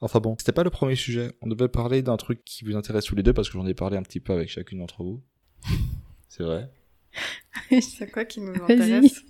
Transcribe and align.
Enfin 0.00 0.18
bon, 0.20 0.34
c'était 0.38 0.52
pas 0.52 0.64
le 0.64 0.70
premier 0.70 0.96
sujet. 0.96 1.32
On 1.42 1.48
devait 1.48 1.68
parler 1.68 2.02
d'un 2.02 2.16
truc 2.16 2.42
qui 2.44 2.64
vous 2.64 2.74
intéresse 2.76 3.04
tous 3.04 3.14
les 3.14 3.22
deux 3.22 3.34
parce 3.34 3.48
que 3.50 3.58
j'en 3.58 3.66
ai 3.66 3.74
parlé 3.74 3.96
un 3.96 4.02
petit 4.02 4.20
peu 4.20 4.32
avec 4.32 4.48
chacune 4.48 4.78
d'entre 4.78 5.02
vous. 5.02 5.22
C'est 6.28 6.42
vrai. 6.42 6.70
C'est 7.80 8.10
quoi 8.10 8.24
qui 8.24 8.40
nous 8.40 8.54
intéresse? 8.54 9.22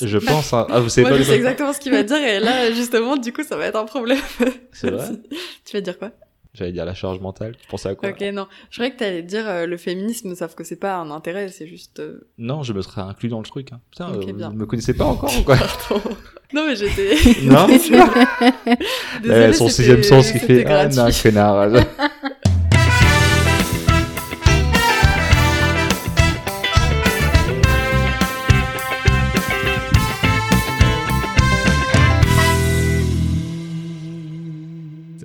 Je 0.00 0.18
pense. 0.18 0.52
Hein. 0.52 0.66
Ah, 0.68 0.80
vous 0.80 0.88
savez 0.88 1.08
Moi, 1.08 1.16
pas 1.16 1.22
je 1.22 1.28
sais 1.28 1.36
exactement 1.36 1.72
ce 1.72 1.80
qu'il 1.80 1.92
va 1.92 2.02
dire 2.02 2.18
et 2.18 2.40
là, 2.40 2.70
justement, 2.74 3.16
du 3.16 3.32
coup, 3.32 3.42
ça 3.42 3.56
va 3.56 3.66
être 3.66 3.76
un 3.76 3.86
problème. 3.86 4.20
C'est 4.72 4.90
vrai? 4.90 5.08
Tu 5.64 5.76
vas 5.76 5.80
dire 5.80 5.98
quoi? 5.98 6.12
J'allais 6.52 6.72
dire 6.72 6.84
la 6.84 6.94
charge 6.94 7.20
mentale. 7.20 7.54
Tu 7.60 7.68
pensais 7.68 7.88
à 7.90 7.94
quoi 7.94 8.08
Ok, 8.08 8.20
non. 8.32 8.48
Je 8.70 8.76
croyais 8.76 8.92
que 8.92 8.98
t'allais 8.98 9.22
dire 9.22 9.48
euh, 9.48 9.66
le 9.66 9.76
féminisme, 9.76 10.34
sauf 10.34 10.54
que 10.56 10.64
c'est 10.64 10.76
pas 10.76 10.96
un 10.96 11.10
intérêt, 11.12 11.48
c'est 11.48 11.66
juste... 11.66 12.00
euh, 12.00 12.26
Non, 12.38 12.62
je 12.64 12.72
me 12.72 12.82
serais 12.82 13.02
inclus 13.02 13.28
dans 13.28 13.38
le 13.38 13.44
truc. 13.46 13.72
Hein. 13.72 13.80
Putain, 13.90 14.12
euh, 14.12 14.32
bien. 14.32 14.48
vous 14.50 14.56
me 14.56 14.66
connaissez 14.66 14.94
pas 14.94 15.04
encore 15.04 15.32
ou 15.38 15.42
quoi 15.42 15.56
non, 16.52 16.66
mais 16.66 16.74
j'étais... 16.74 17.16
Non 17.44 17.68
Désolée, 19.22 19.52
Son 19.52 19.68
sixième 19.68 20.02
sens 20.02 20.32
qui 20.32 20.38
fait 20.40 20.66
Ah, 20.66 20.88
non, 20.88 21.08
connard. 21.22 21.68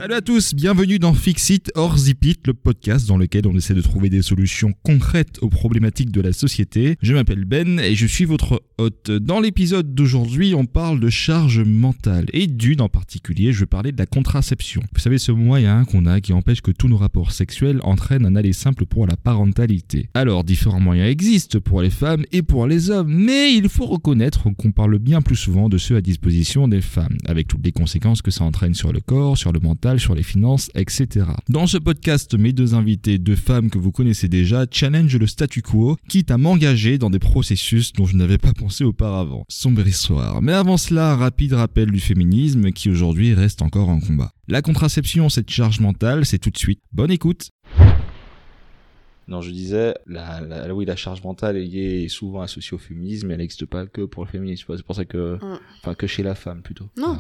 Salut 0.05 0.17
à 0.17 0.21
tous, 0.21 0.53
bienvenue 0.53 0.99
dans 0.99 1.15
Fixit 1.15 1.71
or 1.73 1.97
Zipit, 1.97 2.37
le 2.45 2.53
podcast 2.53 3.07
dans 3.07 3.17
lequel 3.17 3.47
on 3.47 3.55
essaie 3.55 3.73
de 3.73 3.81
trouver 3.81 4.11
des 4.11 4.21
solutions 4.21 4.71
concrètes 4.83 5.39
aux 5.41 5.49
problématiques 5.49 6.11
de 6.11 6.21
la 6.21 6.31
société. 6.31 6.95
Je 7.01 7.15
m'appelle 7.15 7.43
Ben 7.43 7.79
et 7.79 7.95
je 7.95 8.05
suis 8.05 8.25
votre 8.25 8.61
hôte. 8.77 9.09
Dans 9.09 9.39
l'épisode 9.39 9.95
d'aujourd'hui, 9.95 10.53
on 10.53 10.65
parle 10.65 10.99
de 10.99 11.09
charge 11.09 11.59
mentale 11.61 12.27
et 12.33 12.45
d'une 12.45 12.81
en 12.81 12.87
particulier, 12.87 13.51
je 13.51 13.61
vais 13.61 13.65
parler 13.65 13.91
de 13.91 13.97
la 13.97 14.05
contraception. 14.05 14.83
Vous 14.93 14.99
savez, 14.99 15.17
ce 15.17 15.31
moyen 15.31 15.85
qu'on 15.85 16.05
a 16.05 16.21
qui 16.21 16.33
empêche 16.33 16.61
que 16.61 16.69
tous 16.69 16.87
nos 16.87 16.97
rapports 16.97 17.31
sexuels 17.31 17.79
entraînent 17.81 18.27
un 18.27 18.35
aller 18.35 18.53
simple 18.53 18.85
pour 18.85 19.07
la 19.07 19.17
parentalité. 19.17 20.09
Alors, 20.13 20.43
différents 20.43 20.79
moyens 20.79 21.09
existent 21.09 21.59
pour 21.59 21.81
les 21.81 21.89
femmes 21.89 22.25
et 22.31 22.43
pour 22.43 22.67
les 22.67 22.91
hommes, 22.91 23.11
mais 23.11 23.55
il 23.55 23.69
faut 23.69 23.87
reconnaître 23.87 24.51
qu'on 24.55 24.71
parle 24.71 24.99
bien 24.99 25.23
plus 25.23 25.35
souvent 25.35 25.67
de 25.67 25.79
ceux 25.79 25.95
à 25.95 26.01
disposition 26.01 26.67
des 26.67 26.81
femmes, 26.81 27.17
avec 27.25 27.47
toutes 27.47 27.65
les 27.65 27.71
conséquences 27.71 28.21
que 28.21 28.29
ça 28.29 28.43
entraîne 28.43 28.75
sur 28.75 28.93
le 28.93 28.99
corps, 28.99 29.35
sur 29.35 29.51
le 29.51 29.59
mental, 29.59 29.94
sur 29.99 30.15
les 30.15 30.23
finances, 30.23 30.69
etc. 30.75 31.25
Dans 31.49 31.67
ce 31.67 31.77
podcast, 31.77 32.33
mes 32.37 32.53
deux 32.53 32.73
invités, 32.75 33.17
deux 33.17 33.35
femmes 33.35 33.69
que 33.69 33.77
vous 33.77 33.91
connaissez 33.91 34.27
déjà, 34.27 34.65
challenge 34.69 35.15
le 35.17 35.27
statu 35.27 35.61
quo, 35.61 35.97
quitte 36.09 36.31
à 36.31 36.37
m'engager 36.37 36.97
dans 36.97 37.09
des 37.09 37.19
processus 37.19 37.93
dont 37.93 38.05
je 38.05 38.15
n'avais 38.15 38.37
pas 38.37 38.53
pensé 38.53 38.83
auparavant. 38.83 39.45
Sombre 39.49 39.87
histoire. 39.87 40.41
Mais 40.41 40.53
avant 40.53 40.77
cela, 40.77 41.11
un 41.13 41.15
rapide 41.15 41.53
rappel 41.53 41.91
du 41.91 41.99
féminisme 41.99 42.71
qui 42.71 42.89
aujourd'hui 42.89 43.33
reste 43.33 43.61
encore 43.61 43.89
un 43.89 43.99
combat. 43.99 44.31
La 44.47 44.61
contraception, 44.61 45.29
cette 45.29 45.49
charge 45.49 45.79
mentale, 45.79 46.25
c'est 46.25 46.39
tout 46.39 46.49
de 46.51 46.57
suite. 46.57 46.79
Bonne 46.91 47.11
écoute 47.11 47.49
Non, 49.27 49.41
je 49.41 49.49
disais, 49.49 49.95
la, 50.05 50.39
la, 50.41 50.75
oui, 50.75 50.85
la 50.85 50.95
charge 50.95 51.23
mentale 51.23 51.57
est 51.57 52.07
souvent 52.09 52.41
associée 52.41 52.75
au 52.75 52.77
féminisme, 52.77 53.27
mais 53.27 53.33
elle 53.33 53.39
n'existe 53.39 53.65
pas 53.65 53.87
que 53.87 54.01
pour 54.01 54.23
le 54.23 54.29
féminisme. 54.29 54.71
C'est 54.77 54.85
pour 54.85 54.95
ça 54.95 55.05
que, 55.05 55.35
Mm. 55.41 55.59
enfin, 55.81 55.95
que 55.95 56.05
chez 56.05 56.21
la 56.21 56.35
femme 56.35 56.61
plutôt. 56.61 56.85
Non. 56.95 57.13
Euh, 57.13 57.17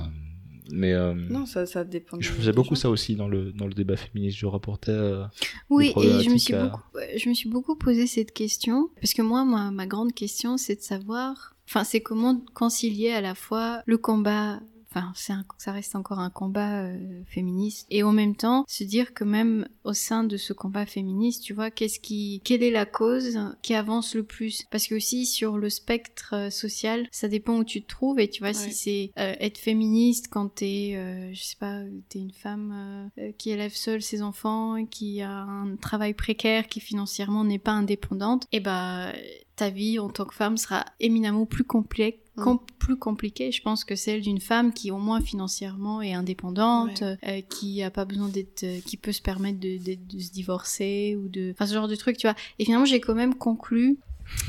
mais 0.71 0.93
euh, 0.93 1.13
Non, 1.13 1.45
ça, 1.45 1.65
ça 1.65 1.83
dépend. 1.83 2.17
je 2.19 2.29
faisais 2.31 2.51
beaucoup 2.51 2.75
gens. 2.75 2.81
ça 2.81 2.89
aussi 2.89 3.15
dans 3.15 3.27
le 3.27 3.51
dans 3.51 3.67
le 3.67 3.73
débat 3.73 3.95
féministe. 3.97 4.37
Je 4.37 4.45
rapportais. 4.45 4.91
euh, 4.91 5.23
Oui, 5.69 5.93
et 5.97 6.23
je 6.23 6.29
me 6.29 6.37
suis 6.37 6.53
à- 6.53 6.65
beaucoup, 6.67 6.81
je 7.17 7.29
me 7.29 7.33
suis 7.33 7.49
beaucoup 7.49 7.75
posé 7.75 8.07
cette 8.07 8.31
question 8.33 8.89
parce 9.01 9.13
que 9.13 9.21
moi, 9.21 9.45
ma, 9.45 9.71
ma 9.71 9.85
grande 9.87 10.13
question, 10.13 10.57
c'est 10.57 10.75
de 10.75 10.81
savoir, 10.81 11.55
enfin, 11.67 11.83
c'est 11.83 12.01
comment 12.01 12.41
concilier 12.53 13.11
à 13.11 13.21
la 13.21 13.35
fois 13.35 13.81
le 13.85 13.97
combat. 13.97 14.59
Enfin, 14.95 15.11
c'est 15.13 15.33
un- 15.33 15.45
ça 15.57 15.73
reste 15.73 15.95
encore 15.95 16.19
un 16.19 16.29
combat 16.29 16.83
euh, 16.85 17.21
féministe 17.27 17.85
et 17.89 18.01
en 18.03 18.13
même 18.13 18.35
temps 18.35 18.63
se 18.67 18.85
dire 18.85 19.13
que 19.13 19.25
même 19.25 19.67
au 19.83 19.93
sein 19.93 20.23
de 20.23 20.37
ce 20.37 20.53
combat 20.53 20.85
féministe, 20.85 21.43
tu 21.43 21.53
vois, 21.53 21.69
qu'est-ce 21.69 21.99
qui, 21.99 22.41
quelle 22.45 22.63
est 22.63 22.71
la 22.71 22.85
cause 22.85 23.37
qui 23.61 23.73
avance 23.73 24.15
le 24.15 24.23
plus? 24.23 24.63
Parce 24.71 24.87
que 24.87 24.95
aussi 24.95 25.25
sur 25.25 25.57
le 25.57 25.69
spectre 25.69 26.33
euh, 26.33 26.49
social, 26.49 27.07
ça 27.11 27.27
dépend 27.27 27.57
où 27.57 27.65
tu 27.65 27.81
te 27.81 27.87
trouves 27.87 28.19
et 28.19 28.29
tu 28.29 28.41
vois 28.41 28.53
si 28.53 28.71
c'est 28.73 29.11
euh, 29.19 29.35
être 29.41 29.57
féministe 29.57 30.27
quand 30.29 30.47
t'es, 30.47 30.93
je 31.33 31.41
sais 31.43 31.57
pas, 31.59 31.81
t'es 32.07 32.19
une 32.19 32.31
femme 32.31 33.09
qui 33.37 33.49
élève 33.49 33.73
seule 33.73 34.01
ses 34.01 34.21
enfants, 34.21 34.85
qui 34.85 35.21
a 35.21 35.41
un 35.41 35.75
travail 35.75 36.13
précaire, 36.13 36.67
qui 36.67 36.79
financièrement 36.79 37.43
n'est 37.43 37.59
pas 37.59 37.71
indépendante, 37.71 38.47
et 38.53 38.59
bah 38.61 39.11
ta 39.55 39.69
vie 39.69 39.99
en 39.99 40.09
tant 40.09 40.25
que 40.25 40.35
femme 40.35 40.57
sera 40.57 40.85
éminemment 40.99 41.45
plus 41.45 41.63
complexe. 41.63 42.19
Mm. 42.37 42.43
com- 42.43 42.59
plus 42.79 42.97
compliquée, 42.97 43.51
je 43.51 43.61
pense 43.61 43.83
que 43.85 43.95
celle 43.95 44.21
d'une 44.21 44.39
femme 44.41 44.73
qui 44.73 44.91
au 44.91 44.97
moins 44.97 45.21
financièrement 45.21 46.01
est 46.01 46.13
indépendante, 46.13 47.01
euh, 47.27 47.41
qui 47.49 47.81
a 47.81 47.89
pas 47.89 48.05
besoin 48.05 48.27
d'être, 48.29 48.63
euh, 48.63 48.79
qui 48.85 48.97
peut 48.97 49.11
se 49.13 49.21
permettre 49.21 49.59
de, 49.59 49.77
de, 49.77 49.95
de 49.95 50.19
se 50.19 50.31
divorcer 50.31 51.17
ou 51.17 51.27
de, 51.29 51.51
enfin 51.51 51.65
ce 51.65 51.73
genre 51.73 51.87
de 51.87 51.95
truc, 51.95 52.17
tu 52.17 52.27
vois. 52.27 52.35
Et 52.59 52.65
finalement 52.65 52.85
j'ai 52.85 52.99
quand 52.99 53.15
même 53.15 53.35
conclu 53.35 53.97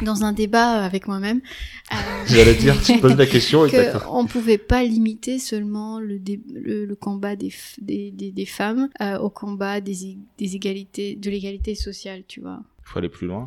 dans 0.03 0.25
un 0.25 0.33
débat 0.33 0.85
avec 0.85 1.07
moi-même. 1.07 1.41
euh, 1.93 1.97
J'allais 2.27 2.55
dire, 2.55 2.81
tu 2.83 2.99
poses 2.99 3.15
la 3.17 3.27
question 3.27 3.61
qu'on 4.05 4.23
ne 4.25 4.29
pouvait 4.29 4.59
pas 4.59 4.83
limiter 4.83 5.39
seulement 5.39 6.01
le, 6.01 6.19
dé- 6.19 6.41
le, 6.53 6.87
le 6.87 6.97
combat 6.97 7.37
des, 7.37 7.53
des, 7.81 8.11
des, 8.11 8.33
des 8.33 8.47
femmes 8.47 8.89
euh, 9.03 9.19
au 9.19 9.31
combat 9.31 9.81
des, 9.81 10.07
i- 10.07 10.19
des 10.39 10.57
égalités, 10.57 11.15
de 11.15 11.31
l'égalité 11.31 11.75
sociale, 11.75 12.23
tu 12.27 12.41
vois. 12.41 12.63
Il 12.87 12.93
faut 12.93 12.99
aller 13.01 13.09
plus 13.09 13.27
loin. 13.27 13.47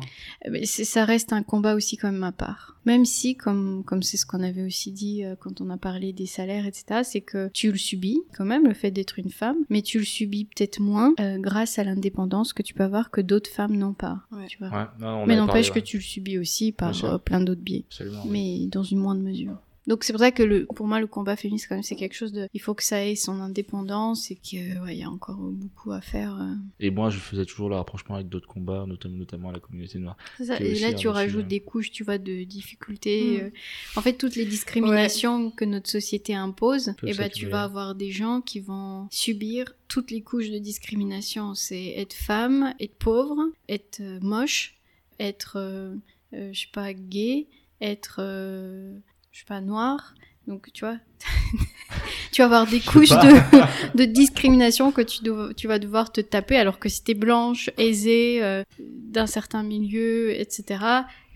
Mais 0.50 0.66
c'est- 0.66 0.84
ça 0.84 1.06
reste 1.06 1.32
un 1.32 1.42
combat 1.42 1.74
aussi 1.74 1.96
quand 1.96 2.12
même 2.12 2.22
à 2.24 2.30
part. 2.32 2.76
Même 2.84 3.06
si, 3.06 3.36
comme 3.36 3.82
comme 3.84 4.02
c'est 4.02 4.18
ce 4.18 4.26
qu'on 4.26 4.42
avait 4.42 4.62
aussi 4.66 4.92
dit 4.92 5.24
euh, 5.24 5.34
quand 5.34 5.62
on 5.62 5.70
a 5.70 5.78
parlé 5.78 6.12
des 6.12 6.26
salaires, 6.26 6.66
etc., 6.66 7.00
c'est 7.04 7.22
que 7.22 7.48
tu 7.54 7.70
le 7.72 7.78
subis 7.78 8.20
quand 8.36 8.44
même, 8.44 8.66
le 8.66 8.74
fait 8.74 8.90
d'être 8.90 9.18
une 9.18 9.30
femme, 9.30 9.56
mais 9.70 9.80
tu 9.80 9.98
le 9.98 10.04
subis 10.04 10.44
peut-être 10.44 10.78
moins 10.80 11.14
euh, 11.20 11.38
grâce 11.38 11.78
à 11.78 11.84
l'indépendance 11.84 12.52
que 12.52 12.62
tu 12.62 12.74
peux 12.74 12.84
avoir 12.84 13.10
que 13.10 13.20
d'autres 13.22 13.50
femmes 13.50 13.76
n'ont 13.76 13.94
pas. 13.94 14.20
Ouais. 14.30 14.46
Tu 14.46 14.58
vois. 14.58 14.68
Ouais, 14.68 14.86
non, 14.98 15.22
on 15.22 15.26
mais 15.26 15.36
n'empêche 15.36 15.72
que 15.72 15.78
tu 15.80 15.96
le 15.96 16.02
subis 16.02 16.38
aussi 16.38 16.72
par 16.72 17.02
euh, 17.04 17.16
plein 17.18 17.40
d'autres 17.40 17.62
biais 17.62 17.84
Absolument. 17.88 18.24
mais 18.28 18.66
dans 18.66 18.82
une 18.82 18.98
moindre 18.98 19.22
mesure. 19.22 19.56
Donc 19.86 20.04
c'est 20.04 20.12
pour 20.12 20.20
ça 20.20 20.30
que 20.30 20.42
le, 20.42 20.66
pour 20.66 20.86
moi 20.86 21.00
le 21.00 21.06
combat 21.06 21.36
féministe 21.36 21.66
quand 21.68 21.74
même 21.74 21.82
c'est 21.82 21.96
quelque 21.96 22.14
chose 22.14 22.32
de, 22.32 22.46
il 22.52 22.60
faut 22.60 22.74
que 22.74 22.82
ça 22.82 23.04
ait 23.04 23.14
son 23.16 23.40
indépendance 23.40 24.30
et 24.30 24.36
qu'il 24.36 24.78
ouais, 24.80 24.96
y 24.96 25.02
a 25.02 25.10
encore 25.10 25.36
beaucoup 25.38 25.92
à 25.92 26.00
faire. 26.00 26.36
euh. 26.36 26.54
Et 26.78 26.90
moi, 26.90 27.10
je 27.10 27.18
faisais 27.18 27.44
toujours 27.44 27.68
le 27.68 27.76
rapprochement 27.76 28.14
avec 28.16 28.28
d'autres 28.28 28.46
combats, 28.48 28.84
notamment, 28.86 29.16
notamment 29.16 29.50
la 29.50 29.58
communauté 29.58 29.98
noire. 29.98 30.16
C'est 30.38 30.44
ça. 30.46 30.60
Et 30.60 30.78
là 30.80 30.92
tu 30.92 31.08
rajoutes 31.08 31.32
sujets. 31.44 31.48
des 31.48 31.60
couches, 31.60 31.90
tu 31.90 32.04
vois, 32.04 32.18
de 32.18 32.44
difficultés. 32.44 33.38
Mm. 33.38 33.44
euh. 33.44 33.50
En 33.96 34.02
fait 34.02 34.14
toutes 34.14 34.36
les 34.36 34.44
discriminations 34.46 35.50
que 35.50 35.64
notre 35.64 35.88
société 35.90 36.34
impose, 36.34 36.88
et 36.88 36.92
bah 36.92 37.06
tu 37.06 37.14
s'accumuler. 37.14 37.52
vas 37.52 37.62
avoir 37.64 37.94
des 37.94 38.10
gens 38.10 38.40
qui 38.40 38.60
vont 38.60 39.08
subir 39.10 39.72
toutes 39.88 40.10
les 40.10 40.22
couches 40.22 40.50
de 40.50 40.58
discrimination. 40.58 41.54
C'est 41.54 41.94
être 41.96 42.14
femme, 42.14 42.74
être 42.80 42.94
pauvre, 42.94 43.38
être 43.68 44.00
euh, 44.00 44.18
moche, 44.20 44.76
être 45.18 45.54
euh, 45.56 45.94
euh, 46.34 46.50
je 46.52 46.60
sais 46.60 46.66
pas 46.72 46.92
gay, 46.92 47.46
être 47.80 48.16
euh, 48.20 48.96
je 49.30 49.40
sais 49.40 49.44
pas 49.46 49.60
noir. 49.60 50.14
Donc 50.46 50.70
tu 50.72 50.84
vois, 50.84 50.98
tu 52.32 52.40
vas 52.42 52.46
avoir 52.46 52.66
des 52.66 52.80
couches 52.80 53.10
de, 53.10 53.96
de 53.98 54.04
discrimination 54.04 54.92
que 54.92 55.00
tu, 55.02 55.22
dois- 55.24 55.52
tu 55.54 55.66
vas 55.66 55.78
devoir 55.78 56.12
te 56.12 56.20
taper 56.20 56.56
alors 56.56 56.78
que 56.78 56.88
si 56.88 57.02
t'es 57.02 57.14
blanche, 57.14 57.70
aisée, 57.78 58.42
euh, 58.42 58.62
d'un 58.78 59.26
certain 59.26 59.62
milieu, 59.62 60.30
etc., 60.38 60.84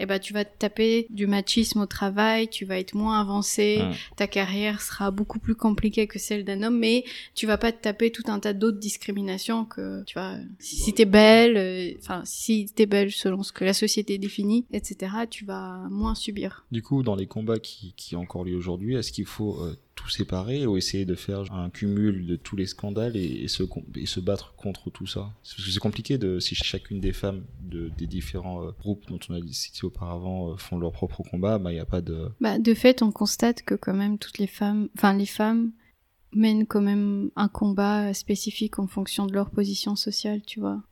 eh 0.01 0.07
ben, 0.07 0.19
tu 0.19 0.33
vas 0.33 0.45
te 0.45 0.59
taper 0.59 1.07
du 1.11 1.29
machisme 1.29 1.81
au 1.83 1.87
travail, 1.87 2.49
tu 2.49 2.65
vas 2.65 2.81
être 2.81 2.95
moins 2.95 3.21
avancé, 3.21 3.79
Mm. 3.81 3.93
ta 4.17 4.27
carrière 4.27 4.81
sera 4.83 5.13
beaucoup 5.13 5.39
plus 5.39 5.55
compliquée 5.55 6.09
que 6.09 6.19
celle 6.19 6.45
d'un 6.45 6.65
homme, 6.65 6.79
mais 6.81 7.05
tu 7.37 7.47
vas 7.47 7.59
pas 7.59 7.71
te 7.71 7.81
taper 7.81 8.11
tout 8.11 8.25
un 8.27 8.41
tas 8.41 8.53
d'autres 8.55 8.79
discriminations 8.81 9.65
que, 9.65 10.03
tu 10.03 10.15
vois, 10.15 10.35
si, 10.59 10.77
si 10.77 10.93
t'es 10.95 11.05
belle, 11.05 11.57
euh, 11.57 11.93
enfin, 12.01 12.23
si 12.25 12.67
t'es 12.75 12.87
belle 12.87 13.13
selon 13.13 13.45
ce 13.45 13.53
que 13.53 13.65
la 13.65 13.73
société 13.73 14.19
définit, 14.19 14.65
etc., 14.73 15.13
tu 15.31 15.45
vas 15.45 15.79
moins 15.91 16.17
subir. 16.17 16.65
Du 16.73 16.83
coup, 16.83 17.05
dans 17.05 17.15
les 17.15 17.27
combats 17.27 17.61
qui, 17.61 17.95
qui 17.97 18.17
ont 18.17 18.23
encore 18.23 18.43
lieu 18.43 18.57
aujourd'hui, 18.57 18.97
est-ce 18.97 19.13
qu'il 19.13 19.27
faut 19.27 19.61
euh, 19.63 19.74
tout 19.95 20.09
séparer 20.09 20.67
ou 20.67 20.77
essayer 20.77 21.05
de 21.05 21.15
faire 21.15 21.53
un 21.53 21.71
cumul 21.71 22.27
de 22.27 22.37
tous 22.37 22.57
les 22.57 22.67
scandales 22.67 23.17
et, 23.17 23.49
se, 23.49 23.63
et 23.97 24.07
se 24.07 24.21
battre 24.21 24.55
contre 24.57 24.91
tout 24.91 25.07
ça 25.07 25.33
Parce 25.43 25.55
que 25.55 25.63
c'est 25.63 25.79
compliqué 25.79 26.19
de 26.19 26.41
si 26.41 26.55
chacune 26.55 27.01
des 27.01 27.13
femmes 27.13 27.45
de, 27.63 27.91
des 27.97 28.07
différents 28.07 28.65
euh, 28.65 28.71
groupes 28.79 29.07
dont 29.09 29.19
on 29.29 29.35
a 29.35 29.41
cité 29.51 29.85
auparavant 29.85 30.53
euh, 30.53 30.57
font 30.57 30.79
leur 30.79 30.93
propre 30.93 31.23
combat, 31.23 31.59
bah 31.59 31.71
il 31.73 31.75
n'y 31.75 31.81
a 31.81 31.87
pas 31.87 32.01
de... 32.01 32.29
Bah, 32.41 32.59
de 32.59 32.75
fait, 32.75 33.03
on 33.03 33.13
constate 33.13 33.63
que 33.63 33.75
quand 33.75 33.95
même 33.95 34.19
toutes 34.19 34.39
les 34.39 34.47
femmes, 34.47 34.89
enfin 34.97 35.17
les 35.17 35.27
femmes 35.27 35.73
mènent 36.33 36.67
quand 36.67 36.83
même 36.83 37.31
un 37.37 37.49
combat 37.49 38.13
spécifique 38.13 38.79
en 38.79 38.87
fonction 38.87 39.27
de 39.27 39.33
leur 39.33 39.51
position 39.51 39.97
sociale, 39.97 40.43
tu 40.43 40.61
vois. 40.61 40.83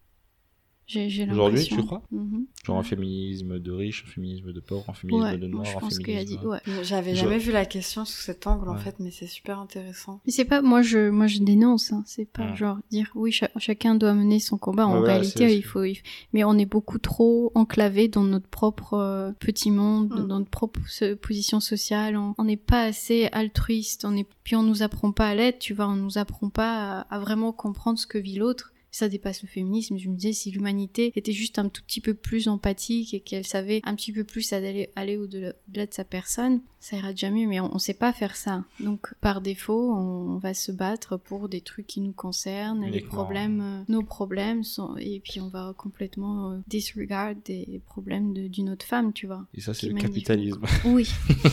Aujourd'hui, 1.31 1.65
tu 1.65 1.77
crois 1.85 2.03
Mhm. 2.11 2.47
Genre 2.65 2.79
un 2.79 2.83
féminisme 2.83 3.59
de 3.59 3.73
riches, 3.73 4.05
un 4.07 4.11
féminisme 4.11 4.53
de 4.53 4.61
pauvres, 4.61 4.85
un 4.89 4.93
féminisme 4.93 5.25
Ouais, 5.25 5.39
de 5.39 5.47
moi, 5.47 5.63
noirs, 5.63 5.65
je 5.67 5.77
un 5.77 5.81
pense 5.81 5.99
qu'il 5.99 6.11
y 6.11 6.17
a 6.17 6.21
féminisme... 6.21 6.41
dit. 6.41 6.47
Ouais. 6.47 6.59
J'avais 6.85 7.15
Je- 7.15 7.21
jamais 7.23 7.39
vu 7.39 7.51
la 7.53 7.65
question 7.65 8.05
sous 8.05 8.21
cet 8.21 8.47
angle 8.47 8.69
en 8.69 8.77
fait, 8.77 8.97
mais 9.01 9.11
c'est 9.11 9.27
super 9.27 9.59
intéressant. 9.59 10.21
Mais 10.27 10.33
c'est 10.33 10.45
pas, 10.45 10.61
moi 10.63 10.83
je, 10.83 11.09
moi 11.11 11.27
je 11.27 11.39
dénonce, 11.41 11.93
hein. 11.93 12.03
c'est 12.07 12.27
pas 12.31 12.51
Ouais. 12.51 12.57
genre 12.57 12.79
dire 12.91 13.11
oui, 13.15 13.33
cha- 13.33 13.51
chacun 13.57 13.95
doit 13.95 14.13
mener 14.15 14.39
son 14.39 14.59
combat. 14.59 14.87
En 14.87 15.01
réalité, 15.01 15.57
il 15.57 15.63
faut, 15.63 15.85
il- 15.85 15.99
mais 16.33 16.45
on 16.45 16.59
est 16.59 16.67
beaucoup 16.67 16.99
trop 16.99 17.51
enclavé 17.55 18.09
dans 18.09 18.25
notre 18.25 18.49
propre 18.49 18.95
euh, 18.95 19.33
petit 19.41 19.71
monde, 19.71 20.11
Mm. 20.13 20.27
dans 20.27 20.39
notre 20.41 20.51
propre 20.51 20.81
position 21.15 21.61
sociale. 21.61 22.17
On 22.17 22.35
on 22.39 22.45
n'est 22.45 22.57
pas 22.57 22.83
assez 22.85 23.29
altruiste, 23.33 24.05
on 24.05 24.17
est, 24.17 24.27
puis 24.45 24.57
on 24.57 24.63
nous 24.63 24.83
apprend 24.83 25.13
pas 25.13 25.29
à 25.29 25.35
l'être, 25.35 25.59
tu 25.59 25.75
vois, 25.75 25.87
on 25.89 25.95
nous 25.97 26.19
apprend 26.19 26.49
pas 26.51 27.01
à, 27.01 27.15
à 27.15 27.19
vraiment 27.19 27.53
comprendre 27.53 27.99
ce 27.99 28.07
que 28.07 28.19
vit 28.19 28.37
l'autre. 28.37 28.72
Ça 28.95 29.09
dépasse 29.09 29.43
le 29.43 29.49
féminisme. 29.49 29.97
Je 29.97 30.09
me 30.09 30.15
disais, 30.15 30.35
si 30.35 30.51
l'humanité 30.51 31.13
était 31.17 31.33
juste 31.33 31.59
un 31.59 31.69
tout 31.71 31.83
petit 31.83 32.03
peu 32.03 32.13
plus 32.13 32.47
empathique 32.47 33.15
et 33.15 33.21
qu'elle 33.21 33.47
savait 33.47 33.81
un 33.85 33.95
petit 33.97 34.13
peu 34.13 34.23
plus 34.23 34.53
aller, 34.53 34.91
aller 34.97 35.17
au-delà 35.17 35.53
de 35.87 35.89
sa 35.95 36.05
personne, 36.05 36.61
ça 36.79 36.97
ira 36.99 37.11
déjà 37.13 37.31
mieux. 37.31 37.47
Mais 37.49 37.59
on, 37.59 37.75
on 37.75 37.79
sait 37.79 37.95
pas 37.95 38.13
faire 38.13 38.37
ça. 38.37 38.65
Donc, 38.81 39.15
par 39.23 39.41
défaut, 39.41 39.95
on, 39.95 40.35
on 40.35 40.39
va 40.39 40.53
se 40.53 40.73
battre 40.73 41.17
pour 41.17 41.49
des 41.49 41.63
trucs 41.63 41.87
qui 41.87 42.03
nous 42.03 42.13
concernent, 42.13 42.85
les 42.85 43.01
problèmes, 43.01 43.61
euh, 43.63 43.83
nos 43.89 44.03
problèmes 44.03 44.63
sont, 44.63 44.95
et 44.99 45.21
puis 45.25 45.41
on 45.41 45.49
va 45.49 45.75
complètement 45.79 46.53
euh, 46.53 46.59
disregard 46.69 47.35
des 47.47 47.81
problèmes 47.87 48.35
d'une 48.49 48.69
autre 48.69 48.85
femme, 48.85 49.15
tu 49.15 49.27
vois. 49.27 49.47
Et 49.55 49.63
ça, 49.63 49.73
c'est 49.73 49.87
le 49.89 49.95
capitalisme. 49.95 50.61
Oui, 50.85 51.09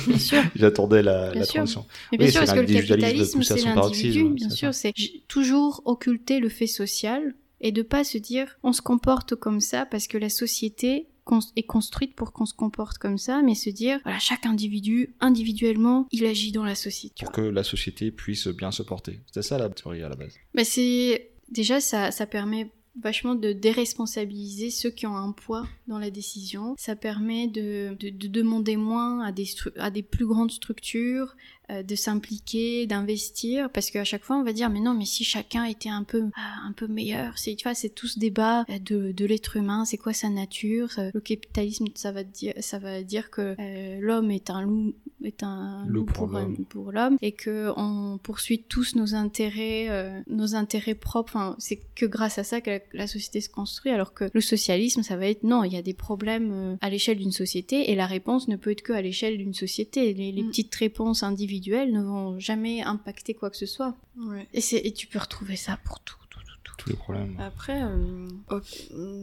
bien 0.07 0.17
sûr. 0.19 0.41
J'attendais 0.55 1.01
la, 1.03 1.31
Bien 1.31 1.39
la 1.39 1.45
sûr. 1.45 1.53
transition. 1.55 1.85
Mais 2.11 2.17
bien 2.17 2.27
Oui, 2.27 2.33
sûr, 2.33 2.41
c'est 2.41 2.45
parce 2.47 2.59
que 2.59 2.65
le 2.73 2.73
capitalisme, 2.87 3.43
c'est 3.43 3.61
l'individu, 3.63 4.29
bien 4.29 4.49
sûr, 4.49 4.73
c'est 4.73 4.93
toujours 5.29 5.81
occulter 5.85 6.39
le 6.39 6.49
fait 6.49 6.67
social 6.67 7.28
et 7.61 7.71
de 7.71 7.81
pas 7.81 8.03
se 8.03 8.17
dire 8.17 8.57
on 8.63 8.73
se 8.73 8.81
comporte 8.81 9.35
comme 9.35 9.61
ça 9.61 9.85
parce 9.85 10.07
que 10.07 10.17
la 10.17 10.29
société 10.29 11.07
est 11.55 11.63
construite 11.63 12.15
pour 12.15 12.33
qu'on 12.33 12.47
se 12.47 12.55
comporte 12.55 12.97
comme 12.97 13.19
ça, 13.19 13.41
mais 13.43 13.53
se 13.53 13.69
dire 13.69 13.99
voilà 14.03 14.17
chaque 14.17 14.47
individu 14.47 15.13
individuellement 15.19 16.07
il 16.11 16.25
agit 16.25 16.51
dans 16.51 16.63
la 16.63 16.73
société. 16.73 17.23
Pour 17.23 17.31
que 17.31 17.41
la 17.41 17.63
société 17.63 18.09
puisse 18.11 18.47
bien 18.47 18.71
se 18.71 18.81
porter. 18.81 19.19
C'était 19.27 19.43
ça 19.43 19.57
la 19.59 19.69
théorie 19.69 20.01
à 20.01 20.09
la 20.09 20.15
base. 20.15 20.33
Bah, 20.55 20.63
c'est 20.63 21.29
déjà 21.49 21.81
ça, 21.81 22.09
ça 22.11 22.25
permet 22.25 22.71
vachement 22.99 23.35
de 23.35 23.53
déresponsabiliser 23.53 24.71
ceux 24.71 24.89
qui 24.89 25.05
ont 25.05 25.15
un 25.15 25.31
poids 25.31 25.67
dans 25.87 25.99
la 25.99 26.09
décision. 26.09 26.73
Ça 26.77 26.95
permet 26.95 27.47
de, 27.47 27.95
de, 27.99 28.09
de 28.09 28.27
demander 28.27 28.75
moins 28.75 29.23
à 29.23 29.31
des, 29.31 29.45
stru- 29.45 29.77
à 29.77 29.91
des 29.91 30.03
plus 30.03 30.25
grandes 30.25 30.51
structures, 30.51 31.35
de 31.69 31.95
s'impliquer, 31.95 32.87
d'investir, 32.87 33.69
parce 33.71 33.89
qu'à 33.91 34.03
chaque 34.03 34.23
fois 34.23 34.37
on 34.37 34.43
va 34.43 34.53
dire 34.53 34.69
mais 34.69 34.79
non 34.79 34.93
mais 34.93 35.05
si 35.05 35.23
chacun 35.23 35.63
était 35.65 35.89
un 35.89 36.03
peu 36.03 36.23
ah, 36.35 36.55
un 36.67 36.71
peu 36.73 36.87
meilleur, 36.87 37.37
c'est 37.37 37.55
tu 37.55 37.63
vois 37.63 37.73
c'est 37.75 37.89
tout 37.89 38.07
ce 38.07 38.19
débat 38.19 38.65
euh, 38.69 38.79
de, 38.79 39.11
de 39.11 39.25
l'être 39.25 39.55
humain, 39.57 39.85
c'est 39.85 39.97
quoi 39.97 40.13
sa 40.13 40.29
nature, 40.29 40.91
ça- 40.91 41.09
le 41.13 41.19
capitalisme 41.19 41.85
ça 41.95 42.11
va 42.11 42.23
dire 42.23 42.53
ça 42.59 42.79
va 42.79 43.03
dire 43.03 43.29
que 43.29 43.55
euh, 43.59 43.99
l'homme 44.01 44.31
est 44.31 44.49
un 44.49 44.61
loup 44.61 44.93
est 45.23 45.43
un 45.43 45.85
Loup 45.87 46.05
loup 46.05 46.65
pour 46.69 46.91
l'homme. 46.93 47.17
et 47.21 47.33
que 47.33 47.71
on 47.75 48.17
poursuit 48.19 48.63
tous 48.67 48.95
nos 48.95 49.15
intérêts 49.15 49.87
euh, 49.89 50.21
nos 50.27 50.55
intérêts 50.55 50.95
propres 50.95 51.35
enfin 51.35 51.55
c'est 51.59 51.79
que 51.95 52.05
grâce 52.05 52.37
à 52.37 52.43
ça 52.45 52.61
que 52.61 52.69
la, 52.71 52.79
la 52.93 53.07
société 53.07 53.41
se 53.41 53.49
construit 53.49 53.91
alors 53.91 54.13
que 54.13 54.29
le 54.33 54.41
socialisme 54.41 55.03
ça 55.03 55.17
va 55.17 55.27
être 55.27 55.43
non 55.43 55.63
il 55.65 55.73
y 55.73 55.77
a 55.77 55.81
des 55.81 55.93
problèmes 55.93 56.51
euh, 56.53 56.75
à 56.81 56.89
l'échelle 56.89 57.17
d'une 57.17 57.33
société 57.33 57.91
et 57.91 57.95
la 57.95 58.05
réponse 58.07 58.47
ne 58.47 58.55
peut 58.55 58.71
être 58.71 58.81
que 58.81 58.93
à 58.93 59.01
l'échelle 59.01 59.37
d'une 59.37 59.53
société 59.53 60.13
les, 60.13 60.31
les 60.31 60.43
Mm. 60.43 60.47
petites 60.49 60.75
réponses 60.75 61.21
individuelles 61.23 61.58
ne 61.61 62.01
vont 62.01 62.39
jamais 62.39 62.81
impacter 62.81 63.33
quoi 63.33 63.49
que 63.49 63.57
ce 63.57 63.65
soit 63.65 63.95
Ouais. 64.17 64.47
et, 64.53 64.93
tu 64.93 65.07
peux 65.07 65.19
retrouver 65.19 65.55
ça 65.55 65.77
pour 65.85 65.99
tout 66.01 66.15
tout 66.29 66.39
tout 66.45 66.51
tout 66.63 66.73
Tous 66.77 66.89
les 66.89 66.95
problèmes. 66.95 67.35
Après, 67.39 67.81
euh, 67.83 68.27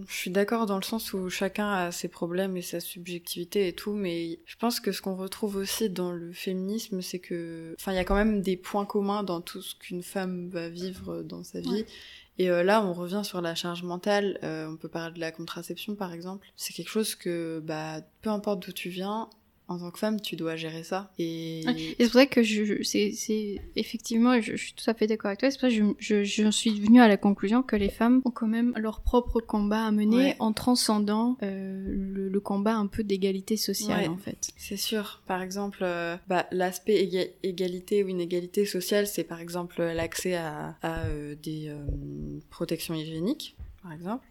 je 0.09 0.15
suis 0.15 0.31
d'accord 0.31 0.67
dans 0.67 0.77
le 0.77 0.83
sens 0.83 1.13
où 1.13 1.29
chacun 1.31 1.71
a 1.71 1.93
ses 1.93 2.09
problèmes 2.09 2.57
et 2.57 2.63
sa 2.63 2.81
subjectivité 2.81 3.69
et 3.69 3.73
tout, 3.73 3.93
mais 3.93 4.41
je 4.45 4.57
pense 4.57 4.81
que 4.81 4.93
ce 4.93 5.01
qu'on 5.03 5.17
retrouve 5.17 5.57
aussi 5.57 5.89
dans 5.91 6.13
le 6.13 6.33
féminisme, 6.33 7.01
c'est 7.03 7.19
que, 7.19 7.75
enfin, 7.79 7.93
il 7.93 7.97
y 7.97 7.99
a 7.99 8.05
quand 8.05 8.15
même 8.15 8.43
des 8.43 8.57
points 8.57 8.85
communs 8.87 9.23
dans 9.23 9.41
tout 9.41 9.63
ce 9.63 9.75
qu'une 9.75 10.03
femme 10.03 10.49
va 10.51 10.69
vivre 10.69 11.23
dans 11.23 11.43
sa 11.45 11.61
vie. 11.61 11.69
Ouais. 11.71 11.87
Et 12.39 12.51
euh, 12.51 12.63
là, 12.63 12.85
on 12.85 12.93
revient 12.93 13.23
sur 13.25 13.41
la 13.41 13.55
charge 13.55 13.83
mentale. 13.83 14.39
euh, 14.43 14.69
on 14.69 14.77
peut 14.77 14.89
parler 14.91 15.15
de 15.15 15.21
la 15.21 15.33
contraception, 15.33 15.95
par 15.95 16.13
exemple. 16.13 16.47
C'est 16.57 16.75
quelque 16.75 16.91
chose 16.91 17.15
que, 17.15 17.63
bah, 17.65 18.03
peu 18.21 18.29
importe 18.29 18.67
d'où 18.67 18.73
tu 18.73 18.91
viens, 18.91 19.31
en 19.69 19.79
tant 19.79 19.91
que 19.91 19.99
femme, 19.99 20.21
tu 20.21 20.37
dois 20.37 20.55
gérer 20.57 20.85
ça. 20.85 21.13
Et 21.19 21.63
c'est 21.99 22.05
pour 22.05 22.13
ça 22.13 22.27
que 22.27 22.43
je, 22.43 22.65
je- 22.65 22.83
c'est, 22.83 23.61
effectivement, 23.75 24.41
je, 24.41 24.53
je 24.57 24.65
suis 24.65 24.75
tout 24.75 24.89
à 24.89 24.95
fait 24.95 25.07
d'accord 25.07 25.29
avec 25.29 25.41
toi. 25.41 25.51
C'est 25.51 25.59
pour 25.59 25.69
ça 25.69 25.77
que 25.77 25.95
je, 25.99 26.51
suis 26.51 26.81
venue 26.81 27.01
à 27.01 27.09
la 27.09 27.17
conclusion 27.17 27.63
que 27.63 27.75
les 27.77 27.89
femmes 27.89 28.23
ont 28.25 28.31
quand 28.31 28.47
même 28.47 28.73
leur 28.77 29.01
propre 29.01 29.41
combat 29.41 29.85
à 29.85 29.91
mener 29.91 30.17
Ouais. 30.17 30.37
en 30.39 30.53
transcendant 30.53 31.37
euh, 31.43 31.85
le, 31.89 32.29
le 32.29 32.41
combat 32.41 32.77
un 32.77 32.87
peu 32.87 33.03
d'égalité 33.03 33.57
sociale 33.57 34.03
Ouais. 34.03 34.09
en 34.09 34.17
fait. 34.19 34.51
C'est 34.57 34.77
sûr. 34.77 35.23
Par 35.27 35.43
exemple, 35.43 35.81
euh, 35.83 36.17
bah, 36.29 36.47
l'aspect 36.53 37.05
éga- 37.05 37.31
égalité 37.43 38.05
ou 38.05 38.09
inégalité 38.09 38.67
sociale, 38.67 39.07
c'est 39.07 39.25
par 39.25 39.41
exemple 39.41 39.83
l'accès 39.83 40.35
à, 40.35 40.77
à, 40.83 41.07
euh, 41.07 41.35
des 41.43 41.73
protections 42.51 42.95
hygiéniques, 42.95 43.57
par 43.83 43.93
exemple. 43.93 44.25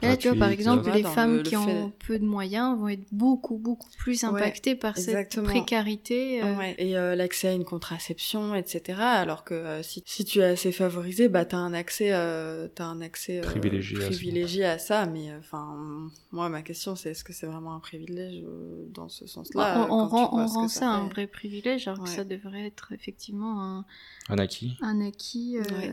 Et 0.00 0.06
là, 0.08 0.16
tu 0.16 0.28
vois, 0.28 0.38
par 0.38 0.48
exemple, 0.48 0.90
les 0.92 1.02
le- 1.02 1.08
femmes 1.08 1.36
le 1.36 1.42
qui 1.42 1.50
fait- 1.50 1.56
ont 1.56 1.92
peu 2.06 2.18
de 2.18 2.24
moyens 2.24 2.78
vont 2.78 2.88
être 2.88 3.04
beaucoup, 3.12 3.58
beaucoup 3.58 3.90
plus 3.98 4.22
Ouais, 4.22 4.28
impactées 4.30 4.74
par 4.76 4.96
exactement. 4.96 5.46
cette 5.46 5.52
précarité. 5.56 6.42
euh, 6.42 6.56
Ouais. 6.56 6.74
Et 6.78 6.96
euh, 6.96 7.14
l'accès 7.14 7.48
à 7.48 7.52
une 7.52 7.64
contraception, 7.64 8.54
etc. 8.54 8.98
Alors 9.00 9.44
que 9.44 9.52
euh, 9.52 9.82
si, 9.82 10.02
si 10.06 10.24
tu 10.24 10.38
es 10.40 10.44
assez 10.44 10.72
favorisé, 10.72 11.28
bah 11.28 11.44
t'as 11.44 11.58
un 11.58 11.74
accès, 11.74 12.12
euh, 12.12 12.66
t'as 12.74 12.84
un 12.86 13.02
accès 13.02 13.38
euh, 13.40 13.42
Privilégié 13.42 13.98
à 13.98 14.00
ça. 14.00 14.06
privilégié 14.06 14.64
à 14.64 14.78
ça. 14.78 15.04
Mais 15.06 15.30
euh, 15.30 15.38
enfin, 15.40 16.08
moi, 16.30 16.48
ma 16.48 16.62
question, 16.62 16.96
c'est 16.96 17.10
est-ce 17.10 17.22
que 17.24 17.34
c'est 17.34 17.46
vraiment 17.46 17.74
un 17.74 17.80
privilège 17.80 18.42
euh, 18.46 18.86
dans 18.94 19.10
ce 19.10 19.24
bah, 19.24 19.28
sens-là 19.30 19.86
on, 19.90 20.06
tu 20.06 20.14
rend, 20.14 20.30
on 20.62 20.68
ça 20.68 20.88
un 20.88 21.08
vrai 21.08 21.26
privilège 21.26 21.88
alors 21.88 22.02
que 22.04 22.08
ça 22.08 22.24
devrait 22.24 22.66
être 22.66 22.92
effectivement 22.92 23.62
un, 23.62 23.84
Un 24.30 24.38
acquis. 24.38 24.78
un 24.80 25.00
acquis. 25.06 25.58
euh, 25.58 25.62
Ouais. 25.76 25.92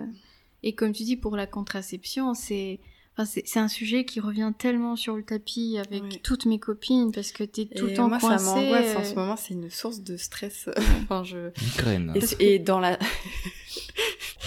Et 0.63 0.73
comme 0.73 0.91
tu 0.93 1.03
dis, 1.03 1.17
pour 1.17 1.35
la 1.35 1.45
contraception, 1.47 2.33
c'est. 2.33 2.79
Enfin, 3.19 3.29
c'est 3.45 3.59
un 3.59 3.67
sujet 3.67 4.05
qui 4.05 4.21
revient 4.21 4.53
tellement 4.57 4.95
sur 4.95 5.17
le 5.17 5.23
tapis 5.23 5.77
avec 5.77 6.21
toutes 6.23 6.45
mes 6.45 6.57
copines 6.57 7.11
parce 7.11 7.33
que 7.33 7.43
t'es 7.43 7.65
tout 7.65 7.87
le 7.87 7.93
temps 7.93 8.07
moi, 8.07 8.19
ça 8.19 8.37
m'angoisse 8.37 8.95
en 8.95 9.01
euh, 9.01 9.03
ce 9.03 9.15
moment. 9.15 9.35
C'est 9.35 9.53
une 9.53 9.69
source 9.69 9.99
de 10.01 10.15
stress. 10.15 10.69
enfin, 11.03 11.25
je. 11.25 11.51
Migraine. 11.61 12.13
Et, 12.39 12.53
et 12.53 12.59
dans 12.59 12.79
la. 12.79 12.97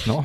Non 0.09 0.23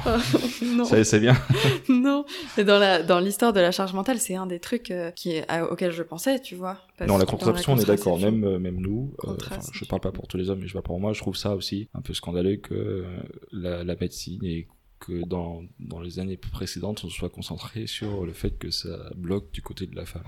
non. 0.63 0.85
Ça, 0.85 1.03
c'est 1.03 1.19
bien. 1.19 1.35
non. 1.89 2.25
Et 2.57 2.63
dans 2.63 2.79
la 2.79 3.03
dans 3.03 3.19
l'histoire 3.19 3.53
de 3.53 3.59
la 3.59 3.71
charge 3.71 3.93
mentale, 3.93 4.17
c'est 4.17 4.35
un 4.35 4.47
des 4.47 4.59
trucs 4.59 4.89
euh, 4.89 5.11
qui 5.11 5.33
est, 5.33 5.45
à- 5.51 5.69
auquel 5.71 5.91
je 5.91 6.01
pensais, 6.01 6.39
tu 6.39 6.55
vois. 6.55 6.79
Parce 6.97 7.07
Dans 7.07 7.17
la 7.17 7.25
contraception, 7.25 7.73
on 7.73 7.77
est 7.77 7.85
d'accord. 7.85 8.17
Même, 8.17 8.43
euh, 8.43 8.57
même 8.57 8.79
nous, 8.79 9.13
euh, 9.25 9.35
je 9.73 9.85
parle 9.85 10.01
pas 10.01 10.11
pour 10.11 10.27
tous 10.27 10.37
les 10.37 10.49
hommes, 10.49 10.61
mais 10.61 10.67
je 10.67 10.73
parle 10.73 10.85
pour 10.85 10.99
moi, 10.99 11.13
je 11.13 11.19
trouve 11.19 11.35
ça 11.35 11.55
aussi 11.55 11.89
un 11.93 12.01
peu 12.01 12.13
scandaleux 12.15 12.55
que 12.57 12.73
euh, 12.73 13.03
la, 13.51 13.83
la 13.83 13.95
médecine 13.95 14.43
et 14.43 14.67
que 14.99 15.25
dans, 15.25 15.63
dans 15.79 16.01
les 16.01 16.19
années 16.19 16.37
précédentes, 16.37 17.03
on 17.03 17.09
soit 17.09 17.29
concentré 17.29 17.87
sur 17.87 18.25
le 18.25 18.33
fait 18.33 18.57
que 18.57 18.71
ça 18.71 19.11
bloque 19.15 19.51
du 19.51 19.61
côté 19.61 19.85
de 19.87 19.95
la 19.95 20.05
femme. 20.05 20.23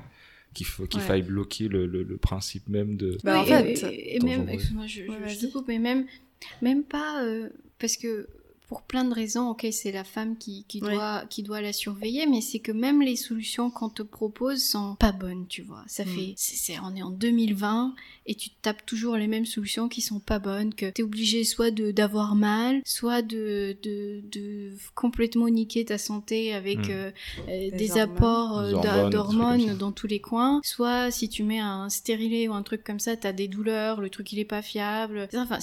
Qu'il 0.53 0.65
faut 0.65 0.87
qu'il 0.87 0.99
Ouais. 0.99 1.05
faille 1.05 1.21
bloquer 1.21 1.67
le, 1.67 1.85
le, 1.85 2.01
le 2.03 2.17
principe 2.17 2.67
même 2.69 2.97
de. 2.97 3.17
Bah, 3.23 3.41
en 3.41 3.45
fait- 3.45 3.83
et, 3.83 3.85
et- 3.85 4.15
et 4.15 4.19
même, 4.19 4.49
excuse-moi, 4.49 4.87
je, 4.87 5.03
Ouais, 5.03 5.17
je- 5.27 5.33
je 5.35 5.39
te 5.45 5.51
coupe, 5.51 5.67
mais 5.67 5.77
même, 5.79 6.05
même 6.63 6.83
pas 6.83 7.23
euh, 7.23 7.49
parce 7.77 7.97
que 7.97 8.27
pour 8.69 8.83
plein 8.83 9.03
de 9.03 9.13
raisons, 9.13 9.49
ok, 9.49 9.67
c'est 9.71 9.91
la 9.91 10.03
femme 10.03 10.37
qui, 10.37 10.63
qui, 10.67 10.79
doit, 10.79 11.25
qui 11.29 11.41
doit 11.43 11.59
la 11.59 11.73
surveiller, 11.73 12.27
mais 12.27 12.39
c'est 12.39 12.59
que 12.59 12.71
même 12.71 13.01
les 13.01 13.15
solutions 13.15 13.71
qu'on 13.71 13.89
te 13.89 14.03
propose 14.03 14.63
sont 14.63 14.95
pas 14.99 15.11
bonnes, 15.11 15.47
tu 15.47 15.63
vois. 15.63 15.83
Ça 15.87 16.05
Mm. 16.05 16.07
fait, 16.07 16.33
c'est, 16.37 16.55
c'est- 16.55 16.79
on 16.83 16.95
est 16.95 17.01
en 17.01 17.09
2020 17.09 17.95
et 18.27 18.35
tu 18.35 18.51
tapes 18.61 18.85
toujours 18.85 19.17
les 19.17 19.25
mêmes 19.27 19.47
solutions 19.47 19.89
qui 19.89 20.01
sont 20.01 20.19
pas 20.19 20.37
bonnes, 20.37 20.73
que 20.75 20.87
t'es 20.87 21.01
obligé 21.01 21.43
soit 21.43 21.71
de, 21.71 21.89
d'avoir 21.91 22.35
mal, 22.35 22.81
soit 22.85 23.23
de, 23.23 23.75
de, 23.81 24.21
de 24.31 24.73
complètement 24.93 25.49
niquer 25.49 25.83
ta 25.85 25.97
santé 25.97 26.53
avec 26.53 26.77
Mm. 26.77 26.91
euh, 26.91 27.11
euh, 27.49 27.69
des, 27.75 27.89
hormones. 27.91 28.15
apports 28.15 28.59
euh, 28.59 29.09
d'hormones 29.09 29.77
dans 29.77 29.91
tous 29.91 30.05
les 30.07 30.19
coins, 30.21 30.61
soit 30.63 31.09
si 31.09 31.27
tu 31.27 31.41
mets 31.43 31.59
un 31.59 31.89
stérilet 31.89 32.47
ou 32.47 32.53
un 32.53 32.61
truc 32.63 32.83
comme 32.83 32.99
ça, 32.99 33.17
t'as 33.17 33.33
des 33.33 33.47
douleurs, 33.47 33.99
le 33.99 34.11
truc 34.11 34.31
il 34.31 34.37
est 34.37 34.45
pas 34.45 34.61
fiable. 34.61 35.27
Enfin, 35.33 35.57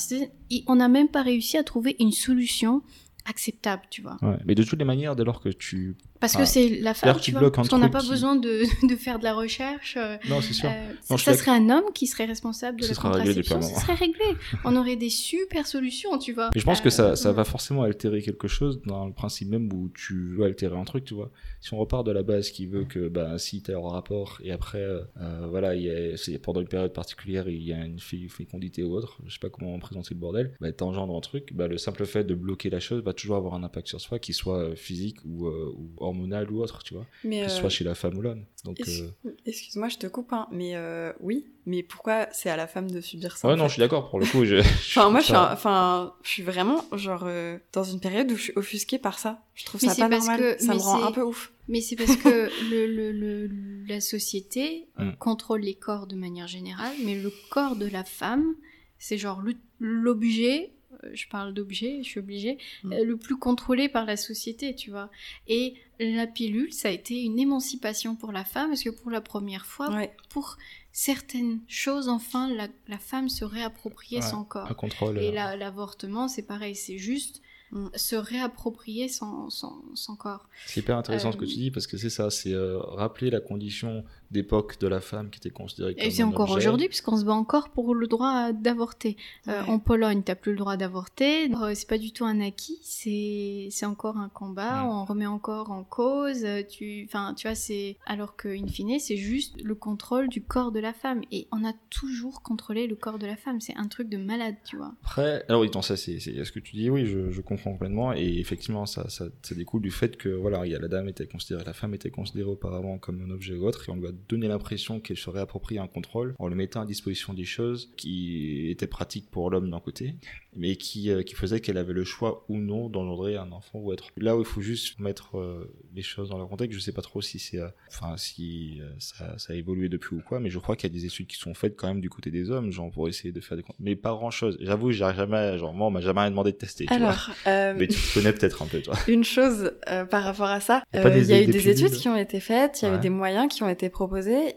on 0.66 0.74
n'a 0.74 0.88
même 0.88 1.08
pas 1.08 1.22
réussi 1.22 1.56
à 1.56 1.62
trouver 1.62 1.94
une 2.00 2.10
solution 2.12 2.82
acceptable, 3.28 3.82
tu 3.90 4.02
vois. 4.02 4.16
Mais 4.44 4.54
de 4.54 4.62
toutes 4.62 4.78
les 4.78 4.84
manières, 4.84 5.16
dès 5.16 5.24
lors 5.24 5.40
que 5.40 5.48
tu. 5.48 5.96
Parce 6.20 6.34
Ah. 6.36 6.38
que 6.40 6.44
c'est 6.44 6.68
la 6.80 6.94
femme, 6.94 7.16
tu 7.16 7.30
tu 7.30 7.30
vois. 7.32 7.46
un 7.46 7.50
Parce 7.50 7.68
qu'on 7.68 7.78
n'a 7.78 7.88
pas 7.88 8.00
qui- 8.00 8.08
besoin 8.10 8.36
de, 8.36 8.62
de 8.88 8.96
faire 8.96 9.18
de 9.18 9.24
la 9.24 9.34
recherche. 9.34 9.96
euh, 9.96 10.16
Non, 10.28 10.40
c'est 10.40 10.52
sûr. 10.54 10.68
euh, 10.70 10.92
Non, 11.10 11.16
ça 11.18 11.34
serait 11.34 11.50
un 11.52 11.70
homme 11.70 11.92
qui 11.94 12.06
serait 12.06 12.24
responsable 12.24 12.80
de 12.80 12.86
la 12.86 12.94
contraception, 12.94 13.56
un 13.56 13.62
ça 13.62 13.80
serait 13.80 13.94
réglé. 13.94 14.24
On 14.64 14.76
aurait 14.76 14.96
des 14.96 15.10
super 15.10 15.66
solutions, 15.66 16.18
tu 16.18 16.32
vois. 16.32 16.50
Mais 16.54 16.60
je 16.60 16.64
pense 16.66 16.80
que 16.80 16.88
Euh, 16.88 16.90
ça, 16.90 17.16
ça 17.16 17.30
ouais. 17.30 17.34
va 17.36 17.44
forcément 17.44 17.82
altérer 17.82 18.22
quelque 18.22 18.48
chose 18.48 18.80
dans 18.86 19.06
le 19.06 19.12
principe 19.12 19.48
même 19.48 19.72
où 19.72 19.88
tu 19.94 20.34
veux 20.36 20.44
altérer 20.44 20.76
un 20.76 20.84
truc, 20.84 21.04
tu 21.04 21.14
vois. 21.14 21.30
Si 21.60 21.72
on 21.74 21.78
repart 21.78 22.06
de 22.06 22.12
la 22.12 22.22
base 22.22 22.50
qui 22.50 22.66
veut 22.66 22.84
que, 22.84 23.08
bah, 23.08 23.38
si 23.38 23.62
t'es 23.62 23.74
en 23.74 23.88
rapport 23.88 24.38
et 24.42 24.52
après, 24.52 24.78
euh, 24.82 25.00
euh, 25.20 25.46
voilà, 25.50 25.74
il 25.74 25.82
y 25.82 25.90
a, 25.90 26.38
pendant 26.42 26.60
une 26.60 26.68
période 26.68 26.92
particulière, 26.92 27.48
il 27.48 27.62
y 27.62 27.72
a 27.72 27.84
une 27.84 27.98
fé- 27.98 28.28
fécondité 28.28 28.82
ou 28.82 28.94
autre, 28.94 29.18
je 29.26 29.32
sais 29.34 29.38
pas 29.40 29.48
comment 29.50 29.78
présenter 29.78 30.14
le 30.14 30.20
bordel, 30.20 30.52
bah, 30.60 30.72
t'engendres 30.72 31.16
un 31.16 31.20
truc, 31.20 31.52
bah, 31.54 31.66
le 31.68 31.78
simple 31.78 32.06
fait 32.06 32.24
de 32.24 32.34
bloquer 32.34 32.70
la 32.70 32.80
chose 32.80 33.02
va 33.02 33.12
toujours 33.12 33.36
avoir 33.36 33.54
un 33.54 33.62
impact 33.62 33.88
sur 33.88 34.00
soi, 34.00 34.18
qu'il 34.18 34.34
soit 34.34 34.58
euh, 34.58 34.74
physique 34.76 35.18
ou, 35.24 35.46
euh, 35.46 35.72
ou 35.76 35.90
hormonal 36.06 36.50
ou 36.50 36.60
autre, 36.62 36.82
tu 36.82 36.94
vois, 36.94 37.06
Mais 37.24 37.42
que 37.44 37.48
ce 37.50 37.56
euh, 37.56 37.60
soit 37.60 37.68
chez 37.70 37.84
la 37.84 37.94
femme 37.94 38.16
ou 38.16 38.22
l'homme. 38.22 38.44
Donc, 38.64 38.80
euh, 38.88 39.10
excuse-moi, 39.44 39.88
je 39.88 39.96
te 39.98 40.06
coupe, 40.06 40.32
hein, 40.32 40.48
mais 40.50 40.74
euh, 40.74 41.12
oui, 41.20 41.46
mais 41.66 41.82
pourquoi 41.82 42.26
c'est 42.32 42.50
à 42.50 42.56
la 42.56 42.66
femme 42.66 42.90
de 42.90 43.00
subir 43.00 43.36
ça 43.36 43.48
ouais, 43.48 43.54
non, 43.56 43.64
fait 43.64 43.68
je 43.68 43.72
suis 43.74 43.80
d'accord. 43.80 44.08
Pour 44.10 44.18
le 44.18 44.26
coup, 44.26 44.44
je. 44.44 44.56
Enfin, 44.96 45.10
moi, 45.10 45.20
je 45.20 45.24
suis, 45.26 45.32
ça- 45.34 45.50
un- 45.50 45.52
enfin, 45.52 46.14
je 46.22 46.28
suis 46.30 46.42
vraiment, 46.42 46.84
genre, 46.92 47.24
euh, 47.26 47.58
dans 47.72 47.84
une 47.84 48.00
période 48.00 48.30
où 48.32 48.36
je 48.36 48.42
suis 48.42 48.52
offusquée 48.56 48.98
par 48.98 49.18
ça. 49.18 49.42
Je 49.54 49.64
trouve 49.64 49.80
Mais 49.82 49.88
ça 49.88 49.94
pas 49.94 50.08
normal. 50.08 50.38
que- 50.40 50.62
ça 50.62 50.72
mais 50.72 50.78
me 50.78 50.82
rend 50.82 51.04
un 51.04 51.12
peu 51.12 51.22
ouf. 51.22 51.52
Mais 51.68 51.80
c'est 51.80 51.96
parce 51.96 52.16
que 52.16 52.28
le, 52.70 52.86
le, 52.86 53.12
le- 53.12 53.50
la 53.86 54.00
société 54.00 54.86
Mm. 54.98 55.12
contrôle 55.18 55.60
les 55.60 55.74
corps 55.74 56.06
de 56.06 56.16
manière 56.16 56.46
générale, 56.48 56.94
mais 57.04 57.14
le 57.20 57.30
corps 57.50 57.76
de 57.76 57.86
la 57.86 58.02
femme, 58.04 58.54
c'est 58.98 59.18
genre 59.18 59.42
l'objet, 59.78 60.70
euh, 60.72 60.75
je 61.12 61.26
parle 61.28 61.54
d'objet, 61.54 61.98
je 62.02 62.08
suis 62.08 62.20
obligée, 62.20 62.58
Mm. 62.84 62.92
euh, 62.92 63.04
le 63.04 63.16
plus 63.16 63.36
contrôlé 63.36 63.88
par 63.88 64.04
la 64.06 64.16
société, 64.16 64.74
tu 64.74 64.90
vois. 64.90 65.10
Et 65.48 65.74
la 65.98 66.26
pilule, 66.26 66.72
ça 66.72 66.88
a 66.88 66.90
été 66.92 67.22
une 67.22 67.38
émancipation 67.38 68.16
pour 68.16 68.32
la 68.32 68.44
femme, 68.44 68.68
parce 68.70 68.82
que 68.82 68.90
pour 68.90 69.10
la 69.10 69.20
première 69.20 69.66
fois, 69.66 69.90
Ouais. 69.90 70.14
pour 70.30 70.56
certaines 70.92 71.60
choses, 71.68 72.08
enfin, 72.08 72.52
la, 72.52 72.68
la 72.88 72.98
femme 72.98 73.28
se 73.28 73.44
réappropriait 73.44 74.20
Ouais, 74.22 74.26
son 74.30 74.44
corps. 74.44 74.70
un 74.70 74.74
contrôle. 74.74 75.18
Et 75.18 75.28
euh, 75.28 75.32
la- 75.32 75.56
l'avortement, 75.56 76.26
c'est 76.28 76.46
pareil, 76.46 76.74
c'est 76.74 76.98
juste 76.98 77.42
Mm. 77.72 77.88
se 77.96 78.14
réapproprier 78.14 79.08
son, 79.08 79.50
son, 79.50 79.82
son 79.94 80.14
corps. 80.14 80.48
C'est 80.66 80.80
hyper 80.80 80.96
intéressant 80.96 81.32
ce 81.32 81.36
que 81.36 81.44
Euh, 81.44 81.48
tu 81.48 81.54
dis 81.56 81.70
parce 81.72 81.88
que 81.88 81.96
c'est 81.98 82.10
ça, 82.10 82.30
c'est 82.30 82.52
euh, 82.52 82.78
rappeler 82.78 83.28
la 83.28 83.40
condition 83.40 84.04
d'époque 84.30 84.78
de 84.80 84.88
la 84.88 85.00
femme 85.00 85.30
qui 85.30 85.38
était 85.38 85.50
considérée 85.50 85.94
comme 85.94 86.04
Et 86.04 86.10
c'est 86.10 86.22
encore 86.22 86.50
aujourd'hui, 86.50 86.88
puisqu'on 86.88 87.16
se 87.16 87.24
bat 87.24 87.32
encore 87.34 87.70
pour 87.70 87.94
le 87.94 88.06
droit 88.06 88.52
d'avorter. 88.52 89.16
Euh, 89.48 89.62
Ouais. 89.62 89.68
En 89.70 89.78
Pologne, 89.78 90.22
t'as 90.24 90.34
plus 90.34 90.52
le 90.52 90.58
droit 90.58 90.76
d'avorter. 90.76 91.50
Euh, 91.54 91.72
C'est 91.74 91.88
pas 91.88 91.98
du 91.98 92.12
tout 92.12 92.24
un 92.24 92.40
acquis, 92.40 92.78
c'est 92.82 93.68
c'est 93.70 93.86
encore 93.86 94.16
un 94.18 94.28
combat. 94.28 94.84
On 94.86 95.04
remet 95.04 95.26
encore 95.26 95.70
en 95.70 95.84
cause. 95.84 96.44
euh, 96.44 96.62
Tu, 96.68 97.04
enfin, 97.08 97.34
tu 97.34 97.46
vois, 97.46 97.54
c'est 97.54 97.96
alors 98.06 98.36
que 98.36 98.48
in 98.48 98.66
fine, 98.66 98.98
c'est 98.98 99.16
juste 99.16 99.60
le 99.62 99.74
contrôle 99.74 100.28
du 100.28 100.42
corps 100.42 100.72
de 100.72 100.80
la 100.80 100.92
femme. 100.92 101.22
Et 101.32 101.46
on 101.52 101.64
a 101.64 101.72
toujours 101.90 102.42
contrôlé 102.42 102.86
le 102.86 102.96
corps 102.96 103.18
de 103.18 103.26
la 103.26 103.36
femme. 103.36 103.60
C'est 103.60 103.76
un 103.76 103.88
truc 103.88 104.08
de 104.08 104.16
malade, 104.18 104.56
tu 104.64 104.76
vois. 104.76 104.94
Après, 105.02 105.44
alors 105.48 105.62
oui, 105.62 105.70
ça 105.82 105.96
c'est 105.96 106.18
c'est- 106.20 106.44
ce 106.44 106.52
que 106.52 106.60
tu 106.60 106.76
dis, 106.76 106.90
oui, 106.90 107.06
je, 107.06 107.30
je 107.30 107.40
comprends 107.40 107.72
complètement, 107.72 108.12
et 108.12 108.38
effectivement, 108.38 108.86
ça, 108.86 109.08
ça, 109.08 109.26
ça 109.42 109.54
découle 109.54 109.82
du 109.82 109.90
fait 109.90 110.16
que 110.16 110.28
voilà, 110.28 110.64
il 110.66 110.72
y 110.72 110.74
a 110.74 110.78
la 110.78 110.88
dame 110.88 111.08
était 111.08 111.26
considérée, 111.26 111.64
la 111.64 111.72
femme 111.72 111.94
était 111.94 112.10
considérée 112.10 112.48
auparavant 112.50 112.98
comme 112.98 113.20
un 113.22 113.30
objet 113.30 113.54
ou 113.54 113.66
autre, 113.66 113.88
et 113.88 113.92
on 113.92 113.96
lui 113.96 114.06
a 114.08 114.12
donné 114.28 114.48
l'impression 114.48 115.00
qu'elle 115.00 115.16
se 115.16 115.30
réapproprie 115.30 115.78
un 115.78 115.86
contrôle 115.86 116.34
en 116.38 116.48
lui 116.48 116.54
mettant 116.56 116.80
à 116.82 116.86
disposition 116.86 117.34
des 117.34 117.44
choses 117.44 117.90
qui 117.96 118.68
étaient 118.70 118.86
pratiques 118.86 119.30
pour 119.30 119.50
l'homme 119.50 119.70
d'un 119.70 119.80
côté, 119.80 120.14
mais 120.54 120.76
qui, 120.76 121.10
euh, 121.10 121.22
qui 121.22 121.34
faisaient 121.34 121.60
qu'elle 121.60 121.76
avait 121.78 121.92
le 121.92 122.04
choix 122.04 122.44
ou 122.48 122.56
non 122.58 122.88
d'engendrer 122.88 123.36
un 123.36 123.52
enfant 123.52 123.78
ou 123.80 123.92
être. 123.92 124.08
Là 124.16 124.36
où 124.36 124.40
il 124.40 124.46
faut 124.46 124.60
juste 124.60 124.98
mettre 124.98 125.36
euh, 125.38 125.70
les 125.94 126.02
choses 126.02 126.30
dans 126.30 126.38
leur 126.38 126.48
contexte, 126.48 126.78
je 126.78 126.82
sais 126.82 126.92
pas 126.92 127.02
trop 127.02 127.20
si 127.20 127.38
c'est, 127.38 127.58
euh, 127.58 127.68
enfin 127.88 128.16
si 128.16 128.78
euh, 128.80 128.90
ça, 128.98 129.38
ça 129.38 129.52
a 129.52 129.56
évolué 129.56 129.88
depuis 129.88 130.16
ou 130.16 130.22
quoi, 130.22 130.40
mais 130.40 130.50
je 130.50 130.58
crois 130.58 130.76
qu'il 130.76 130.90
y 130.90 130.92
a 130.92 130.98
des 130.98 131.04
études 131.06 131.26
qui 131.26 131.36
sont 131.36 131.54
faites 131.54 131.76
quand 131.76 131.88
même 131.88 132.00
du 132.00 132.08
côté 132.10 132.30
des 132.30 132.50
hommes, 132.50 132.70
genre 132.70 132.90
pour 132.90 133.08
essayer 133.08 133.32
de 133.32 133.40
faire 133.40 133.56
des, 133.56 133.64
mais 133.78 133.96
pas 133.96 134.10
grand 134.12 134.30
chose. 134.30 134.56
J'avoue, 134.60 134.90
j'ai 134.92 134.98
jamais, 135.14 135.58
genre 135.58 135.72
moi, 135.74 135.88
on 135.88 135.90
m'a 135.90 136.00
jamais 136.00 136.20
rien 136.20 136.30
demandé 136.30 136.52
de 136.52 136.56
tester. 136.56 136.86
Tu 136.86 136.96
vois. 136.98 137.08
Alors, 137.08 137.30
euh, 137.46 137.74
Mais 137.76 137.86
tu 137.86 137.98
te 138.00 138.14
connais 138.14 138.32
peut-être 138.32 138.62
un 138.62 138.66
peu, 138.66 138.80
toi. 138.80 138.94
une 139.08 139.24
chose 139.24 139.72
euh, 139.90 140.04
par 140.04 140.22
rapport 140.24 140.46
à 140.48 140.60
ça, 140.60 140.82
Y 140.94 140.98
a 140.98 141.02
pas 141.02 141.08
euh, 141.10 141.14
des- 141.14 141.20
il 141.24 141.30
y 141.30 141.34
a 141.34 141.42
eu 141.42 141.46
des 141.46 141.68
études 141.68 141.92
qui 141.92 142.08
ont 142.08 142.16
été 142.16 142.40
faites, 142.40 142.80
il 142.82 142.84
y 142.86 142.88
a 142.88 142.92
Ouais. 142.92 142.96
eu 142.98 143.00
des 143.00 143.10
moyens 143.10 143.52
qui 143.52 143.62
ont 143.62 143.68
été 143.68 143.88
proposés, 143.90 144.05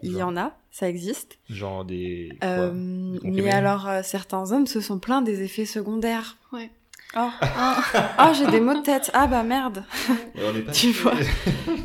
il 0.04 0.18
y 0.18 0.24
en 0.24 0.38
a, 0.38 0.54
ça 0.72 0.90
existe. 0.90 1.38
Genre 1.50 1.86
des. 1.86 2.32
Euh, 2.44 2.72
mais 3.24 3.52
alors, 3.52 3.88
euh, 3.88 4.02
certains 4.04 4.52
hommes 4.52 4.68
se 4.68 4.82
sont 4.82 5.00
plaints 5.00 5.22
des 5.22 5.44
effets 5.44 5.66
secondaires. 5.66 6.38
Ouais. 6.52 6.70
Oh, 7.18 7.28
Ah, 7.42 7.82
oh 8.30 8.34
j'ai 8.38 8.46
des 8.52 8.60
maux 8.60 8.76
de 8.76 8.84
tête. 8.84 9.10
Ah 9.16 9.26
bah 9.26 9.42
merde. 9.42 9.84
Mais 10.36 10.42
on 10.46 10.56
est 10.56 10.62
pas 10.62 10.72
Tu 10.74 10.88
habitué. 10.88 11.02
vois. 11.02 11.14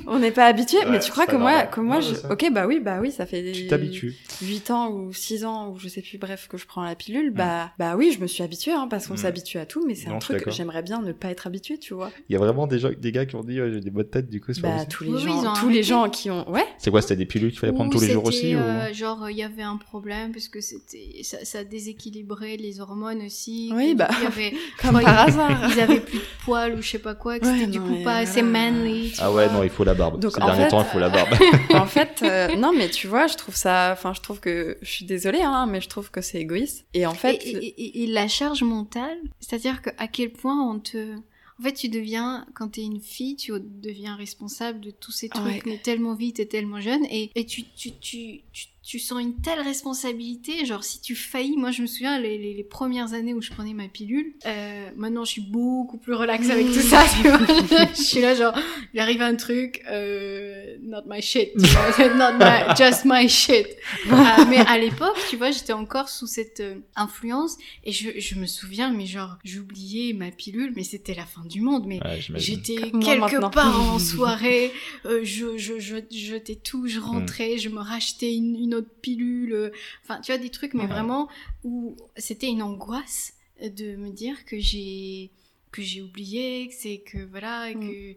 On 0.06 0.18
n'est 0.18 0.30
pas 0.32 0.44
habitué, 0.44 0.76
Ouais, 0.80 0.90
mais 0.90 0.98
tu 1.00 1.10
crois 1.10 1.26
que 1.26 1.34
moi, 1.36 1.62
que 1.62 1.80
moi, 1.80 1.96
Non, 1.96 2.02
je... 2.02 2.26
ok, 2.30 2.52
bah 2.52 2.66
oui, 2.66 2.78
bah 2.78 2.98
oui, 3.00 3.10
ça 3.10 3.24
fait 3.24 3.40
des... 3.42 3.52
Tu 3.52 3.66
t'habitues. 3.66 4.14
8 4.42 4.70
ans 4.70 4.90
ou 4.90 5.14
6 5.14 5.46
ans 5.46 5.70
ou 5.70 5.78
je 5.78 5.88
sais 5.88 6.02
plus, 6.02 6.18
bref, 6.18 6.46
que 6.46 6.58
je 6.58 6.66
prends 6.66 6.84
la 6.84 6.94
pilule, 6.94 7.30
bah, 7.30 7.70
bah 7.78 7.96
oui, 7.96 8.12
je 8.14 8.20
me 8.20 8.26
suis 8.26 8.42
habituée, 8.42 8.72
hein, 8.72 8.86
parce 8.90 9.06
qu'on 9.06 9.14
Mm. 9.14 9.18
s'habitue 9.18 9.58
à 9.58 9.64
tout, 9.64 9.82
mais 9.86 9.94
c'est 9.94 10.08
un 10.10 10.18
truc 10.18 10.42
que 10.44 10.50
j'aimerais 10.50 10.82
bien 10.82 11.00
ne 11.00 11.12
pas 11.12 11.28
être 11.30 11.46
habituée, 11.46 11.78
tu 11.78 11.94
vois. 11.94 12.10
Il 12.28 12.34
y 12.34 12.36
a 12.36 12.38
vraiment 12.38 12.66
des, 12.66 12.78
gens, 12.78 12.90
des 12.94 13.10
gars 13.12 13.24
qui 13.24 13.36
ont 13.36 13.44
dit 13.44 13.58
ouais, 13.62 13.70
j'ai 13.72 13.80
des 13.80 13.90
bonnes 13.90 14.10
têtes 14.10 14.28
du 14.28 14.42
coup. 14.42 14.52
c'est 14.52 14.60
pas 14.60 14.76
Bah, 14.76 14.84
tous 14.84 15.04
les 15.04 15.10
Oui, 15.12 15.20
gens, 15.22 15.54
tous 15.54 15.68
les 15.70 15.82
gens 15.82 16.10
qui 16.10 16.30
ont, 16.30 16.46
ouais, 16.50 16.66
C'est 16.76 16.90
quoi 16.90 17.00
C'était 17.00 17.16
des 17.16 17.24
pilules 17.26 17.50
qu'il 17.50 17.60
fallait 17.60 17.72
prendre 17.72 17.88
Ou 17.90 17.98
tous 17.98 18.04
les 18.04 18.12
jours 18.12 18.26
aussi 18.26 18.54
ou... 18.54 18.58
euh, 18.58 18.92
Genre, 18.92 19.30
il 19.30 19.38
y 19.38 19.42
avait 19.42 19.62
un 19.62 19.78
problème 19.78 20.32
parce 20.32 20.48
que 20.48 20.60
c'était 20.60 21.22
ça, 21.22 21.38
ça 21.44 21.64
déséquilibrait 21.64 22.58
les 22.58 22.80
hormones 22.80 23.22
aussi. 23.24 23.72
Oui, 23.74 23.94
bah, 23.94 24.08
par 25.14 25.28
hasard. 25.28 25.70
ils 25.72 25.80
avaient 25.80 26.00
plus 26.00 26.18
de 26.18 26.24
poils 26.44 26.74
ou 26.74 26.82
je 26.82 26.88
sais 26.90 26.98
pas 26.98 27.14
quoi, 27.14 27.38
que 27.38 27.46
Ouais, 27.46 27.52
c'était 27.54 27.66
du 27.70 27.80
coup 27.80 27.88
mais 27.88 28.02
pas 28.04 28.16
assez 28.18 28.42
manly. 28.42 29.12
tu 29.12 29.20
Ah 29.20 29.32
ouais, 29.32 29.46
vois. 29.46 29.54
non, 29.58 29.62
il 29.62 29.70
faut 29.70 29.84
la 29.84 29.94
barbe. 29.94 30.20
Donc, 30.20 30.32
Ces 30.32 30.42
en 30.42 30.46
derniers 30.46 30.64
fait, 30.64 30.68
temps, 30.70 30.80
il 30.82 30.86
faut 30.92 30.98
la 30.98 31.08
barbe. 31.08 31.28
en 31.74 31.86
fait, 31.86 32.20
euh, 32.22 32.54
non, 32.56 32.72
mais 32.76 32.88
tu 32.90 33.06
vois, 33.06 33.26
je 33.26 33.36
trouve 33.36 33.54
ça, 33.56 33.90
enfin, 33.92 34.12
je 34.14 34.20
trouve 34.20 34.40
que, 34.40 34.76
je 34.82 34.90
suis 34.90 35.04
désolée, 35.04 35.42
hein, 35.42 35.66
mais 35.66 35.80
je 35.80 35.88
trouve 35.88 36.10
que 36.10 36.20
c'est 36.20 36.40
égoïste. 36.40 36.84
Et 36.94 37.06
en 37.06 37.14
fait, 37.14 37.34
et, 37.44 37.50
et- 37.50 37.82
et- 38.00 38.04
et 38.04 38.06
la 38.06 38.28
charge 38.28 38.62
mentale, 38.62 39.18
c'est-à-dire 39.40 39.82
que 39.82 39.90
à 39.98 40.08
quel 40.08 40.30
point 40.30 40.60
on 40.70 40.78
te... 40.78 41.14
En 41.60 41.62
fait, 41.62 41.72
tu 41.74 41.88
deviens, 41.88 42.46
quand 42.54 42.66
t'es 42.72 42.82
une 42.82 43.00
fille, 43.00 43.36
tu 43.36 43.52
deviens 43.60 44.16
responsable 44.16 44.80
de 44.80 44.90
tous 44.90 45.12
ces 45.12 45.28
trucs, 45.28 45.44
Ouais. 45.44 45.62
mais 45.66 45.78
tellement 45.78 46.14
vite 46.14 46.40
et 46.40 46.48
tellement 46.48 46.80
jeune, 46.80 47.04
et, 47.12 47.30
et 47.36 47.46
tu, 47.46 47.62
tu, 47.76 47.92
tu, 48.00 48.40
tu, 48.52 48.66
tu 48.84 48.98
sens 48.98 49.20
une 49.20 49.40
telle 49.40 49.60
responsabilité, 49.60 50.64
genre 50.64 50.84
si 50.84 51.00
tu 51.00 51.16
faillis, 51.16 51.56
moi 51.56 51.70
je 51.70 51.82
me 51.82 51.86
souviens 51.86 52.20
les, 52.20 52.38
les, 52.38 52.54
les 52.54 52.64
premières 52.64 53.14
années 53.14 53.34
où 53.34 53.42
je 53.42 53.50
prenais 53.50 53.74
ma 53.74 53.88
pilule, 53.88 54.34
euh, 54.46 54.90
maintenant 54.96 55.24
je 55.24 55.30
suis 55.32 55.40
beaucoup 55.40 55.98
plus 55.98 56.14
relax 56.14 56.48
avec 56.50 56.66
tout 56.66 56.80
ça, 56.80 57.04
tu 57.16 57.28
vois, 57.28 57.38
je 57.96 58.02
suis 58.02 58.20
là 58.20 58.34
genre, 58.34 58.54
il 58.92 59.00
arrive 59.00 59.22
un 59.22 59.34
truc, 59.34 59.82
euh, 59.90 60.76
not 60.82 61.02
my 61.06 61.20
shit, 61.20 61.50
tu 61.58 61.66
vois, 61.66 62.08
not 62.14 62.38
my, 62.38 62.74
just 62.76 63.04
my 63.04 63.28
shit. 63.28 63.66
Euh, 64.06 64.44
mais 64.48 64.58
à 64.58 64.78
l'époque, 64.78 65.16
tu 65.28 65.36
vois, 65.36 65.50
j'étais 65.50 65.72
encore 65.72 66.08
sous 66.08 66.26
cette 66.26 66.60
euh, 66.60 66.76
influence, 66.94 67.56
et 67.84 67.92
je, 67.92 68.10
je 68.18 68.34
me 68.36 68.46
souviens, 68.46 68.92
mais 68.92 69.06
genre, 69.06 69.38
j'oubliais 69.44 70.12
ma 70.12 70.30
pilule, 70.30 70.72
mais 70.76 70.84
c'était 70.84 71.14
la 71.14 71.26
fin 71.26 71.44
du 71.44 71.60
monde, 71.60 71.84
mais 71.86 72.00
Ouais. 72.04 72.20
J'étais 72.34 72.90
quelque 72.90 73.50
part 73.50 73.80
en 73.80 73.98
soirée, 73.98 74.72
euh, 75.06 75.20
je, 75.22 75.56
je, 75.56 75.78
je 75.78 75.96
jetais 76.10 76.54
tout, 76.56 76.86
je 76.86 77.00
rentrais, 77.00 77.56
je 77.56 77.68
me 77.68 77.78
rachetais 77.80 78.34
une, 78.34 78.56
une 78.56 78.73
autre 78.74 78.90
pilule, 79.00 79.72
enfin 80.02 80.20
tu 80.20 80.32
vois 80.32 80.38
des 80.40 80.50
trucs, 80.50 80.74
mais 80.74 80.82
Ouais. 80.82 80.86
vraiment 80.88 81.28
où 81.64 81.96
c'était 82.16 82.48
une 82.48 82.62
angoisse 82.62 83.34
de 83.62 83.96
me 83.96 84.10
dire 84.10 84.44
que 84.44 84.58
j'ai 84.58 85.30
que 85.70 85.82
j'ai 85.82 86.02
oublié, 86.02 86.68
que 86.68 86.74
c'est 86.74 86.98
que 86.98 87.18
voilà, 87.24 87.70
Mm. 87.70 87.80
que 87.80 88.10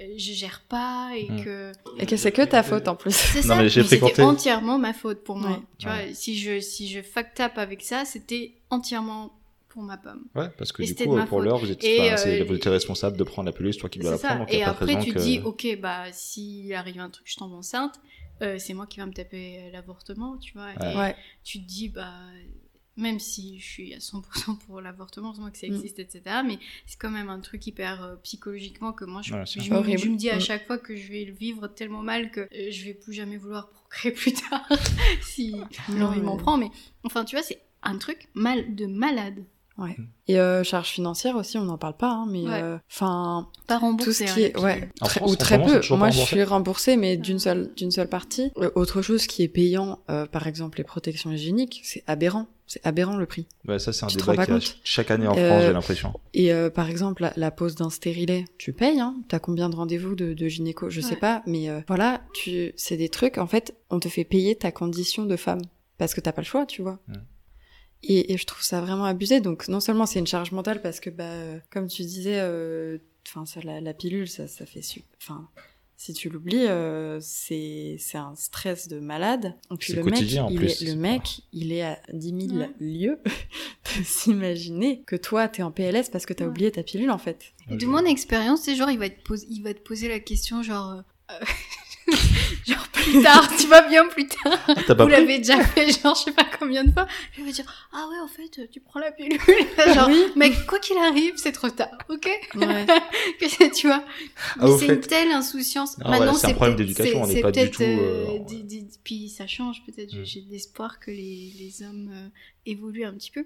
euh, 0.00 0.14
je 0.16 0.32
gère 0.32 0.62
pas 0.68 1.12
et 1.16 1.30
Mm. 1.30 1.44
que 1.44 1.72
et 2.00 2.06
que 2.06 2.16
c'est 2.16 2.32
que 2.32 2.42
ta 2.42 2.64
faute 2.64 2.88
en 2.88 2.96
plus. 2.96 3.14
c'est 3.14 3.42
ça, 3.42 3.54
mais 3.54 3.68
j'ai 3.68 3.84
c'était 3.84 3.98
fréquenté- 3.98 4.22
entièrement 4.22 4.78
ma 4.78 4.92
faute 4.92 5.22
pour 5.22 5.36
moi. 5.36 5.50
Ouais. 5.50 5.56
Tu 5.78 5.86
Ouais. 5.86 6.06
vois, 6.06 6.14
si 6.14 6.36
je 6.36 6.58
si 6.58 6.88
je 6.88 7.02
fucked 7.02 7.40
up 7.40 7.52
avec 7.56 7.82
ça, 7.82 8.04
c'était 8.04 8.54
entièrement 8.70 9.32
pour 9.68 9.82
ma 9.82 9.96
pomme. 9.96 10.24
Ouais, 10.34 10.48
parce 10.58 10.72
que 10.72 10.82
Et 10.82 10.86
du 10.86 10.94
coup, 10.94 11.16
euh, 11.16 11.24
pour 11.26 11.40
l'heure, 11.40 11.58
vous 11.58 11.66
c'est- 11.66 12.40
euh, 12.40 12.44
vous 12.44 12.54
étiez 12.54 12.70
responsable 12.70 13.16
de 13.16 13.22
prendre 13.24 13.46
la 13.46 13.52
pilule, 13.52 13.72
c'est 13.74 13.80
toi 13.80 13.88
qui 13.88 13.98
dois 14.00 14.10
la 14.12 14.18
prendre, 14.18 14.38
donc 14.40 14.52
Et 14.54 14.60
pas 14.60 14.70
après, 14.70 14.98
tu 15.04 15.12
que... 15.12 15.18
dis, 15.20 15.40
ok, 15.44 15.78
bah, 15.80 16.06
s'il 16.12 16.72
arrive 16.74 16.98
un 17.00 17.10
truc, 17.10 17.26
je 17.28 17.36
tombe 17.36 17.52
enceinte, 17.54 17.94
euh, 18.42 18.58
c'est 18.58 18.74
moi 18.74 18.86
qui 18.86 18.98
va 19.00 19.06
me 19.06 19.12
taper 19.12 19.58
euh, 19.64 19.70
l'avortement, 19.70 20.36
tu 20.38 20.52
vois. 20.54 20.72
Ouais. 20.80 20.92
Et 20.92 20.96
Ouais. 20.96 21.16
tu 21.44 21.60
te 21.60 21.66
dis, 21.66 21.88
bah, 21.88 22.12
même 22.96 23.18
si 23.18 23.58
je 23.58 23.64
suis 23.66 23.94
à 23.94 23.98
100% 23.98 24.56
pour 24.66 24.80
l'avortement, 24.80 25.34
c'est 25.34 25.40
moi 25.40 25.50
que 25.50 25.58
ça 25.58 25.66
Mm. 25.66 25.74
existe, 25.74 25.98
etc. 25.98 26.22
Mais 26.46 26.58
c'est 26.86 26.98
quand 26.98 27.10
même 27.10 27.28
un 27.28 27.40
truc 27.40 27.66
hyper 27.66 28.02
euh, 28.04 28.16
psychologiquement 28.22 28.92
que 28.92 29.04
moi, 29.04 29.20
je, 29.22 29.34
c'est 29.44 29.60
je, 29.60 29.72
me, 29.72 29.96
je 29.96 30.08
me 30.08 30.16
dis 30.16 30.30
à 30.30 30.38
chaque 30.40 30.66
fois 30.66 30.78
que 30.78 30.94
je 30.94 31.10
vais 31.10 31.24
le 31.24 31.32
vivre 31.32 31.66
tellement 31.68 32.02
mal 32.02 32.30
que 32.30 32.40
euh, 32.40 32.70
je 32.70 32.84
vais 32.84 32.94
plus 32.94 33.12
jamais 33.12 33.36
vouloir 33.36 33.68
procréer 33.70 34.12
plus 34.12 34.32
tard 34.32 34.68
si 35.22 35.56
l'envie 35.96 36.20
m'en 36.20 36.36
prend. 36.36 36.56
Mais 36.56 36.70
enfin, 37.02 37.24
tu 37.24 37.34
vois, 37.36 37.42
c'est 37.42 37.60
un 37.82 37.98
truc 37.98 38.28
mal 38.34 38.74
de 38.76 38.86
malade. 38.86 39.44
Et 40.28 40.38
euh, 40.38 40.62
charge 40.62 40.88
financière 40.90 41.36
aussi, 41.36 41.58
on 41.58 41.64
n'en 41.64 41.78
parle 41.78 41.96
pas, 41.96 42.10
hein, 42.10 42.26
mais 42.30 42.42
Ouais. 42.44 42.62
euh, 42.62 42.78
enfin 42.90 43.48
Pas 43.66 43.74
tout 43.76 43.80
remboursé. 43.82 44.12
ce 44.12 44.22
hein, 44.24 44.34
qui 44.34 44.40
les 44.40 44.46
est 44.46 44.58
ouais 44.58 44.88
En 45.00 45.06
très- 45.06 45.20
France, 45.20 45.32
ou 45.32 45.36
très 45.36 45.58
peu. 45.58 45.64
Moi, 45.72 45.80
je 45.80 45.88
remboursé. 45.92 46.22
suis 46.24 46.44
remboursée, 46.44 46.96
mais 46.96 47.16
d'une 47.16 47.38
seule 47.40 47.72
d'une 47.76 47.90
seule 47.90 48.08
partie. 48.08 48.52
Euh, 48.58 48.70
autre 48.76 49.02
chose 49.02 49.26
qui 49.26 49.42
est 49.42 49.48
payant, 49.48 49.98
euh, 50.10 50.26
par 50.26 50.46
exemple 50.46 50.78
les 50.78 50.84
protections 50.84 51.30
hygiéniques, 51.32 51.80
c'est 51.84 52.04
aberrant. 52.06 52.46
C'est 52.66 52.86
aberrant 52.86 53.18
le 53.18 53.26
prix. 53.26 53.46
Ouais, 53.68 53.78
ça, 53.78 53.92
c'est 53.92 54.04
un 54.04 54.08
Tu 54.08 54.16
te 54.16 54.24
rends 54.24 54.32
débat 54.32 54.46
pas 54.46 54.58
qui 54.58 54.70
a 54.70 54.74
chaque 54.84 55.10
année 55.10 55.26
en 55.26 55.36
Euh, 55.36 55.48
France, 55.50 55.62
j'ai 55.64 55.72
l'impression. 55.74 56.14
Et 56.32 56.50
euh, 56.50 56.70
par 56.70 56.88
exemple, 56.88 57.20
la, 57.20 57.32
la 57.36 57.50
pose 57.50 57.74
d'un 57.74 57.90
stérilet, 57.90 58.46
tu 58.56 58.72
payes, 58.72 59.00
hein 59.00 59.16
T'as 59.28 59.38
combien 59.38 59.68
de 59.68 59.76
rendez-vous 59.76 60.14
de, 60.14 60.32
de 60.32 60.48
gynéco? 60.48 60.88
Je 60.88 61.02
sais 61.02 61.16
pas, 61.16 61.42
mais 61.46 61.68
euh, 61.68 61.80
voilà, 61.88 62.22
tu, 62.32 62.72
c'est 62.76 62.96
des 62.96 63.10
trucs. 63.10 63.36
En 63.36 63.46
fait, 63.46 63.74
on 63.90 64.00
te 64.00 64.08
fait 64.08 64.24
payer 64.24 64.56
ta 64.56 64.72
condition 64.72 65.26
de 65.26 65.36
femme 65.36 65.60
parce 65.98 66.14
que 66.14 66.22
t'as 66.22 66.32
pas 66.32 66.40
le 66.40 66.46
choix, 66.46 66.64
tu 66.64 66.80
vois. 66.80 66.98
Et, 68.06 68.32
et 68.32 68.36
je 68.36 68.44
trouve 68.46 68.62
ça 68.62 68.80
vraiment 68.80 69.04
abusé. 69.04 69.40
Donc 69.40 69.68
non 69.68 69.80
seulement 69.80 70.06
c'est 70.06 70.18
une 70.18 70.26
charge 70.26 70.52
mentale 70.52 70.80
parce 70.82 71.00
que 71.00 71.10
bah, 71.10 71.24
euh, 71.24 71.58
comme 71.70 71.86
tu 71.88 72.02
disais, 72.02 72.38
euh, 72.40 72.98
enfin 73.26 73.46
ça, 73.46 73.60
la, 73.62 73.80
la 73.80 73.94
pilule, 73.94 74.28
ça, 74.28 74.46
ça 74.48 74.66
fait 74.66 74.82
su. 74.82 75.02
Enfin, 75.22 75.48
Si 75.96 76.12
tu 76.12 76.28
l'oublies, 76.28 76.66
euh, 76.66 77.18
c'est 77.20 77.96
c'est 77.98 78.18
un 78.18 78.34
stress 78.34 78.88
de 78.88 78.98
malade. 79.00 79.54
Et 79.72 79.76
puis 79.76 79.92
C'est 79.92 79.98
le 79.98 80.04
mec, 80.04 80.14
en 80.40 80.48
il 80.50 80.56
plus, 80.58 80.82
est, 80.82 80.84
le 80.84 80.90
c'est 80.90 80.96
mec, 80.96 81.40
il 81.52 81.72
est 81.72 81.82
à 81.82 81.98
10 82.12 82.48
000 82.48 82.58
Ouais. 82.60 82.70
lieues 82.80 83.18
de 83.98 84.02
s'imaginer 84.04 85.02
que 85.06 85.16
toi, 85.16 85.48
t'es 85.48 85.62
en 85.62 85.70
PLS 85.70 86.10
parce 86.10 86.26
que 86.26 86.32
t'as 86.34 86.44
Ouais. 86.44 86.50
oublié 86.50 86.70
ta 86.72 86.82
pilule, 86.82 87.10
en 87.10 87.18
fait. 87.18 87.54
Et 87.70 87.76
de 87.76 87.86
mon 87.86 88.04
expérience, 88.04 88.62
c'est 88.62 88.74
genre, 88.76 88.90
il 88.90 88.98
va, 88.98 89.08
te 89.08 89.22
poser, 89.22 89.46
il 89.48 89.62
va 89.62 89.72
te 89.72 89.80
poser 89.80 90.08
la 90.08 90.18
question, 90.20 90.62
genre, 90.62 90.90
euh, 90.90 91.00
euh, 91.32 91.44
genre 92.66 92.86
plus 92.92 93.22
tard, 93.22 93.48
tu 93.58 93.66
vas 93.66 93.82
bien 93.88 94.06
plus 94.08 94.26
tard. 94.26 94.58
Ah, 94.68 94.74
T'as 94.86 94.94
pas 94.94 95.04
Vous 95.04 95.10
l'avez 95.10 95.38
déjà 95.38 95.62
fait, 95.64 95.90
genre, 95.90 96.14
je 96.14 96.22
sais 96.24 96.32
pas 96.32 96.46
combien 96.58 96.84
de 96.84 96.92
fois. 96.92 97.06
Il 97.38 97.44
va 97.44 97.50
dire, 97.50 97.64
ah 97.92 98.06
ouais, 98.10 98.18
en 98.22 98.28
fait, 98.28 98.68
tu 98.70 98.80
prends 98.80 99.00
la 99.00 99.10
pilule. 99.12 99.38
genre, 99.94 100.08
Oui. 100.08 100.24
mec, 100.36 100.66
quoi 100.66 100.78
qu'il 100.78 100.96
arrive, 100.98 101.34
c'est 101.36 101.52
trop 101.52 101.70
tard, 101.70 101.88
ok? 102.08 102.28
Ouais. 102.56 102.86
Que 103.40 103.74
tu 103.74 103.86
vois. 103.88 104.04
Ah, 104.58 104.64
Mais 104.66 104.78
c'est 104.78 104.86
fait- 104.86 104.94
une 104.94 105.00
telle 105.00 105.30
insouciance. 105.32 105.96
Ouais, 105.98 106.10
Maintenant, 106.10 106.34
c'est 106.34 106.48
un 106.48 106.54
problème 106.54 106.76
peut-être- 106.76 106.88
d'éducation, 106.88 107.22
on 107.22 107.26
n'est 107.26 107.34
c'est 107.34 107.40
pas 107.42 107.52
du 107.52 107.60
peut-être, 107.60 107.76
tout, 107.76 107.82
euh, 107.82 108.38
des- 108.62 108.84
Puis 109.02 109.28
ça 109.28 109.46
change, 109.46 109.82
peut-être. 109.86 110.14
Mm. 110.14 110.24
J'ai 110.24 110.40
d'espoir 110.42 110.98
que 111.00 111.10
les, 111.10 111.52
les 111.58 111.82
hommes 111.86 112.10
euh, 112.12 112.28
évoluent 112.66 113.04
un 113.04 113.12
petit 113.14 113.30
peu. 113.30 113.44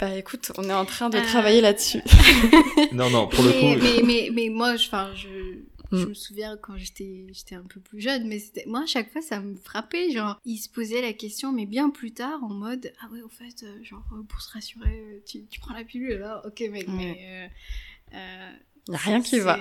Bah 0.00 0.14
écoute, 0.16 0.50
on 0.58 0.64
est 0.68 0.72
en 0.74 0.84
train 0.84 1.08
de 1.08 1.18
Euh. 1.18 1.22
travailler 1.22 1.60
là-dessus. 1.60 2.00
Non, 2.92 3.10
non, 3.10 3.28
pour 3.28 3.44
le 3.44 3.50
mais, 3.50 3.60
coup. 3.76 3.80
mais, 3.82 4.02
mais, 4.04 4.30
mais 4.32 4.48
moi, 4.48 4.76
je, 4.76 4.86
enfin, 4.88 5.10
je, 5.14 5.28
je 5.96 6.04
Mm. 6.04 6.08
me 6.08 6.14
souviens 6.14 6.56
quand 6.56 6.76
j'étais, 6.76 7.26
j'étais 7.32 7.54
un 7.54 7.62
peu 7.62 7.80
plus 7.80 8.00
jeune, 8.00 8.26
mais 8.26 8.38
moi, 8.66 8.82
à 8.82 8.86
chaque 8.86 9.10
fois, 9.12 9.22
ça 9.22 9.40
me 9.40 9.56
frappait. 9.56 10.10
Genre, 10.10 10.40
il 10.44 10.58
se 10.58 10.68
posait 10.68 11.00
la 11.02 11.12
question, 11.12 11.52
mais 11.52 11.66
bien 11.66 11.90
plus 11.90 12.12
tard, 12.12 12.42
en 12.44 12.48
mode, 12.50 12.92
ah 13.02 13.08
ouais, 13.12 13.22
au 13.22 13.28
fait, 13.28 13.62
euh, 13.62 13.82
genre, 13.82 14.04
euh, 14.12 14.22
pour 14.28 14.40
se 14.40 14.52
rassurer, 14.52 14.90
euh, 14.98 15.20
tu, 15.26 15.44
tu 15.46 15.60
prends 15.60 15.74
la 15.74 15.84
pilule, 15.84 16.18
là, 16.18 16.42
ok, 16.46 16.60
mec, 16.70 16.86
mais. 16.88 17.48
euh, 18.12 18.16
euh, 18.16 18.50
Y 18.88 18.94
a 18.94 18.98
rien 18.98 19.20
qui 19.22 19.38
va. 19.40 19.58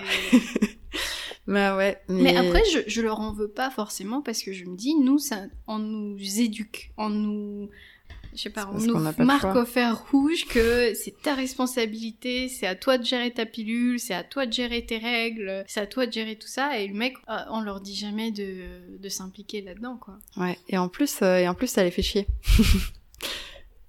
Mais 1.48 1.72
ouais. 1.72 2.02
Mais, 2.08 2.22
Mais 2.34 2.36
après, 2.36 2.64
je, 2.72 2.80
je 2.88 3.02
leur 3.02 3.20
en 3.20 3.32
veux 3.34 3.48
pas 3.50 3.70
forcément 3.70 4.22
parce 4.22 4.44
que 4.44 4.54
je 4.54 4.66
me 4.66 4.76
dis, 4.76 4.96
nous, 4.96 5.18
ça, 5.20 5.44
on 5.68 5.80
nous 5.80 6.18
éduque, 6.40 6.92
on 6.98 7.10
nous, 7.10 7.70
je 8.36 8.42
sais 8.42 8.50
pas, 8.50 8.70
on 8.74 8.80
nous 8.80 8.98
marque 9.26 9.56
au 9.56 9.66
fer 9.66 10.04
rouge 10.12 10.46
que 10.48 10.94
c'est 10.94 11.22
ta 11.22 11.36
responsabilité, 11.36 12.50
c'est 12.50 12.68
à 12.68 12.76
toi 12.76 12.98
de 12.98 13.06
gérer 13.06 13.32
ta 13.32 13.46
pilule, 13.46 14.00
c'est 14.00 14.14
à 14.14 14.24
toi 14.24 14.46
de 14.46 14.54
gérer 14.54 14.86
tes 14.86 14.98
règles, 14.98 15.64
c'est 15.68 15.82
à 15.82 15.88
toi 15.88 16.06
de 16.06 16.12
gérer 16.12 16.36
tout 16.36 16.48
ça. 16.48 16.80
Et 16.80 16.88
le 16.88 16.94
mec, 16.94 17.16
euh, 17.30 17.38
on 17.50 17.62
leur 17.62 17.82
dit 17.82 17.96
jamais 17.96 18.32
de, 18.32 18.98
de 19.00 19.10
s'impliquer 19.10 19.62
là-dedans, 19.62 19.98
quoi. 19.98 20.18
Ouais. 20.38 20.58
Et 20.70 20.78
en 20.78 20.90
plus, 20.90 21.20
euh, 21.22 21.38
et 21.38 21.48
en 21.48 21.54
plus, 21.54 21.68
ça 21.68 21.84
les 21.84 21.92
fait 21.92 22.02
chier. 22.02 22.28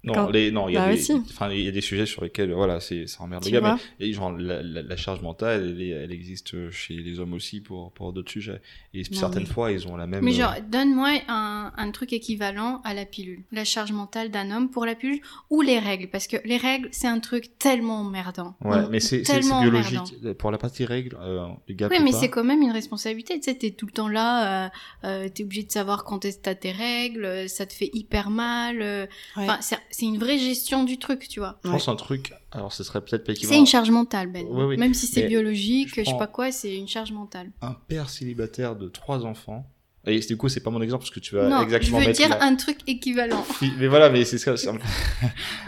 Non, 0.05 0.13
Quand- 0.13 0.29
les, 0.29 0.51
non, 0.51 0.69
il 0.69 0.73
y 0.73 0.77
a 0.77 0.81
Bah 0.85 0.91
des, 0.91 0.97
oui, 0.97 1.03
si. 1.03 1.13
enfin, 1.13 1.49
il 1.51 1.61
y 1.61 1.67
a 1.67 1.71
des 1.71 1.81
sujets 1.81 2.05
sur 2.05 2.23
lesquels, 2.23 2.53
voilà, 2.53 2.79
c'est, 2.79 3.07
ça 3.07 3.23
emmerde 3.23 3.43
Tu 3.43 3.49
les 3.51 3.59
gars, 3.59 3.77
mais, 3.99 4.05
et 4.07 4.13
genre, 4.13 4.31
la, 4.31 4.61
la, 4.61 4.81
la 4.83 4.95
charge 4.97 5.21
mentale, 5.21 5.63
elle, 5.75 5.81
est- 5.81 5.89
elle 5.89 6.11
existe 6.11 6.69
chez 6.71 6.93
les 6.95 7.19
hommes 7.19 7.33
aussi 7.33 7.59
pour, 7.59 7.91
pour 7.93 8.13
d'autres 8.13 8.31
sujets. 8.31 8.61
Et 8.93 8.99
Non, 9.11 9.17
certaines 9.19 9.45
fois, 9.47 9.71
ils 9.71 9.87
ont 9.87 9.97
la 9.97 10.05
même. 10.07 10.23
Mais 10.23 10.31
euh, 10.33 10.37
genre, 10.37 10.53
donne-moi 10.69 11.09
un, 11.27 11.71
un 11.75 11.91
truc 11.91 12.13
équivalent 12.13 12.81
à 12.83 12.93
la 12.93 13.05
pilule. 13.05 13.41
La 13.51 13.65
charge 13.65 13.91
mentale 13.91 14.29
d'un 14.29 14.51
homme 14.51 14.69
pour 14.69 14.85
la 14.85 14.95
pilule 14.95 15.19
ou 15.49 15.61
les 15.61 15.79
règles? 15.79 16.07
Parce 16.09 16.27
que 16.27 16.37
les 16.45 16.57
règles, 16.57 16.87
c'est 16.91 17.07
un 17.07 17.19
truc 17.19 17.57
tellement 17.57 18.01
emmerdant. 18.01 18.55
Ouais, 18.61 18.77
Mm. 18.83 18.87
mais 18.91 18.99
c'est, 18.99 19.23
c'est, 19.25 19.39
biologique. 19.39 19.99
emmerdant. 19.99 20.33
Pour 20.37 20.51
la 20.51 20.57
partie 20.57 20.85
règle, 20.85 21.17
euh, 21.19 21.47
les 21.67 21.75
gars, 21.75 21.87
Oui, 21.89 21.97
mais 22.03 22.11
pas. 22.11 22.17
c'est 22.19 22.29
quand 22.29 22.43
même 22.43 22.61
une 22.61 22.71
responsabilité. 22.71 23.35
Tu 23.39 23.43
sais, 23.51 23.55
t'es 23.55 23.71
tout 23.71 23.85
le 23.87 23.91
temps 23.91 24.07
là, 24.07 24.65
euh, 24.65 24.69
euh, 25.05 25.29
t'es 25.29 25.43
obligé 25.43 25.63
de 25.63 25.71
savoir 25.71 26.03
quand 26.03 26.23
est-ce 26.25 26.37
que 26.37 26.43
t'as 26.43 26.55
tes 26.55 26.71
règles, 26.71 27.25
euh, 27.25 27.47
ça 27.47 27.65
te 27.65 27.73
fait 27.73 27.89
hyper 27.93 28.29
mal. 28.29 28.81
euh, 28.81 29.05
Ouais. 29.37 29.43
Enfin, 29.43 29.57
c'est 29.61 29.77
c'est 29.97 30.05
une 30.05 30.17
vraie 30.17 30.37
gestion 30.37 30.83
du 30.83 30.97
truc, 30.97 31.27
tu 31.27 31.39
vois. 31.39 31.59
Je 31.63 31.69
pense 31.69 31.87
un 31.87 31.95
truc, 31.95 32.33
alors 32.51 32.73
ce 32.73 32.83
serait 32.83 33.01
peut-être 33.03 33.23
pas 33.25 33.33
C'est 33.35 33.57
une 33.57 33.65
charge 33.67 33.89
mentale, 33.91 34.27
Ben. 34.31 34.45
Oui, 34.49 34.63
oui. 34.65 34.77
Même 34.77 34.93
si 34.93 35.07
c'est 35.07 35.23
biologique, 35.27 35.89
je 35.95 36.03
je, 36.03 36.09
sais 36.09 36.17
pas 36.17 36.27
quoi, 36.27 36.51
c'est 36.51 36.75
une 36.75 36.87
charge 36.87 37.11
mentale. 37.11 37.51
Un 37.61 37.73
père 37.87 38.09
célibataire 38.09 38.75
de 38.75 38.87
trois 38.89 39.25
enfants. 39.25 39.69
Et 40.07 40.19
du 40.19 40.37
coup, 40.37 40.49
c'est 40.49 40.59
pas 40.59 40.69
mon 40.69 40.83
exemple 40.83 41.01
parce 41.03 41.09
que 41.15 41.19
tu 41.19 41.33
vas 41.33 41.49
non, 41.49 41.57
je 41.59 41.63
exactement 41.63 41.97
veux 41.97 42.05
mettre 42.05 42.19
dire 42.19 42.29
la- 42.29 42.43
un 42.43 42.55
truc 42.55 42.77
équivalent. 42.85 43.43
Mais 43.79 43.87
voilà, 43.87 44.11
mais 44.11 44.23
c'est 44.23 44.37
ça. 44.37 44.51
un- 44.51 44.77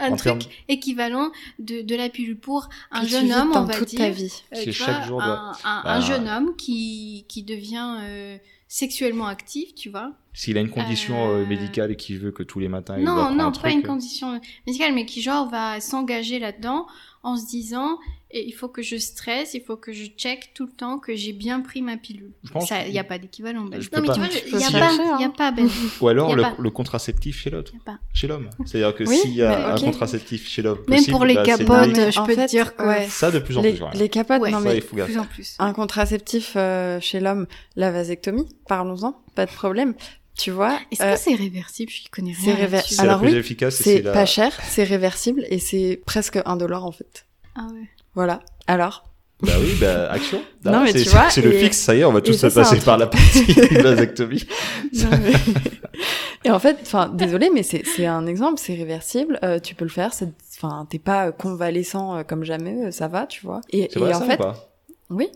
Un 0.00 0.12
En 0.12 0.16
truc 0.16 0.62
équivalent 0.68 1.32
de, 1.58 1.82
de 1.82 1.94
la 1.96 2.08
pilule 2.08 2.38
pour 2.38 2.68
un 2.92 3.00
Que 3.00 3.08
jeune 3.08 3.32
homme, 3.32 3.48
on 3.50 3.54
dans 3.54 3.64
va 3.64 3.74
toute 3.74 3.88
dire. 3.88 3.98
ta 3.98 4.10
vie. 4.10 4.32
Euh, 4.54 4.58
Qui 4.58 4.64
tu 4.66 4.72
chaque 4.74 4.98
vois, 4.98 5.06
jour 5.08 5.22
un, 5.22 5.26
doit- 5.26 5.52
un- 5.64 5.82
Bah, 5.82 5.92
un 5.92 6.00
jeune 6.00 6.28
homme 6.28 6.54
qui, 6.56 7.24
qui 7.28 7.42
devient 7.42 7.96
euh, 8.02 8.38
sexuellement 8.68 9.26
actif, 9.26 9.74
tu 9.74 9.88
vois. 9.88 10.12
S'il 10.34 10.56
a 10.58 10.60
une 10.60 10.70
condition 10.70 11.30
euh, 11.30 11.42
Euh, 11.42 11.46
médicale 11.46 11.90
et 11.90 11.96
qu'il 11.96 12.18
veut 12.18 12.30
que 12.30 12.42
tous 12.42 12.60
les 12.60 12.68
matins 12.68 12.96
il 12.98 13.04
doit 13.04 13.14
Non, 13.14 13.34
non, 13.34 13.44
un 13.46 13.50
pas 13.50 13.58
truc, 13.58 13.72
une 13.72 13.80
euh, 13.80 13.82
condition 13.82 14.40
médicale, 14.66 14.94
mais 14.94 15.06
qui 15.06 15.22
genre 15.22 15.48
va 15.48 15.80
s'engager 15.80 16.38
là-dedans 16.38 16.86
en 17.22 17.36
se 17.36 17.46
disant 17.46 17.98
et 18.30 18.46
il 18.46 18.52
faut 18.52 18.68
que 18.68 18.82
je 18.82 18.96
stresse, 18.96 19.54
il 19.54 19.62
faut 19.62 19.76
que 19.76 19.92
je 19.92 20.04
check 20.04 20.50
tout 20.54 20.66
le 20.66 20.72
temps 20.72 20.98
que 20.98 21.14
j'ai 21.16 21.32
bien 21.32 21.60
pris 21.60 21.80
ma 21.80 21.96
pilule. 21.96 22.32
Je 22.44 22.50
pense 22.50 22.68
Ça, 22.68 22.82
que- 22.82 22.88
il 22.88 22.92
n'y 22.92 22.98
a 22.98 23.04
pas 23.04 23.18
d'équivalent. 23.18 23.62
Ben. 23.64 23.78
Non, 23.80 24.00
mais 24.02 24.06
pas. 24.08 24.12
tu 24.14 24.20
vois, 24.20 24.28
il 24.46 24.50
n'y 24.56 24.64
a, 24.64 24.68
chercher, 24.68 24.78
pas, 24.78 24.90
hein. 24.90 25.16
il 25.18 25.22
y 25.22 25.24
a 25.24 25.30
pas, 25.30 25.50
Ben. 25.50 25.68
Ou 26.00 26.08
alors 26.08 26.32
a 26.32 26.36
le, 26.36 26.42
pas. 26.42 26.54
le 26.58 26.70
contraceptif 26.70 27.38
chez 27.40 27.48
l'autre, 27.50 27.70
Il 27.72 27.78
y 27.78 27.80
a 27.80 27.84
pas. 27.84 27.98
chez 28.12 28.26
l'homme. 28.26 28.50
C'est-à-dire 28.66 28.94
que 28.94 29.04
Oui, 29.04 29.16
s'il 29.16 29.34
y 29.34 29.42
a 29.42 29.74
un 29.74 29.78
contraceptif 29.80 30.46
chez 30.46 30.60
l'homme, 30.62 30.78
Même 30.88 30.98
possible, 30.98 31.12
pour 31.16 31.24
les 31.24 31.34
bah, 31.36 31.42
capotes, 31.42 31.94
je 32.12 32.18
en 32.20 32.26
peux 32.26 32.34
fait, 32.34 32.44
te 32.46 32.50
dire 32.50 32.76
que 32.76 32.82
ouais. 32.82 33.06
Ça 33.08 33.30
de 33.30 33.38
plus 33.38 33.56
en 33.56 33.62
les, 33.62 33.72
plus. 33.72 33.82
ouais. 33.82 33.90
les 33.94 34.08
capotes, 34.10 34.42
Ouais. 34.42 34.50
non 34.50 34.58
Ça, 34.58 34.64
mais 34.68 34.76
il 34.76 34.82
faut 34.82 34.94
de 34.96 35.00
gaffe. 35.00 35.08
plus 35.10 35.18
en 35.18 35.24
plus. 35.24 35.56
un 35.58 35.72
contraceptif 35.72 36.52
euh, 36.56 37.00
chez 37.00 37.20
l'homme, 37.20 37.46
la 37.76 37.90
vasectomie, 37.90 38.46
parlons-en, 38.68 39.14
pas 39.34 39.46
de 39.46 39.50
problème. 39.50 39.94
Tu 40.36 40.50
vois, 40.52 40.78
Est-ce 40.92 41.02
euh, 41.02 41.14
que 41.14 41.18
c'est 41.18 41.34
réversible? 41.34 41.90
Je 41.90 42.08
connais 42.12 42.32
rien. 42.32 42.54
C'est 42.86 43.00
Alors 43.00 43.14
la 43.22 43.28
plus 43.28 43.36
oui, 43.56 43.70
c'est 43.72 44.02
pas 44.02 44.24
cher, 44.26 44.52
c'est 44.68 44.84
réversible 44.84 45.44
et 45.50 45.58
c'est 45.58 46.00
presque 46.06 46.38
indolore 46.44 46.84
en 46.84 46.92
fait. 46.92 47.24
Ah 47.56 47.66
ouais. 47.72 47.88
Voilà. 48.18 48.40
Alors, 48.66 49.04
Bah 49.42 49.52
oui, 49.60 49.76
bah 49.80 50.10
action. 50.10 50.38
Non, 50.64 50.72
Bah, 50.72 50.80
mais 50.86 50.90
c'est- 50.92 51.04
tu 51.04 51.10
vois, 51.10 51.30
c'est 51.30 51.40
le 51.40 51.54
et- 51.54 51.60
fixe, 51.60 51.78
ça 51.78 51.94
y 51.94 52.00
est, 52.00 52.04
on 52.04 52.12
va 52.12 52.20
tous 52.20 52.32
se 52.32 52.48
passer 52.48 52.80
par 52.80 52.98
la 52.98 53.06
partie 53.06 53.44
vasectomie. 53.82 54.44
Non, 54.92 55.10
mais- 55.22 55.32
et 56.44 56.50
en 56.50 56.58
fait, 56.58 56.76
enfin, 56.82 57.08
désolé, 57.08 57.48
mais 57.54 57.62
c'est 57.62 57.84
c'est 57.86 58.06
un 58.06 58.26
exemple, 58.26 58.58
c'est 58.58 58.74
réversible. 58.74 59.38
euh, 59.44 59.60
tu 59.60 59.76
peux 59.76 59.84
le 59.84 59.90
faire. 59.90 60.10
Enfin, 60.56 60.84
t'es 60.90 60.98
pas 60.98 61.30
convalescent 61.30 62.16
euh, 62.16 62.22
comme 62.24 62.42
jamais, 62.42 62.86
euh, 62.86 62.90
ça 62.90 63.06
va, 63.06 63.26
tu 63.28 63.46
vois. 63.46 63.60
Et, 63.70 63.88
vrai 63.94 64.12
en 64.14 64.18
ça 64.18 64.26
fait, 64.26 64.34
ou 64.34 64.38
pas? 64.38 64.68
Oui. 65.10 65.28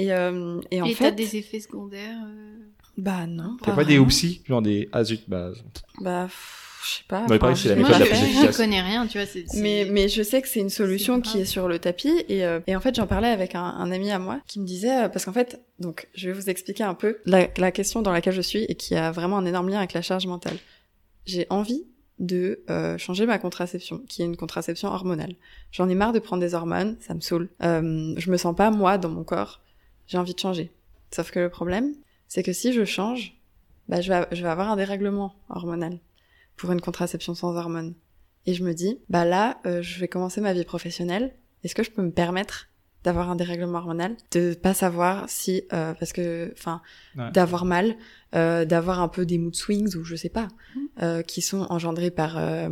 Et, 0.00 0.12
euh, 0.12 0.60
et 0.70 0.80
en 0.80 0.86
Et 0.86 0.94
t'as 0.94 1.06
fait, 1.06 1.12
des 1.12 1.36
effets 1.36 1.58
secondaires 1.60 2.16
euh, 2.24 2.56
bah 2.96 3.26
non. 3.26 3.56
T'as 3.62 3.72
pas 3.72 3.82
des 3.84 3.94
vraiment. 3.94 4.04
oupsies, 4.06 4.42
genre 4.48 4.62
des 4.62 4.88
ah 4.92 5.02
zut, 5.04 5.24
bah 5.28 5.50
Bah, 6.00 6.24
pff, 6.28 6.67
je 6.84 6.88
sais 6.98 7.02
pas. 7.08 7.20
Non, 7.20 7.26
mais 7.30 7.38
pareil, 7.38 7.54
enfin, 7.54 7.62
c'est 7.62 7.68
la 7.70 7.74
je- 7.74 7.80
méthode 7.80 7.98
Moi, 7.98 7.98
la 7.98 8.04
je, 8.04 8.10
plus 8.10 8.18
je 8.20 8.24
efficace. 8.36 8.56
connais 8.56 8.80
rien, 8.80 9.06
tu 9.06 9.18
vois. 9.18 9.26
c'est- 9.26 9.44
c'est- 9.48 9.60
Mais, 9.60 9.86
mais 9.90 10.08
je 10.08 10.22
sais 10.22 10.40
que 10.42 10.48
c'est 10.48 10.60
une 10.60 10.70
solution 10.70 11.16
C'est 11.16 11.30
qui 11.30 11.38
est 11.40 11.44
sur 11.44 11.68
le 11.68 11.78
tapis 11.78 12.12
et, 12.28 12.44
euh, 12.44 12.60
et 12.66 12.76
en 12.76 12.80
fait 12.80 12.94
j'en 12.94 13.06
parlais 13.06 13.28
avec 13.28 13.54
un, 13.54 13.62
un 13.64 13.90
ami 13.90 14.10
à 14.10 14.18
moi 14.18 14.40
qui 14.46 14.60
me 14.60 14.66
disait 14.66 15.04
euh, 15.04 15.08
parce 15.08 15.24
qu'en 15.24 15.32
fait 15.32 15.60
donc 15.78 16.08
je 16.14 16.28
vais 16.28 16.32
vous 16.34 16.48
expliquer 16.50 16.84
un 16.84 16.94
peu 16.94 17.18
la, 17.26 17.48
la 17.56 17.72
question 17.72 18.02
dans 18.02 18.12
laquelle 18.12 18.34
je 18.34 18.40
suis 18.42 18.64
et 18.64 18.74
qui 18.74 18.94
a 18.94 19.10
vraiment 19.10 19.38
un 19.38 19.44
énorme 19.46 19.68
lien 19.68 19.78
avec 19.78 19.92
la 19.92 20.02
charge 20.02 20.26
mentale. 20.26 20.56
J'ai 21.26 21.46
envie 21.50 21.84
de 22.18 22.64
euh, 22.70 22.98
changer 22.98 23.26
ma 23.26 23.38
contraception 23.38 23.98
qui 24.08 24.22
est 24.22 24.24
une 24.24 24.36
contraception 24.36 24.88
hormonale. 24.88 25.34
J'en 25.70 25.88
ai 25.88 25.94
marre 25.94 26.12
de 26.12 26.18
prendre 26.18 26.40
des 26.40 26.54
hormones, 26.54 26.96
ça 27.00 27.14
me 27.14 27.20
saoule. 27.20 27.48
Euh, 27.62 28.14
je 28.16 28.30
me 28.30 28.36
sens 28.36 28.56
pas 28.56 28.70
moi 28.72 28.98
dans 28.98 29.08
mon 29.08 29.22
corps. 29.24 29.60
J'ai 30.08 30.18
envie 30.18 30.34
de 30.34 30.40
changer. 30.40 30.72
Sauf 31.14 31.30
que 31.30 31.38
le 31.40 31.48
problème 31.50 31.94
c'est 32.28 32.42
que 32.42 32.52
si 32.52 32.72
je 32.72 32.84
change, 32.84 33.34
bah 33.88 34.00
je 34.00 34.12
vais 34.12 34.26
je 34.32 34.42
vais 34.42 34.48
avoir 34.48 34.68
un 34.70 34.76
dérèglement 34.76 35.34
hormonal 35.48 35.98
pour 36.58 36.70
une 36.72 36.80
contraception 36.82 37.34
sans 37.34 37.56
hormones. 37.56 37.94
Et 38.46 38.52
je 38.54 38.62
me 38.64 38.74
dis, 38.74 38.98
bah 39.08 39.24
là, 39.24 39.58
euh, 39.66 39.80
je 39.82 39.98
vais 40.00 40.08
commencer 40.08 40.40
ma 40.42 40.52
vie 40.52 40.64
professionnelle. 40.64 41.34
Est-ce 41.64 41.74
que 41.74 41.82
je 41.82 41.90
peux 41.90 42.02
me 42.02 42.10
permettre 42.12 42.68
d'avoir 43.04 43.30
un 43.30 43.36
dérèglement 43.36 43.78
hormonal, 43.78 44.16
de 44.32 44.54
pas 44.54 44.74
savoir 44.74 45.30
si, 45.30 45.62
euh, 45.72 45.94
parce 45.94 46.12
que, 46.12 46.52
enfin, 46.58 46.82
Ouais. 47.16 47.30
d'avoir 47.30 47.64
mal, 47.64 47.96
euh, 48.34 48.64
d'avoir 48.64 49.00
un 49.00 49.08
peu 49.08 49.24
des 49.24 49.38
mood 49.38 49.54
swings 49.54 49.94
ou 49.96 50.04
je 50.04 50.16
sais 50.16 50.28
pas, 50.28 50.48
Mhm. 50.74 50.82
euh, 51.02 51.22
qui 51.22 51.40
sont 51.40 51.62
engendrés 51.70 52.10
par 52.10 52.36
euh, 52.36 52.68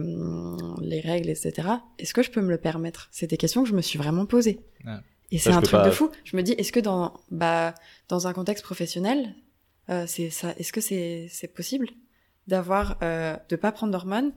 les 0.83 1.01
règles, 1.01 1.31
etc. 1.31 1.69
Est-ce 1.99 2.13
que 2.13 2.23
je 2.23 2.31
peux 2.31 2.41
me 2.43 2.51
le 2.51 2.59
permettre? 2.59 3.09
C'est 3.13 3.29
des 3.29 3.37
questions 3.37 3.63
que 3.63 3.69
je 3.69 3.75
me 3.75 3.83
suis 3.83 3.99
vraiment 3.99 4.27
posées. 4.27 4.61
Ouais. 4.85 4.97
Et 5.31 5.39
c'est 5.39 5.51
un 5.51 5.61
truc 5.63 5.81
pas- 5.81 5.87
de 5.87 5.91
fou. 5.91 6.11
Je 6.25 6.37
me 6.37 6.43
dis, 6.43 6.53
est-ce 6.53 6.73
que 6.73 6.81
dans, 6.81 7.15
bah, 7.31 7.75
dans 8.09 8.27
un 8.27 8.33
contexte 8.33 8.65
professionnel, 8.65 9.35
euh, 9.91 10.05
c'est 10.09 10.31
ça, 10.31 10.55
est-ce 10.59 10.73
que 10.73 10.81
c'est 10.81 11.29
c'est 11.31 11.49
possible? 11.49 11.89
D'avoir, 12.47 12.99
euh, 13.03 13.37
de 13.49 13.57
pas 13.57 13.73
prendre 13.73 13.93
d'hormones 13.93 14.33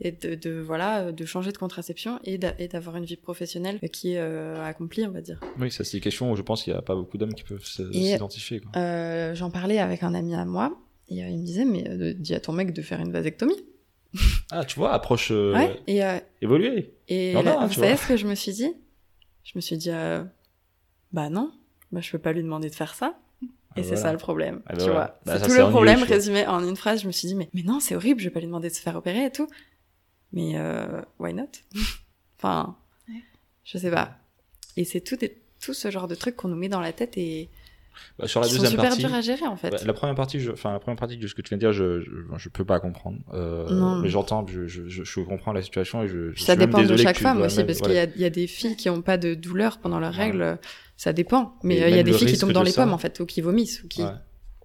et 0.00 0.12
de, 0.12 0.34
de 0.34 0.58
voilà, 0.60 1.12
de 1.12 1.24
changer 1.26 1.52
de 1.52 1.58
contraception 1.58 2.18
et 2.24 2.38
d'a- 2.38 2.54
et 2.58 2.68
d'avoir 2.68 2.96
une 2.96 3.04
vie 3.04 3.16
professionnelle 3.16 3.78
qui 3.92 4.12
est 4.14 4.18
euh, 4.18 4.64
accomplie, 4.64 5.04
on 5.06 5.10
va 5.10 5.20
dire. 5.20 5.40
Oui, 5.58 5.70
ça 5.70 5.84
c'est 5.84 5.98
des 5.98 6.00
questions 6.00 6.32
où 6.32 6.36
je 6.36 6.42
pense 6.42 6.62
qu'il 6.64 6.72
y 6.72 6.76
a 6.76 6.80
pas 6.82 6.94
beaucoup 6.94 7.18
d'hommes 7.18 7.34
qui 7.34 7.44
peuvent 7.44 7.64
s'identifier. 7.64 8.62
Euh, 8.76 9.34
J'en 9.34 9.50
parlais 9.50 9.78
avec 9.78 10.02
un 10.02 10.14
ami 10.14 10.34
à 10.34 10.44
moi 10.46 10.78
et 11.08 11.22
euh, 11.22 11.28
il 11.28 11.38
me 11.40 11.44
disait, 11.44 11.64
mais 11.66 11.86
euh, 11.88 12.14
dis 12.14 12.34
à 12.34 12.40
ton 12.40 12.52
mec 12.52 12.72
de 12.72 12.80
faire 12.82 13.00
une 13.00 13.12
vasectomie. 13.12 13.56
Ah, 14.52 14.64
tu 14.64 14.80
vois, 14.80 14.92
approche 14.92 15.30
euh, 15.30 15.54
Ouais. 15.54 15.80
Et, 15.86 16.00
évoluée. 16.42 16.92
et 17.06 17.34
Non, 17.34 17.42
là, 17.42 17.54
non, 17.60 17.66
vous 17.68 17.74
savez 17.74 17.96
ce 17.96 18.08
que 18.08 18.16
je 18.16 18.26
me 18.26 18.34
suis 18.34 18.50
dit? 18.52 18.72
Je 19.44 19.52
me 19.54 19.60
suis 19.60 19.76
dit, 19.76 19.90
bah 21.12 21.28
non, 21.30 21.52
bah 21.92 22.00
je 22.00 22.10
peux 22.10 22.18
pas 22.18 22.32
lui 22.32 22.42
demander 22.42 22.68
de 22.68 22.74
faire 22.74 22.94
ça. 22.94 23.16
Et 23.76 23.80
Ah, 23.80 23.82
c'est 23.82 23.88
voilà. 23.90 24.02
ça 24.02 24.12
le 24.12 24.18
problème, 24.18 24.62
Ah, 24.66 24.74
bah 24.74 24.84
tu 24.84 24.90
vois. 24.90 25.20
Bah, 25.24 25.38
c'est 25.38 25.46
tout 25.46 25.52
le 25.54 25.68
problème 25.70 26.02
résumé 26.02 26.46
en 26.46 26.66
une 26.66 26.76
phrase. 26.76 27.02
Je 27.02 27.06
me 27.06 27.12
suis 27.12 27.28
dit, 27.28 27.34
mais, 27.36 27.48
mais 27.54 27.62
non, 27.62 27.78
c'est 27.80 27.94
horrible, 27.94 28.20
je 28.20 28.24
vais 28.26 28.30
pas 28.32 28.40
lui 28.40 28.46
demander 28.46 28.68
de 28.68 28.74
se 28.74 28.80
faire 28.80 28.96
opérer 28.96 29.26
et 29.26 29.30
tout. 29.30 29.48
Mais 30.32 30.52
euh, 30.56 31.00
why 31.18 31.32
not? 31.34 31.46
Enfin, 32.38 32.76
Ouais. 33.08 33.22
je 33.64 33.78
sais 33.78 33.90
pas. 33.90 34.16
Et 34.76 34.84
c'est 34.84 35.00
tout, 35.02 35.16
tout 35.60 35.74
ce 35.74 35.90
genre 35.90 36.08
de 36.08 36.14
trucs 36.14 36.36
qu'on 36.36 36.48
nous 36.48 36.56
met 36.56 36.68
dans 36.68 36.80
la 36.80 36.92
tête 36.92 37.16
et 37.18 37.50
Bah, 38.18 38.26
sur 38.28 38.40
la 38.40 38.46
sont 38.46 38.52
deuxième 38.54 38.70
super 38.70 38.88
partie, 38.90 39.04
durs 39.04 39.14
à 39.14 39.20
gérer 39.20 39.46
en 39.46 39.56
fait. 39.56 39.70
bah, 39.70 39.78
la 39.84 39.92
première 39.92 40.14
partie, 40.14 40.40
je, 40.40 40.50
enfin 40.52 40.72
la 40.72 40.78
première 40.78 40.98
partie 40.98 41.16
de 41.16 41.26
ce 41.26 41.34
que 41.34 41.42
tu 41.42 41.48
viens 41.50 41.58
de 41.58 41.62
dire, 41.62 41.72
je, 41.72 42.00
je, 42.00 42.10
je 42.36 42.48
peux 42.48 42.64
pas 42.64 42.80
comprendre. 42.80 43.18
Euh, 43.34 44.00
mais 44.02 44.08
j'entends, 44.08 44.46
je, 44.46 44.66
je, 44.66 44.88
je, 44.88 45.20
comprends 45.20 45.52
la 45.52 45.62
situation 45.62 46.02
et 46.02 46.08
je. 46.08 46.30
Puis 46.30 46.42
ça 46.44 46.52
suis 46.54 46.58
dépend 46.60 46.82
de 46.82 46.96
chaque 46.96 47.18
femme 47.18 47.42
aussi, 47.42 47.58
même- 47.58 47.66
parce 47.66 47.78
voilà. 47.78 48.06
qu'il 48.06 48.18
y 48.18 48.22
y 48.22 48.26
a 48.26 48.30
des 48.30 48.46
filles 48.46 48.76
qui 48.76 48.88
n'ont 48.88 49.02
pas 49.02 49.18
de 49.18 49.34
douleur 49.34 49.78
pendant 49.78 49.98
leurs 50.00 50.12
Ouais. 50.12 50.24
règles, 50.24 50.58
ça 50.96 51.12
dépend. 51.12 51.54
Mais 51.62 51.82
euh, 51.82 51.88
il 51.88 51.96
y 51.96 51.98
a 51.98 52.02
des 52.02 52.12
le 52.12 52.16
filles 52.18 52.28
qui 52.28 52.38
tombent 52.38 52.52
dans 52.52 52.62
les 52.62 52.70
ça. 52.72 52.82
pommes 52.84 52.92
en 52.94 52.98
fait, 52.98 53.18
ou 53.20 53.26
qui 53.26 53.40
vomissent, 53.40 53.82
ou 53.84 53.88
qui. 53.88 54.02
Ouais. 54.02 54.10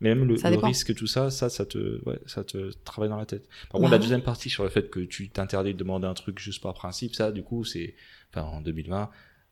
Mais 0.01 0.13
même 0.13 0.27
le, 0.27 0.35
le 0.35 0.57
risque, 0.65 0.93
tout 0.93 1.07
ça, 1.07 1.29
ça, 1.31 1.47
ça 1.49 1.65
te, 1.65 2.03
ouais, 2.05 2.19
ça 2.25 2.43
te 2.43 2.71
travaille 2.83 3.09
dans 3.09 3.15
la 3.17 3.25
tête. 3.25 3.47
Par 3.47 3.79
Bah 3.79 3.79
contre, 3.79 3.91
la 3.91 3.97
oui. 3.97 4.01
deuxième 4.03 4.21
partie 4.23 4.49
sur 4.49 4.63
le 4.65 4.69
fait 4.69 4.89
que 4.89 4.99
tu 4.99 5.29
t'interdis 5.29 5.73
de 5.73 5.79
demander 5.79 6.05
un 6.05 6.13
truc 6.13 6.38
juste 6.38 6.61
par 6.61 6.73
principe, 6.73 7.15
ça, 7.15 7.31
du 7.31 7.43
coup, 7.43 7.63
c'est, 7.63 7.95
enfin, 8.33 8.45
en 8.45 8.59
2020. 8.59 9.09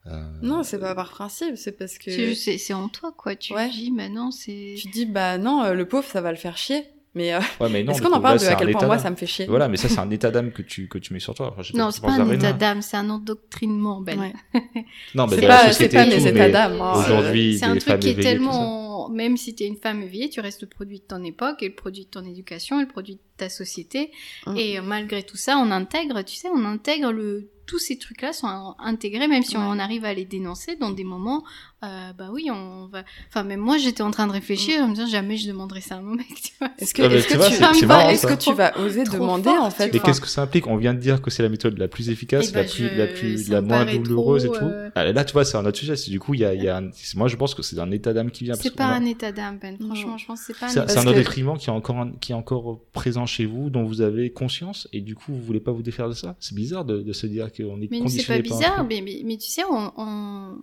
Euh, 0.07 0.21
Non, 0.41 0.63
c'est 0.63 0.79
pas 0.79 0.93
par 0.95 1.09
principe, 1.11 1.55
c'est 1.55 1.71
parce 1.77 1.97
que 1.97 2.33
C'est 2.33 2.73
en 2.73 2.89
toi, 2.89 3.13
quoi. 3.17 3.35
Tu 3.35 3.53
Ouais. 3.53 3.69
dis, 3.69 3.91
maintenant, 3.91 4.31
c'est. 4.31 4.75
tu 4.77 4.89
dis 4.89 5.05
bah 5.05 5.37
non, 5.37 5.63
euh, 5.63 5.73
le 5.73 5.87
pauvre 5.87 6.05
ça 6.07 6.19
va 6.21 6.31
le 6.31 6.37
faire 6.37 6.57
chier. 6.57 6.83
Mais 7.15 7.31
euh, 7.31 7.39
Ouais, 7.59 7.69
mais 7.69 7.83
non. 7.83 7.91
est-ce 7.93 8.01
qu'on 8.01 8.11
en 8.11 8.19
parle 8.19 8.39
là, 8.39 8.43
de 8.43 8.47
à 8.51 8.55
quel 8.55 8.71
point 8.71 8.87
moi 8.87 8.97
ça 8.97 9.11
me 9.11 9.15
fait 9.15 9.27
chier? 9.27 9.45
Voilà, 9.45 9.67
mais 9.67 9.77
ça, 9.77 9.87
c'est 9.87 9.99
un 9.99 10.09
état 10.09 10.31
d'âme 10.31 10.51
que 10.51 10.63
tu, 10.63 10.87
que 10.87 10.97
tu 10.97 11.13
mets 11.13 11.19
sur 11.19 11.35
toi. 11.35 11.53
Enfin, 11.55 11.61
Non, 11.77 11.91
c'est 11.91 12.01
pas 12.01 12.11
un 12.13 12.29
état 12.31 12.53
d'âme, 12.53 12.81
c'est 12.81 12.97
un 12.97 13.07
endoctrinement, 13.09 14.01
Ben. 14.01 14.19
Ouais. 14.19 14.33
Non, 15.13 15.27
mais 15.27 15.35
C'est 15.37 15.47
pas, 15.47 15.99
pas 16.03 16.05
mes 16.07 16.17
mais 16.17 16.29
états 16.31 16.49
d'âme. 16.49 16.81
hein. 16.81 16.93
Aujourd'hui, 16.97 17.59
C'est 17.59 17.65
un 17.65 17.77
truc 17.77 17.99
qui 17.99 18.09
est 18.09 18.15
tellement. 18.21 19.09
Même 19.09 19.37
si 19.37 19.53
t'es 19.53 19.67
une 19.67 19.75
femme 19.77 20.01
éveillée, 20.01 20.29
tu 20.29 20.39
restes 20.39 20.61
le 20.61 20.67
produit 20.67 20.99
de 20.99 21.03
ton 21.03 21.23
époque 21.23 21.61
et 21.61 21.67
le 21.67 21.75
produit 21.75 22.05
de 22.05 22.09
ton 22.09 22.23
éducation 22.25 22.79
et 22.79 22.83
le 22.83 22.87
produit 22.87 23.15
de 23.15 23.19
ta 23.37 23.49
société. 23.49 24.11
Mm. 24.47 24.57
Et 24.57 24.81
malgré 24.81 25.23
tout 25.23 25.35
ça, 25.37 25.57
on 25.57 25.69
intègre, 25.71 26.23
tu 26.23 26.35
sais, 26.35 26.47
on 26.53 26.65
intègre 26.65 27.11
le. 27.11 27.49
Tous 27.65 27.80
ces 27.80 27.97
trucs-là 27.97 28.34
sont 28.34 28.47
in- 28.47 28.76
intégrés, 28.80 29.28
même 29.28 29.43
si 29.43 29.56
Ouais. 29.58 29.63
on 29.65 29.80
arrive 29.80 30.04
à 30.06 30.13
les 30.13 30.26
dénoncer 30.26 30.76
dans 30.76 30.91
des 30.91 31.04
moments. 31.04 31.43
euh, 31.84 32.13
bah 32.17 32.30
oui, 32.32 32.47
on 32.49 32.88
va. 32.88 33.04
Enfin, 33.28 33.43
même 33.43 33.60
moi, 33.60 33.78
j'étais 33.78 34.04
en 34.04 34.12
train 34.12 34.26
de 34.26 34.32
réfléchir, 34.32 34.82
en 34.84 34.88
me 34.88 34.95
disant 34.95 35.06
jamais 35.08 35.36
je 35.36 35.49
demanderai 35.49 35.82
ça 35.82 35.95
à 35.97 36.02
mon 36.02 36.15
mec, 36.15 36.28
tu 36.41 36.52
vois. 36.58 36.69
Est-ce 36.80 36.93
que, 36.93 37.02
Ah, 37.02 37.08
est-ce 37.13 37.28
tu 37.28 37.34
que 37.34 37.38
vois, 37.38 37.47
tu, 37.47 37.56
c'est- 37.56 37.73
c'est 37.73 37.86
vas- 37.86 37.97
marrant, 37.97 38.10
est-ce 38.10 38.21
ça. 38.21 38.34
que 38.36 38.41
tu 38.41 38.54
vas 38.54 38.78
oser 38.80 39.04
Trop 39.04 39.15
demander 39.17 39.43
fort, 39.49 39.63
en 39.65 39.69
fait 39.69 39.91
Mais 39.91 39.99
enfin, 39.99 40.08
qu'est-ce 40.08 40.21
que 40.21 40.28
ça 40.30 40.43
implique? 40.43 40.65
On 40.67 40.78
vient 40.78 40.93
de 40.93 40.99
dire 41.02 41.21
que 41.21 41.30
c'est 41.30 41.43
la 41.43 41.49
méthode 41.49 41.78
la 41.78 41.89
plus 41.89 42.10
efficace, 42.10 42.52
Eh 42.52 42.56
la 42.56 42.62
ben, 42.63 42.69
plus, 42.69 42.88
je- 42.89 42.97
la 42.97 43.08
plus, 43.08 43.38
ça 43.47 43.52
la 43.54 43.62
moins 43.62 43.86
douloureuse 43.97 44.45
trop, 44.45 44.56
et 44.56 44.60
tout. 44.60 44.65
euh, 44.65 44.89
Ah, 44.95 45.12
là, 45.12 45.26
tu 45.26 45.34
vois, 45.34 45.43
c'est 45.43 45.58
un 45.58 45.65
autre 45.65 45.78
sujet. 45.78 45.97
C'est 45.97 46.10
du 46.12 46.21
coup, 46.21 46.34
il 46.36 46.39
y 46.39 46.45
a, 46.45 46.54
il 46.54 46.63
y 46.63 46.69
a 46.69 46.78
un- 46.78 46.89
moi, 47.15 47.28
je 47.28 47.36
pense 47.36 47.54
que 47.54 47.62
c'est 47.63 47.78
un 47.80 47.91
état 47.91 48.13
d'âme 48.13 48.32
qui 48.32 48.45
vient. 48.45 48.54
C'est 48.54 48.73
pas 48.76 48.86
a- 48.86 48.93
un 48.95 49.04
état 49.06 49.34
d'âme, 49.34 49.60
Ben. 49.62 49.78
Franchement, 49.78 50.17
je 50.17 50.26
pense 50.26 50.39
que 50.39 50.45
c'est 50.54 50.58
pas 50.60 50.67
un 50.67 50.69
C'est 50.69 50.80
un 50.97 51.08
autre 51.08 51.58
qui 51.58 51.69
est 51.69 51.69
encore 51.73 51.97
un- 51.99 52.12
qui 52.21 52.32
est 52.32 52.36
encore 52.36 52.80
présent 52.93 53.26
chez 53.26 53.45
vous, 53.45 53.69
dont 53.69 53.84
vous 53.84 53.99
avez 53.99 54.32
conscience, 54.32 54.88
et 54.93 55.02
du 55.02 55.15
coup, 55.15 55.34
vous 55.34 55.41
voulez 55.41 55.60
pas 55.60 55.71
vous 55.73 55.82
défaire 55.84 56.08
de 56.08 56.13
ça? 56.13 56.38
C'est 56.39 56.56
bizarre 56.56 56.86
de 56.86 57.12
se 57.12 57.28
dire 57.28 57.52
qu'on 57.55 57.81
est 57.81 57.89
Mais 57.91 57.99
c'est 58.09 58.23
pas 58.27 58.33
un 58.33 58.39
bizarre, 58.41 58.83
mais, 58.85 59.01
mais, 59.01 59.21
mais 59.25 59.37
tu 59.37 59.49
sais, 59.49 59.63
on, 59.69 59.91
on, 59.97 60.57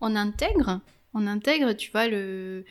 on 0.00 0.16
intègre, 0.16 0.80
on 1.14 1.26
intègre, 1.26 1.72
tu 1.74 1.90
vois, 1.90 2.08
le. 2.08 2.64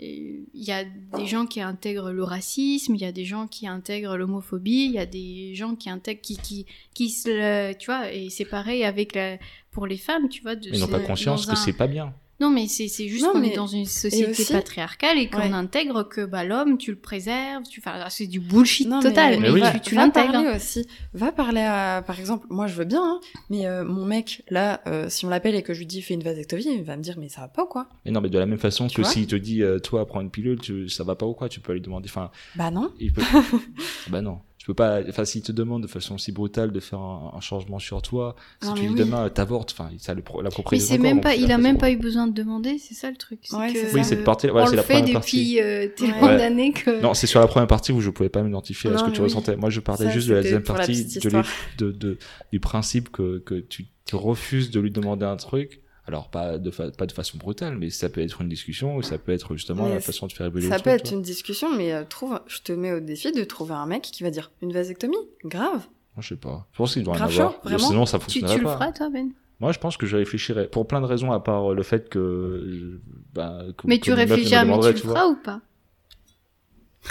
Il 0.00 0.46
y 0.54 0.70
a 0.70 0.84
des 0.84 1.26
gens 1.26 1.44
qui 1.44 1.60
intègrent 1.60 2.12
le 2.12 2.22
racisme, 2.22 2.94
il 2.94 3.00
y 3.00 3.04
a 3.04 3.10
des 3.10 3.24
gens 3.24 3.48
qui 3.48 3.66
intègrent 3.66 4.16
l'homophobie, 4.16 4.84
il 4.86 4.92
y 4.92 4.98
a 4.98 5.06
des 5.06 5.56
gens 5.56 5.74
qui 5.74 5.90
intègrent, 5.90 6.20
qui, 6.20 6.36
qui, 6.36 6.66
qui 6.94 7.10
se, 7.10 7.72
tu 7.72 7.86
vois, 7.86 8.12
et 8.12 8.30
c'est 8.30 8.44
pareil 8.44 8.84
avec 8.84 9.16
la, 9.16 9.38
pour 9.72 9.88
les 9.88 9.96
femmes, 9.96 10.28
tu 10.28 10.40
vois. 10.42 10.54
De, 10.54 10.68
Ils 10.72 10.78
n'ont 10.78 10.86
pas 10.86 11.00
conscience 11.00 11.46
dans 11.48 11.54
que 11.54 11.58
un- 11.58 11.62
c'est 11.64 11.72
pas 11.72 11.88
bien. 11.88 12.14
Non, 12.40 12.50
mais 12.50 12.68
c'est 12.68 12.86
c'est 12.86 13.08
juste 13.08 13.26
qu'on 13.26 13.40
mais- 13.40 13.48
est 13.52 13.56
dans 13.56 13.66
une 13.66 13.84
société 13.84 14.30
aussi- 14.30 14.52
patriarcale 14.52 15.18
et 15.18 15.28
qu'on 15.28 15.38
Ouais. 15.38 15.52
intègre 15.52 16.04
que 16.04 16.24
bah, 16.24 16.44
l'homme, 16.44 16.78
tu 16.78 16.92
le 16.92 16.96
préserves, 16.98 17.64
tu... 17.68 17.80
enfin, 17.84 18.04
c'est 18.10 18.28
du 18.28 18.38
bullshit 18.38 18.86
Non, 18.88 19.00
total, 19.00 19.40
mais, 19.40 19.50
Mais 19.50 19.58
va, 19.60 19.72
tu, 19.72 19.80
tu 19.80 19.94
l'intègres. 19.96 20.54
aussi. 20.54 20.86
Va 21.14 21.32
parler 21.32 21.62
à, 21.62 22.02
par 22.06 22.20
exemple, 22.20 22.46
moi 22.48 22.68
je 22.68 22.74
veux 22.74 22.84
bien, 22.84 23.02
hein, 23.02 23.20
mais 23.50 23.66
euh, 23.66 23.84
mon 23.84 24.04
mec, 24.04 24.42
là, 24.50 24.80
euh, 24.86 25.08
si 25.08 25.24
on 25.24 25.28
l'appelle 25.30 25.56
et 25.56 25.62
que 25.62 25.74
je 25.74 25.80
lui 25.80 25.86
dis 25.86 26.00
fais 26.00 26.14
une 26.14 26.22
vasectomie, 26.22 26.64
il 26.76 26.84
va 26.84 26.96
me 26.96 27.02
dire 27.02 27.16
mais 27.18 27.28
ça 27.28 27.40
va 27.40 27.48
pas 27.48 27.64
ou 27.64 27.66
quoi? 27.66 27.88
Mais 28.04 28.12
non, 28.12 28.20
mais 28.20 28.30
de 28.30 28.38
la 28.38 28.46
même 28.46 28.58
façon 28.58 28.86
Tu 28.86 29.02
que 29.02 29.08
s'il 29.08 29.26
te 29.26 29.34
dit, 29.36 29.62
euh, 29.64 29.78
toi, 29.80 30.06
prends 30.06 30.20
une 30.20 30.30
pilule, 30.30 30.60
tu, 30.60 30.88
ça 30.88 31.02
va 31.02 31.16
pas 31.16 31.26
ou 31.26 31.34
quoi, 31.34 31.48
tu 31.48 31.58
peux 31.60 31.72
lui 31.72 31.80
demander. 31.80 32.08
Enfin, 32.08 32.30
Bah 32.54 32.70
non. 32.70 32.92
il 33.00 33.12
peut. 33.12 33.22
bah 34.10 34.20
non. 34.22 34.38
Peux 34.68 34.74
pas. 34.74 35.00
Enfin, 35.08 35.24
s'il 35.24 35.40
te 35.40 35.50
demande 35.50 35.82
de 35.84 35.86
façon 35.88 36.18
si 36.18 36.30
brutale 36.30 36.72
de 36.72 36.78
faire 36.80 36.98
un, 36.98 37.32
un 37.34 37.40
changement 37.40 37.78
sur 37.78 38.02
toi, 38.02 38.36
si 38.62 38.68
Non, 38.68 38.74
tu 38.74 38.82
mais 38.82 38.88
dis 38.88 38.92
oui. 38.92 38.98
demain, 39.00 39.24
euh, 39.24 39.28
t'avortes, 39.30 39.72
enfin, 39.72 39.88
ça 39.98 40.12
le 40.12 40.20
la 40.36 40.42
Mais 40.42 40.48
propriété. 40.50 40.84
c'est 40.86 40.98
même 40.98 41.22
pas, 41.22 41.34
il 41.34 41.50
a 41.50 41.56
même 41.56 41.78
pas 41.78 41.90
eu 41.90 41.96
besoin 41.96 42.26
de 42.26 42.34
demander, 42.34 42.76
c'est 42.78 42.92
ça 42.92 43.08
le 43.10 43.16
truc. 43.16 43.38
c'est 43.44 43.56
Ouais, 43.56 43.72
que, 43.72 43.78
c'est 43.78 43.94
Oui, 43.94 44.04
cette 44.04 44.24
partie, 44.24 44.50
ouais, 44.50 44.60
on 44.60 44.66
c'est 44.66 44.76
la 44.76 44.82
fait 44.82 44.92
première 45.00 45.06
depuis 45.06 45.14
partie. 45.14 45.60
euh, 45.62 45.88
tellement 45.96 46.20
Ouais. 46.26 46.36
d'années 46.36 46.72
que. 46.74 47.00
Non, 47.00 47.14
c'est 47.14 47.26
sur 47.26 47.40
la 47.40 47.46
première 47.46 47.66
partie 47.66 47.92
où 47.92 48.02
je 48.02 48.10
pouvais 48.10 48.28
pas 48.28 48.42
m'identifier 48.42 48.90
à 48.90 48.98
ce 48.98 49.04
que 49.04 49.08
mais 49.08 49.14
tu 49.14 49.20
oui. 49.22 49.24
ressentais. 49.28 49.56
Moi, 49.56 49.70
je 49.70 49.80
parlais 49.80 50.04
Ça, 50.04 50.10
juste 50.10 50.28
de 50.28 50.34
la 50.34 50.42
deuxième 50.42 50.62
la 50.68 50.74
partie, 50.74 50.92
de, 50.92 50.98
lui- 50.98 51.16
histoire. 51.16 51.46
de, 51.78 51.90
de- 51.90 52.18
du 52.52 52.60
principe 52.60 53.08
que, 53.10 53.38
que 53.38 53.54
tu, 53.54 53.86
tu 54.04 54.16
refuses 54.16 54.70
de 54.70 54.80
lui 54.80 54.90
demander 54.90 55.24
un 55.24 55.36
truc. 55.36 55.80
Alors, 56.08 56.28
pas 56.30 56.58
de, 56.58 56.70
fa- 56.70 56.90
pas 56.90 57.06
de 57.06 57.12
façon 57.12 57.36
brutale, 57.38 57.76
mais 57.78 57.90
ça 57.90 58.08
peut 58.08 58.20
être 58.22 58.40
une 58.40 58.48
discussion 58.48 58.96
ou 58.96 59.02
ça 59.02 59.18
peut 59.18 59.30
être 59.30 59.54
justement 59.54 59.84
Mais 59.84 59.94
la 59.94 60.00
façon 60.00 60.26
de 60.26 60.32
faire 60.32 60.46
évoluer 60.46 60.68
Ça 60.68 60.76
le 60.78 60.82
peut 60.82 60.90
être 60.90 61.08
tu 61.08 61.14
une 61.14 61.22
discussion, 61.22 61.68
mais 61.76 61.92
euh, 61.92 62.04
trouve, 62.08 62.40
je 62.46 62.60
te 62.62 62.72
mets 62.72 62.92
au 62.92 63.00
défi 63.00 63.30
de 63.30 63.44
trouver 63.44 63.74
un 63.74 63.86
mec 63.86 64.02
qui 64.02 64.22
va 64.22 64.30
dire 64.30 64.50
une 64.62 64.72
vasectomie, 64.72 65.16
grave. 65.44 65.86
Moi, 66.16 66.20
je 66.22 66.28
sais 66.28 66.36
pas. 66.36 66.66
Je 66.72 66.78
pense 66.78 66.94
qu'il 66.94 67.04
doit 67.04 67.12
en 67.14 67.16
Grave 67.16 67.30
avoir. 67.30 67.52
chaud, 67.52 67.58
vraiment 67.62 67.86
Sinon, 67.86 68.06
ça 68.06 68.18
Tu, 68.18 68.24
fonctionnerait 68.24 68.54
tu 68.54 68.58
le 68.60 68.64
pas. 68.64 68.74
feras, 68.74 68.92
toi, 68.92 69.10
Ben? 69.10 69.30
Moi, 69.60 69.72
je 69.72 69.78
pense 69.78 69.96
que 69.96 70.06
je 70.06 70.16
réfléchirais. 70.16 70.68
Pour 70.68 70.86
plein 70.86 71.00
de 71.00 71.06
raisons, 71.06 71.30
à 71.32 71.40
part 71.40 71.74
le 71.74 71.82
fait 71.82 72.08
que. 72.08 72.18
euh, 72.18 73.00
Bah, 73.34 73.62
que- 73.76 73.86
Mais 73.86 73.98
que 73.98 74.04
tu 74.04 74.54
à, 74.54 74.64
mais 74.64 74.78
tu 74.80 74.92
le 74.92 74.98
feras 74.98 75.26
ou 75.26 75.36
pas? 75.36 75.60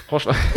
Franchement. 0.07 0.33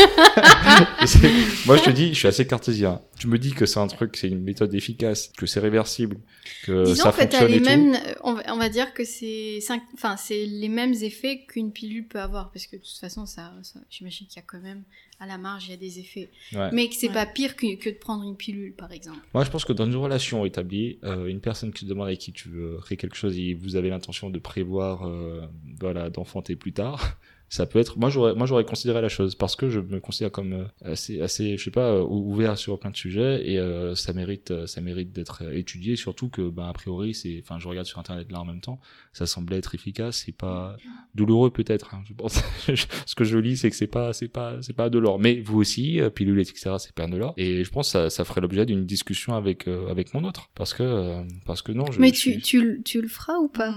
Moi, 1.67 1.77
je 1.77 1.83
te 1.85 1.91
dis, 1.91 2.09
je 2.11 2.19
suis 2.19 2.29
assez 2.29 2.47
cartésien. 2.47 3.01
Tu 3.19 3.27
me 3.27 3.39
dis 3.39 3.53
que 3.53 3.67
c'est 3.67 3.81
un 3.81 3.87
truc, 3.87 4.17
c'est 4.17 4.29
une 4.29 4.41
méthode 4.43 4.75
efficace, 4.75 5.31
que 5.37 5.47
c'est 5.47 5.61
réversible, 5.61 6.19
que 6.65 6.85
Disons 6.85 7.05
ça 7.05 7.13
que 7.13 7.17
fonctionne 7.23 7.49
les 7.49 7.57
et 7.57 7.59
tout. 7.59 7.65
mêmes, 7.65 7.95
euh, 7.95 8.15
on 8.25 8.57
va, 8.57 8.69
dire 8.69 8.93
que 8.95 9.05
c'est 9.05 9.61
cinq- 9.61 9.83
enfin 9.95 10.17
c'est 10.17 10.47
les 10.47 10.69
mêmes 10.69 10.95
effets 11.03 11.45
qu'une 11.49 11.73
pilule 11.73 12.07
peut 12.07 12.21
avoir 12.21 12.51
parce 12.53 12.67
que 12.67 12.77
de 12.77 12.83
toute 12.83 12.99
façon 13.01 13.27
ça, 13.27 13.53
ça- 13.63 13.81
j'imagine 13.91 14.27
qu'il 14.27 14.37
y 14.37 14.39
a 14.39 14.45
quand 14.47 14.61
même 14.61 14.83
à 15.19 15.27
la 15.27 15.37
marge 15.39 15.67
il 15.67 15.71
y 15.73 15.75
a 15.75 15.77
des 15.77 15.99
effets, 15.99 16.31
Ouais. 16.55 16.71
mais 16.73 16.89
que 16.89 16.95
c'est 16.95 17.09
Ouais. 17.09 17.15
pas 17.15 17.27
pire 17.27 17.57
que, 17.57 17.75
que 17.77 17.91
de 17.91 17.95
prendre 17.97 18.25
une 18.25 18.37
pilule 18.37 18.73
par 18.75 18.93
exemple. 18.93 19.19
Moi, 19.35 19.45
je 19.45 19.51
pense 19.51 19.65
que 19.65 19.73
dans 19.73 19.87
une 19.87 19.97
relation 19.97 20.45
établie, 20.47 20.99
euh, 21.05 21.27
une 21.27 21.41
personne 21.41 21.73
qui 21.73 21.85
te 21.85 21.91
demande 21.91 22.07
avec 22.07 22.21
qui 22.21 22.33
tu 22.33 22.49
veux 22.49 22.79
créer 22.83 22.97
quelque 22.97 23.17
chose 23.17 23.37
et 23.39 23.55
vous 23.55 23.77
avez 23.77 23.91
l'intention 23.91 24.31
de 24.31 24.39
prévoir, 24.39 25.07
euh, 25.07 25.43
voilà, 25.81 26.09
d'enfanter 26.11 26.57
plus 26.57 26.73
tard, 26.73 27.19
ça 27.53 27.67
peut 27.67 27.79
être. 27.81 27.99
Moi, 27.99 28.09
j'aurais, 28.11 28.35
moi, 28.35 28.47
j'aurais 28.47 28.65
considéré 28.65 29.03
la 29.03 29.09
chose 29.09 29.35
parce 29.35 29.57
que 29.57 29.69
je 29.69 29.81
me 29.81 29.99
considère 30.01 30.31
comme 30.31 30.53
euh, 30.53 30.65
assez, 30.93 31.21
assez, 31.21 31.57
je 31.59 31.65
sais 31.65 31.71
pas, 31.73 31.91
euh, 31.97 32.03
ouvert 32.03 32.57
sur 32.57 32.79
plein 32.79 32.91
de 32.93 32.97
sujets 32.97 33.43
et 33.51 33.59
euh, 33.59 33.95
ça 33.97 34.13
mérite, 34.13 34.53
euh, 34.53 34.67
ça 34.69 34.81
mérite 34.81 35.13
d'être 35.13 35.43
étudié. 35.53 35.97
Surtout 35.97 36.29
que, 36.29 36.49
ben, 36.49 36.69
a 36.69 36.73
priori, 36.73 37.13
c'est, 37.13 37.43
enfin, 37.45 37.59
je 37.59 37.67
regarde 37.67 37.87
sur 37.87 37.99
internet 37.99 38.31
là 38.31 38.41
en 38.41 38.45
même 38.45 38.61
temps, 38.61 38.81
ça 39.13 39.27
semblait 39.27 39.59
être 39.59 39.75
efficace. 39.75 40.23
C'est 40.25 40.33
pas 40.37 40.77
douloureux 41.17 41.51
peut-être. 41.51 41.93
hein, 41.95 42.03
je 42.07 42.15
pense. 42.15 42.41
Ce 43.07 43.15
que 43.17 43.25
je 43.25 43.37
lis, 43.37 43.57
c'est 43.57 43.69
que 43.71 43.77
c'est 43.77 43.87
pas, 43.89 44.13
c'est 44.13 44.29
pas, 44.29 44.63
c'est 44.63 44.73
pas 44.77 44.89
de 44.89 44.99
l'or. 44.99 45.19
Mais 45.19 45.41
vous 45.41 45.59
aussi, 45.59 46.01
pilule, 46.15 46.39
etc. 46.39 46.77
C'est 46.79 46.95
pas 46.95 47.09
de 47.09 47.17
l'or. 47.17 47.35
Et 47.37 47.65
je 47.65 47.71
pense 47.71 47.89
que 47.89 47.93
ça, 47.93 48.11
ça 48.11 48.25
ferait 48.25 48.41
l'objet 48.41 48.65
d'une 48.65 48.87
discussion 48.87 49.35
avec, 49.35 49.67
euh, 49.67 49.89
avec 49.91 50.15
mon 50.15 50.23
autre, 50.23 50.51
parce 50.55 50.73
que, 50.73 50.85
euh, 50.85 51.23
parce 51.47 51.63
que 51.63 51.73
non. 51.73 51.91
Je, 51.91 52.01
mais 52.01 52.13
tu, 52.13 52.33
suis- 52.35 52.41
tu, 52.41 52.61
le- 52.63 52.83
tu 52.83 53.03
le 53.03 53.09
feras 53.09 53.39
ou 53.39 53.49
pas? 53.49 53.75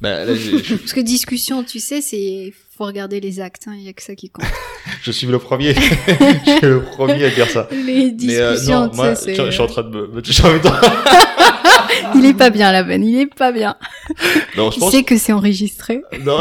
Bah, 0.00 0.24
là, 0.24 0.34
j'ai- 0.34 0.62
je, 0.62 0.74
Parce 0.76 0.92
que 0.92 1.00
discussion, 1.00 1.64
tu 1.64 1.80
sais, 1.80 2.00
c'est 2.00 2.52
faut 2.76 2.84
regarder 2.84 3.20
les 3.20 3.40
actes, 3.40 3.64
hein, 3.68 3.72
il 3.74 3.82
y 3.84 3.88
a 3.88 3.92
que 3.94 4.02
ça 4.02 4.14
qui 4.14 4.28
compte. 4.28 4.44
je 5.02 5.10
suis 5.10 5.26
le 5.26 5.38
premier. 5.38 5.72
je 6.06 6.50
suis 6.58 6.60
le 6.66 6.82
premier 6.82 7.24
à 7.24 7.30
dire 7.30 7.48
ça. 7.48 7.68
les 7.72 8.12
Mais 8.12 8.36
euh, 8.38 8.52
discussions, 8.52 8.80
non, 8.82 8.88
tu 8.90 8.96
moi, 8.96 9.14
sais, 9.14 9.34
je, 9.34 9.44
je 9.46 9.50
suis 9.50 9.62
en 9.62 9.66
train 9.66 9.82
de 9.82 9.88
me, 9.88 10.06
me 10.08 10.20
toucher 10.22 10.44
en 10.44 10.52
même 10.52 10.60
temps. 10.60 10.74
il 12.14 12.26
est 12.26 12.34
pas 12.34 12.50
bien 12.50 12.70
la 12.72 12.82
veine, 12.82 13.02
il 13.04 13.18
est 13.18 13.34
pas 13.34 13.52
bien. 13.52 13.76
Non, 14.58 14.68
je 14.70 14.74
Tu 14.74 14.80
pense. 14.80 14.92
sais 14.92 15.02
que 15.04 15.16
c'est 15.16 15.32
enregistré. 15.32 16.02
Non, 16.24 16.40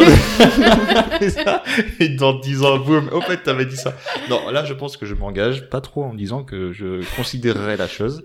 c'est 1.19 1.29
ça. 1.29 1.63
Et 2.01 2.09
dans 2.09 2.37
10 2.37 2.63
ans, 2.63 2.77
boum. 2.79 3.09
Au 3.13 3.21
fait, 3.21 3.37
t'avais 3.37 3.65
dit 3.65 3.77
ça. 3.77 3.93
Non, 4.29 4.49
là, 4.49 4.65
je 4.65 4.73
pense 4.73 4.97
que 4.97 5.05
je 5.05 5.13
m'engage 5.15 5.69
pas 5.69 5.79
trop 5.79 6.03
en 6.03 6.13
disant 6.13 6.43
que 6.43 6.73
je 6.73 7.01
considérerais 7.15 7.77
la 7.77 7.87
chose. 7.87 8.23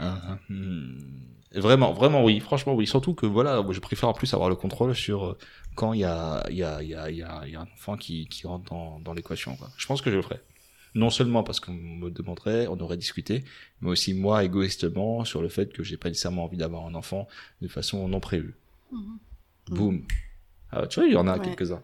Euh, 0.00 0.10
hmm, 0.48 0.94
vraiment, 1.54 1.92
vraiment 1.92 2.22
oui. 2.24 2.40
Franchement, 2.40 2.74
oui. 2.74 2.86
Surtout 2.86 3.14
que 3.14 3.26
voilà, 3.26 3.64
je 3.70 3.80
préfère 3.80 4.08
en 4.08 4.12
plus 4.12 4.32
avoir 4.34 4.48
le 4.48 4.54
contrôle 4.56 4.94
sur 4.94 5.24
euh, 5.24 5.38
quand 5.74 5.92
il 5.92 6.00
y 6.00 6.04
a, 6.04 6.42
y 6.50 6.62
a, 6.62 6.82
y 6.82 6.94
a, 6.94 7.10
y 7.10 7.22
a, 7.22 7.46
y 7.46 7.54
a 7.56 7.60
un 7.60 7.68
enfant 7.74 7.96
qui, 7.96 8.26
qui 8.26 8.46
rentre 8.46 8.70
dans, 8.70 9.00
dans 9.00 9.12
l'équation. 9.14 9.56
Je 9.76 9.86
pense 9.86 10.02
que 10.02 10.10
je 10.10 10.16
le 10.16 10.22
ferai. 10.22 10.40
Non 10.94 11.08
seulement 11.08 11.42
parce 11.42 11.58
qu'on 11.58 11.72
me 11.72 12.10
demanderait, 12.10 12.66
on 12.68 12.78
aurait 12.80 12.98
discuté, 12.98 13.44
mais 13.80 13.88
aussi 13.90 14.12
moi 14.12 14.44
égoïstement 14.44 15.24
sur 15.24 15.40
le 15.40 15.48
fait 15.48 15.72
que 15.72 15.82
j'ai 15.82 15.96
pas 15.96 16.08
nécessairement 16.08 16.44
envie 16.44 16.58
d'avoir 16.58 16.84
un 16.86 16.94
enfant 16.94 17.28
de 17.62 17.68
façon 17.68 18.06
non 18.08 18.20
prévue. 18.20 18.54
Mhm. 18.92 19.18
Boum. 19.70 20.02
Ah, 20.70 20.86
tu 20.86 21.00
vois, 21.00 21.08
il 21.08 21.14
y 21.14 21.16
en 21.16 21.26
a 21.28 21.38
Ouais. 21.38 21.44
quelques-uns. 21.44 21.82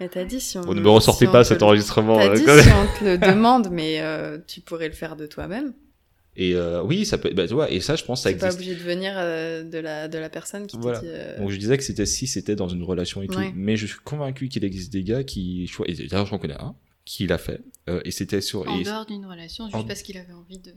Mais 0.00 0.08
t'as 0.08 0.24
dit 0.24 0.40
si 0.40 0.56
on. 0.56 0.72
Ne 0.72 0.80
me 0.80 0.88
ressortez 0.88 1.26
si 1.26 1.32
pas 1.32 1.44
cet 1.44 1.62
enregistrement. 1.62 2.16
T'as 2.16 2.28
euh, 2.30 2.34
dit 2.34 2.62
si 2.62 2.70
on 2.72 2.98
te 2.98 3.04
le 3.04 3.18
demande, 3.18 3.68
mais 3.70 4.00
euh, 4.00 4.38
tu 4.46 4.60
pourrais 4.60 4.88
le 4.88 4.94
faire 4.94 5.16
de 5.16 5.26
toi-même. 5.26 5.74
Et 6.40 6.54
euh, 6.54 6.82
oui, 6.84 7.04
ça 7.04 7.18
peut. 7.18 7.30
Bah, 7.34 7.46
tu 7.48 7.54
vois, 7.54 7.68
et 7.70 7.80
ça, 7.80 7.96
je 7.96 8.04
pense, 8.04 8.22
ça 8.22 8.30
T'es 8.32 8.38
pas 8.38 8.46
existe. 8.46 8.60
obligé 8.62 8.74
de 8.76 8.88
venir 8.88 9.12
euh, 9.16 9.64
de 9.64 9.78
la 9.78 10.06
de 10.08 10.18
la 10.18 10.30
personne 10.30 10.66
qui 10.68 10.76
Voilà. 10.78 11.00
dit. 11.00 11.06
euh, 11.08 11.36
Donc 11.38 11.50
je 11.50 11.56
disais 11.56 11.76
que 11.76 11.82
c'était 11.82 12.06
si 12.06 12.26
c'était 12.28 12.54
dans 12.56 12.68
une 12.68 12.84
relation 12.84 13.22
et 13.22 13.26
tout, 13.26 13.38
Ouais. 13.38 13.52
mais 13.56 13.76
je 13.76 13.86
suis 13.86 13.98
convaincu 14.04 14.48
qu'il 14.48 14.64
existe 14.64 14.92
des 14.92 15.02
gars 15.02 15.24
qui. 15.24 15.68
Et 15.86 15.94
d'ailleurs, 16.06 16.26
j'en 16.26 16.38
connais 16.38 16.54
un 16.60 16.74
qu'il 17.04 17.32
a 17.32 17.38
fait. 17.38 17.60
Euh, 17.88 18.02
et 18.04 18.10
c'était 18.10 18.42
sur 18.42 18.68
En 18.68 18.78
et- 18.78 18.84
dehors 18.84 19.06
d'une 19.06 19.24
relation, 19.24 19.64
juste 19.64 19.74
En- 19.76 19.82
parce 19.84 20.02
qu'il 20.02 20.18
avait 20.18 20.34
envie 20.34 20.58
de. 20.58 20.72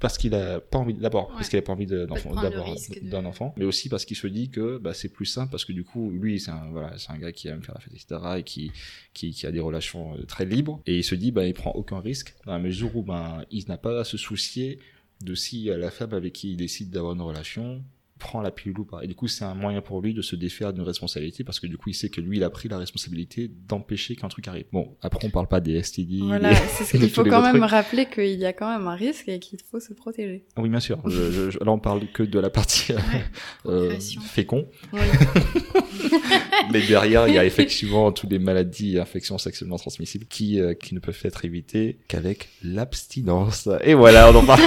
parce 0.00 0.18
qu'il 0.18 0.34
a 0.34 0.58
pas 0.60 0.78
envie 0.78 0.94
d'abord 0.94 1.28
parce 1.28 1.48
qu'il 1.48 1.58
a 1.60 1.62
pas 1.62 1.72
envie 1.72 1.86
d'avoir 1.86 2.10
de- 2.50 3.08
d'un 3.08 3.24
enfant 3.24 3.54
mais 3.56 3.64
aussi 3.64 3.88
parce 3.88 4.04
qu'il 4.04 4.16
se 4.16 4.26
dit 4.26 4.50
que 4.50 4.78
bah, 4.78 4.92
c'est 4.94 5.08
plus 5.08 5.26
simple 5.26 5.52
parce 5.52 5.64
que 5.64 5.72
du 5.72 5.84
coup 5.84 6.10
lui 6.10 6.40
c'est 6.40 6.50
un 6.50 6.68
voilà 6.72 6.92
c'est 6.98 7.12
un 7.12 7.18
gars 7.18 7.30
qui 7.30 7.46
aime 7.46 7.62
faire 7.62 7.76
la 7.76 7.80
fête 7.80 7.92
etc 7.94 8.20
et 8.38 8.42
qui 8.42 8.72
qui, 9.14 9.30
qui 9.30 9.46
a 9.46 9.52
des 9.52 9.60
relations 9.60 10.16
très 10.26 10.44
libres 10.44 10.80
et 10.86 10.96
il 10.96 11.04
se 11.04 11.14
dit 11.14 11.30
bah 11.30 11.46
il 11.46 11.54
prend 11.54 11.70
aucun 11.70 12.00
risque 12.00 12.34
dans 12.46 12.52
la 12.52 12.58
mesure 12.58 12.96
où 12.96 13.02
ben 13.04 13.44
il 13.52 13.64
n'a 13.68 13.76
pas 13.78 14.00
à 14.00 14.04
se 14.04 14.16
soucier 14.16 14.80
de 15.20 15.34
si 15.34 15.64
la 15.64 15.90
femme 15.90 16.14
avec 16.14 16.32
qui 16.34 16.50
il 16.50 16.56
décide 16.56 16.90
d'avoir 16.90 17.14
une 17.14 17.22
relation 17.22 17.82
prend 18.18 18.40
la 18.40 18.50
pilule 18.50 18.78
ou 18.80 18.84
pas. 18.84 19.02
Et 19.02 19.06
du 19.06 19.14
coup, 19.14 19.28
c'est 19.28 19.44
un 19.44 19.54
moyen 19.54 19.80
pour 19.82 20.00
lui 20.00 20.14
de 20.14 20.22
se 20.22 20.36
défaire 20.36 20.72
d'une 20.72 20.82
responsabilité 20.84 21.44
parce 21.44 21.60
que 21.60 21.66
du 21.66 21.76
coup, 21.76 21.90
il 21.90 21.94
sait 21.94 22.08
que 22.08 22.20
lui, 22.20 22.38
il 22.38 22.44
a 22.44 22.50
pris 22.50 22.68
la 22.68 22.78
responsabilité 22.78 23.50
d'empêcher 23.68 24.16
qu'un 24.16 24.28
truc 24.28 24.48
arrive. 24.48 24.64
Bon, 24.72 24.96
après, 25.02 25.26
on 25.26 25.30
parle 25.30 25.48
pas 25.48 25.60
des 25.60 25.82
STD. 25.82 26.20
Voilà, 26.22 26.54
c'est 26.54 26.84
ce 26.84 26.96
qu'il 26.96 27.10
faut 27.10 27.24
quand 27.24 27.42
même 27.42 27.58
trucs. 27.58 27.70
rappeler 27.70 28.06
qu'il 28.06 28.38
y 28.38 28.46
a 28.46 28.52
quand 28.52 28.70
même 28.70 28.86
un 28.88 28.94
risque 28.94 29.28
et 29.28 29.38
qu'il 29.38 29.58
faut 29.70 29.80
se 29.80 29.92
protéger. 29.92 30.44
Oui, 30.56 30.68
bien 30.68 30.80
sûr. 30.80 30.98
Je, 31.06 31.30
je- 31.30 31.50
je- 31.50 31.58
là, 31.58 31.70
on 31.72 31.78
parle 31.78 32.06
que 32.12 32.22
de 32.22 32.38
la 32.38 32.48
partie 32.50 32.92
euh, 32.92 32.96
Ouais, 32.96 33.24
euh, 33.66 33.98
fécond. 34.22 34.66
Oui. 34.92 35.00
Mais 36.72 36.80
derrière, 36.86 37.28
il 37.28 37.34
y 37.34 37.38
a 37.38 37.44
effectivement 37.46 38.12
toutes 38.12 38.30
les 38.30 38.38
maladies 38.38 38.96
et 38.96 39.00
infections 39.00 39.38
sexuellement 39.38 39.76
transmissibles 39.76 40.26
qui, 40.26 40.60
euh, 40.60 40.74
qui 40.74 40.94
ne 40.94 41.00
peuvent 41.00 41.18
être 41.24 41.44
évitées 41.44 41.98
qu'avec 42.08 42.48
l'abstinence. 42.62 43.68
Et 43.84 43.94
voilà, 43.94 44.30
on 44.30 44.34
en 44.36 44.44
parle. 44.44 44.60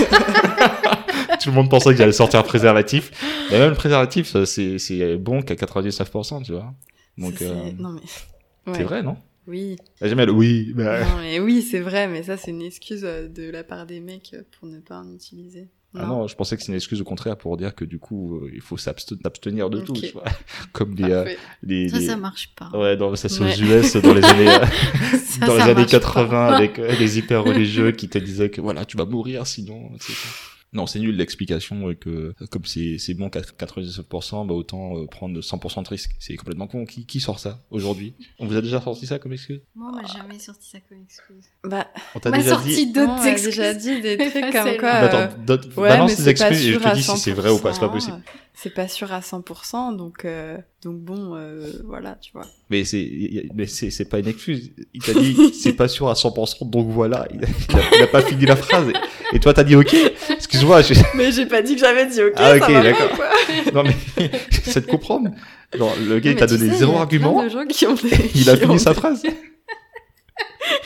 Tout 1.42 1.50
le 1.50 1.56
monde 1.56 1.70
pensait 1.70 1.92
que 1.92 1.96
j'allais 1.98 2.12
sortir 2.12 2.40
un 2.40 2.44
préservatif. 2.44 3.12
Mais 3.52 3.60
même 3.60 3.70
le 3.70 3.76
préservatif, 3.76 4.36
c'est 4.46 4.78
c'est 4.80 5.18
bon 5.18 5.42
qu'à 5.42 5.56
99%, 5.56 6.44
tu 6.44 6.52
vois. 6.54 6.74
Donc, 7.18 7.36
c'est- 7.38 7.46
euh, 7.50 7.72
Non 7.78 7.90
mais. 7.92 8.02
c'est 8.66 8.72
Ouais. 8.80 8.84
vrai, 8.84 9.04
non? 9.04 9.18
Oui. 9.48 9.78
Jamais 10.02 10.26
le 10.28 10.32
oui. 10.32 10.74
bah, 10.76 11.04
Non 11.04 11.18
mais 11.20 11.40
oui, 11.40 11.62
c'est 11.64 11.80
vrai, 11.80 12.08
mais 12.08 12.22
ça 12.24 12.38
c'est 12.38 12.52
une 12.52 12.62
excuse 12.62 13.02
euh, 13.04 13.28
de 13.28 13.50
la 13.50 13.64
part 13.64 13.86
des 13.88 14.00
mecs 14.00 14.32
euh, 14.36 14.44
pour 14.60 14.68
ne 14.70 14.80
pas 14.80 15.00
en 15.00 15.12
utiliser. 15.14 15.70
Ah 15.96 16.06
non, 16.06 16.28
je 16.28 16.36
pensais 16.36 16.56
que 16.56 16.62
c'est 16.62 16.68
une 16.72 16.76
excuse 16.76 17.02
au 17.02 17.04
contraire 17.04 17.36
pour 17.36 17.58
dire 17.58 17.74
que 17.74 17.84
du 17.84 17.98
coup, 17.98 18.36
euh, 18.38 18.52
il 18.54 18.62
faut 18.62 18.78
s'abste- 18.78 19.20
s'abstenir 19.24 19.72
de 19.72 19.82
tout, 19.82 19.94
tu 19.94 20.12
vois. 20.12 20.24
Comme 20.72 20.94
les, 20.96 21.12
euh, 21.12 21.26
les, 21.64 21.90
Ça, 21.90 21.98
les- 21.98 22.06
ça 22.06 22.16
marche 22.16 22.54
pas. 22.56 22.70
Ouais, 22.78 22.96
non, 22.96 23.16
ça 23.16 23.28
c'est 23.28 23.42
Ouais. 23.44 23.56
aux 23.56 23.80
US 23.82 23.96
dans 23.96 24.14
les 24.14 24.24
années, 24.24 24.46
Ça, 25.18 25.48
dans 25.48 25.56
les 25.56 25.62
années 25.64 25.74
marche 25.74 25.90
80 25.92 26.30
pas. 26.30 26.56
avec 26.56 26.78
euh, 26.78 26.92
les 27.00 27.18
hyper 27.18 27.44
religieux 27.44 27.92
qui 27.92 28.08
te 28.08 28.20
disaient 28.20 28.52
que 28.52 28.62
voilà, 28.62 28.86
tu 28.86 28.98
vas 28.98 29.06
mourir 29.06 29.48
sinon, 29.48 29.90
etc. 29.96 30.14
Non, 30.72 30.86
c'est 30.86 31.00
nul 31.00 31.16
l'explication 31.18 31.90
euh, 31.90 31.94
que 31.96 32.10
euh, 32.10 32.34
comme 32.52 32.64
c'est 32.66 32.98
c'est 33.00 33.16
bon 33.16 33.30
qu'à 33.32 33.42
99%, 33.42 34.46
bah 34.48 34.54
autant 34.54 34.98
euh, 34.98 35.06
prendre 35.08 35.40
100% 35.40 35.84
de 35.84 35.90
risque. 35.90 36.12
C'est 36.20 36.36
complètement 36.36 36.68
con. 36.68 36.86
Qui, 36.86 37.06
qui 37.08 37.20
sort 37.20 37.40
ça 37.40 37.64
aujourd'hui? 37.72 38.14
On 38.38 38.46
vous 38.46 38.56
a 38.56 38.62
déjà 38.62 38.80
sorti 38.80 39.08
ça 39.08 39.18
comme 39.18 39.34
excuse? 39.34 39.62
Moi, 39.76 39.90
on 39.92 39.96
m'a 39.96 40.06
jamais 40.08 40.38
sorti 40.38 40.70
ça 40.70 40.78
comme 40.88 41.00
excuse. 41.04 41.44
Bah, 41.64 41.88
On 42.14 42.20
t'a 42.20 42.30
déjà 42.32 42.52
sorti 42.52 42.70
dit 42.86 42.92
d'autres 42.92 43.26
excuses. 43.26 43.46
déjà 43.46 43.74
dit 43.74 44.02
des 44.02 44.18
trucs 44.30 44.34
comme 44.34 44.52
quoi. 44.52 45.02
Bah, 45.02 45.04
euh, 45.04 45.26
attends, 45.26 45.36
donne- 45.44 45.74
Ouais, 45.78 45.90
balance 45.90 46.16
pas 46.16 46.30
excuses 46.30 46.68
et 46.68 46.74
je 46.74 46.78
te 46.80 46.94
dis 46.96 47.04
si 47.04 47.18
c'est 47.18 47.32
vrai 47.32 47.50
ou 47.50 47.58
pas. 47.60 47.74
C'est 47.74 47.80
pas 47.80 47.88
100%, 47.88 47.92
possible. 47.92 48.18
euh, 48.18 48.32
C'est 48.54 48.74
pas 48.74 48.88
sûr 48.88 49.12
à 49.12 49.22
100%, 49.22 49.96
donc 49.96 50.26
euh, 50.26 50.58
donc 50.84 51.00
bon, 51.00 51.36
euh, 51.36 51.72
voilà, 51.86 52.16
tu 52.22 52.32
vois. 52.32 52.46
Mais 52.70 52.84
c'est 52.86 53.48
mais 53.56 53.66
c'est 53.66 53.90
c'est 53.90 54.06
pas 54.06 54.20
une 54.20 54.28
excuse. 54.28 54.72
Il 54.94 55.02
t'a 55.02 55.14
dit 55.14 55.36
c'est 55.54 55.74
pas 55.74 55.88
sûr 55.88 56.10
à 56.10 56.14
100%, 56.14 56.70
donc 56.70 56.90
voilà. 56.90 57.28
Il 57.34 57.44
a, 57.44 57.48
il 57.48 57.76
a- 57.76 57.96
il 57.98 58.04
a 58.04 58.08
pas 58.08 58.22
fini 58.22 58.46
la 58.46 58.56
phrase. 58.56 58.90
Et, 59.34 59.38
et 59.38 59.40
toi 59.40 59.54
t'as 59.54 59.64
dit 59.64 59.76
ok. 59.76 59.96
Excuse-moi. 60.50 60.82
je- 60.82 60.94
Mais 61.16 61.32
j'ai 61.32 61.46
pas 61.46 61.62
dit 61.62 61.76
que 61.76 61.80
j'avais 61.82 62.08
dit 62.08 62.22
ok. 62.24 62.34
Ah, 62.36 62.56
ok, 62.56 62.60
ça 62.64 62.68
va 62.72 62.74
pas, 62.80 62.84
d'accord. 62.84 63.10
quoi. 63.16 63.26
Non 63.74 63.84
mais 63.84 64.30
c'est 64.64 64.82
de 64.86 64.90
comprendre. 64.92 65.30
Genre, 65.78 65.96
le 66.08 66.20
gars 66.20 66.32
il 66.32 66.36
t'a 66.38 66.48
donné 66.48 66.70
sais, 66.72 66.78
zéro 66.78 66.98
argument. 66.98 67.34
plein 67.36 67.44
de 67.46 67.50
gens 67.50 67.66
qui 67.66 67.86
ont 67.86 67.94
des- 67.94 68.10
Il 68.36 68.50
a 68.50 68.58
qui 68.58 68.64
ont 68.64 68.68
fini 68.70 68.80
sa 68.80 68.94
des- 68.94 69.00
phrase. 69.00 69.22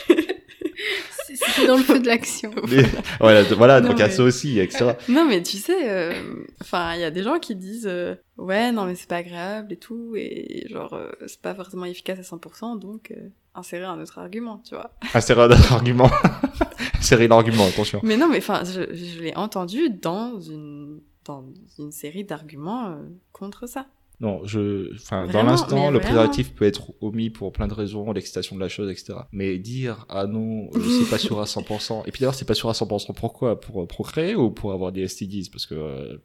C'est- 0.06 1.36
C'était 1.36 1.66
dans 1.66 1.76
le 1.76 1.82
feu 1.82 1.98
de 2.00 2.06
l'action. 2.06 2.50
Mais, 2.68 2.84
voilà, 3.20 3.42
voilà, 3.42 3.80
Non, 3.80 3.88
donc 3.88 3.96
il 3.98 4.00
y 4.00 4.02
a 4.04 4.08
mais- 4.08 4.12
ça 4.12 4.22
aussi, 4.22 4.58
etc. 4.60 4.92
Non, 5.08 5.24
mais 5.24 5.42
tu 5.42 5.56
sais, 5.56 5.88
euh, 5.88 6.12
enfin, 6.60 6.94
il 6.94 7.00
y 7.00 7.04
a 7.04 7.10
des 7.10 7.22
gens 7.22 7.38
qui 7.38 7.54
disent 7.54 7.86
euh, 7.88 8.14
ouais, 8.38 8.72
non, 8.72 8.84
mais 8.84 8.94
c'est 8.94 9.08
pas 9.08 9.16
agréable 9.16 9.72
et 9.72 9.76
tout, 9.76 10.14
et 10.16 10.66
genre, 10.70 10.94
euh, 10.94 11.10
c'est 11.26 11.40
pas 11.40 11.54
forcément 11.54 11.84
efficace 11.86 12.18
à 12.18 12.22
100%, 12.22 12.78
donc 12.78 13.10
euh, 13.12 13.28
insérer 13.54 13.84
un 13.84 14.00
autre 14.00 14.18
argument, 14.18 14.62
tu 14.66 14.74
vois. 14.74 14.90
Insérer 15.14 15.42
un 15.42 15.50
autre 15.50 15.72
argument. 15.72 16.10
Insérer 16.98 17.28
l'argument, 17.28 17.66
attention. 17.66 18.00
Mais 18.02 18.16
non, 18.16 18.28
mais 18.28 18.38
enfin, 18.38 18.62
je, 18.64 18.94
je 18.94 19.20
l'ai 19.20 19.36
entendu 19.36 19.90
dans 19.90 20.40
une 20.40 21.00
dans 21.24 21.44
une 21.78 21.90
série 21.90 22.24
d'arguments 22.24 22.88
euh, 22.88 22.96
contre 23.32 23.66
ça. 23.66 23.86
Non, 24.20 24.44
je, 24.44 24.94
enfin, 24.94 25.26
dans 25.26 25.42
l'instant, 25.42 25.90
le 25.90 25.98
préservatif 25.98 26.54
peut 26.54 26.64
être 26.64 26.92
omis 27.00 27.30
pour 27.30 27.52
plein 27.52 27.66
de 27.66 27.74
raisons, 27.74 28.12
l'excitation 28.12 28.54
de 28.54 28.60
la 28.60 28.68
chose, 28.68 28.90
etc. 28.90 29.14
Mais 29.32 29.58
dire, 29.58 30.06
ah 30.08 30.26
non, 30.26 30.70
euh, 30.74 30.80
c'est 31.00 31.10
pas 31.10 31.18
sûr 31.18 31.40
à 31.40 31.44
100%. 31.44 32.02
Et 32.06 32.12
puis 32.12 32.20
d'ailleurs, 32.20 32.34
c'est 32.34 32.44
pas 32.44 32.54
sûr 32.54 32.68
à 32.68 32.72
100% 32.72 33.12
pourquoi? 33.14 33.60
Pour 33.60 33.82
euh, 33.82 33.86
procréer 33.86 34.36
ou 34.36 34.50
pour 34.50 34.72
avoir 34.72 34.92
des 34.92 35.06
STDs? 35.08 35.50
Parce 35.50 35.66
que, 35.66 35.74
euh, 35.74 36.16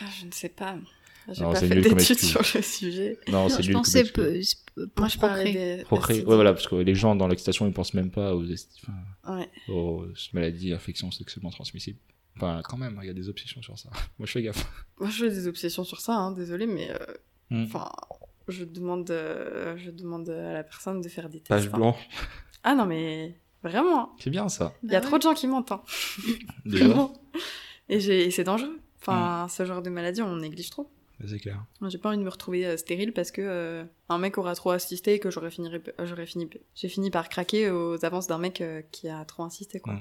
Ah, 0.00 0.06
je 0.20 0.26
ne 0.26 0.32
sais 0.32 0.48
pas. 0.48 0.74
J'ai 1.30 1.42
Non, 1.42 1.52
pas 1.52 1.60
c'est 1.60 1.68
fait 1.68 1.80
d'études 1.80 2.18
sur 2.18 2.42
le 2.54 2.62
sujet. 2.62 3.18
non, 3.28 3.44
Non, 3.44 3.48
c'est 3.48 3.62
je 3.62 3.68
nul 3.68 3.74
comme 3.74 3.82
pensais 3.84 4.00
excuse. 4.00 4.54
peu, 4.74 4.90
Moi, 4.98 5.08
je 5.08 5.18
parlais 5.18 5.82
procréer. 5.84 6.20
des 6.22 6.26
ouais, 6.26 6.34
voilà, 6.34 6.52
parce 6.52 6.66
que 6.66 6.74
les 6.76 6.94
gens 6.94 7.14
dans 7.14 7.28
l'excitation, 7.28 7.66
ils 7.66 7.72
pensent 7.72 7.94
même 7.94 8.10
pas 8.10 8.34
aux, 8.34 8.44
ST 8.56 8.70
enfin, 8.82 9.36
Ouais. 9.38 9.48
aux 9.68 10.04
maladies, 10.32 10.72
infections 10.72 11.10
sexuellement 11.10 11.50
transmissibles. 11.50 11.98
Enfin, 12.36 12.60
quand 12.64 12.76
même, 12.78 12.98
il 13.02 13.06
y 13.06 13.10
a 13.10 13.14
des 13.14 13.28
obsessions 13.28 13.62
sur 13.62 13.78
ça. 13.78 13.90
Moi, 14.18 14.26
je 14.26 14.32
fais 14.32 14.42
gaffe. 14.42 14.66
Moi, 14.98 15.10
je 15.10 15.24
fais 15.26 15.30
des 15.30 15.46
obsessions 15.46 15.84
sur 15.84 16.00
ça, 16.00 16.14
hein, 16.14 16.32
désolé, 16.32 16.66
mais 16.66 16.90
euh, 16.90 16.96
Hmm. 17.50 17.64
enfin, 17.64 17.90
je 18.48 18.64
demande, 18.64 19.10
euh, 19.10 19.76
je 19.76 19.90
demande 19.90 20.30
à 20.30 20.54
la 20.54 20.64
personne 20.64 21.02
de 21.02 21.08
faire 21.10 21.28
des 21.28 21.38
tests. 21.40 21.48
Page 21.48 21.66
hein. 21.72 21.76
blanche. 21.76 22.08
Ah 22.64 22.74
non, 22.76 22.86
mais 22.86 23.36
vraiment, 23.62 24.14
C'est 24.20 24.30
bien 24.30 24.48
ça. 24.48 24.72
il 24.84 24.90
y 24.92 24.94
a 24.96 25.00
Bah 25.00 25.06
trop 25.06 25.18
de 25.18 25.22
gens 25.22 25.34
qui 25.34 25.46
mentent. 25.48 25.72
hein. 25.72 25.82
Déjà. 26.64 27.10
Et, 27.88 28.30
c'est 28.30 28.44
dangereux. 28.44 28.78
Enfin, 29.00 29.48
ce 29.50 29.64
genre 29.66 29.82
de 29.82 29.90
maladie, 29.90 30.22
on 30.22 30.36
néglige 30.36 30.70
trop. 30.70 30.88
C'est 31.26 31.38
clair. 31.38 31.64
Moi, 31.80 31.90
J'ai 31.90 31.98
pas 31.98 32.08
envie 32.08 32.18
de 32.18 32.22
me 32.24 32.28
retrouver 32.30 32.66
euh, 32.66 32.76
stérile 32.76 33.12
parce 33.12 33.30
que 33.30 33.42
euh, 33.42 33.84
un 34.08 34.18
mec 34.18 34.38
aura 34.38 34.54
trop 34.54 34.70
assisté 34.70 35.14
et 35.14 35.18
que 35.18 35.30
j'aurais 35.30 35.50
fini, 35.50 35.70
j'aurais 36.02 36.26
fini, 36.26 36.48
j'ai 36.74 36.88
fini 36.88 37.10
par 37.10 37.28
craquer 37.28 37.70
aux 37.70 38.04
avances 38.04 38.26
d'un 38.26 38.38
mec 38.38 38.60
euh, 38.60 38.82
qui 38.90 39.08
a 39.08 39.24
trop 39.24 39.44
insisté, 39.44 39.80
quoi. 39.80 40.00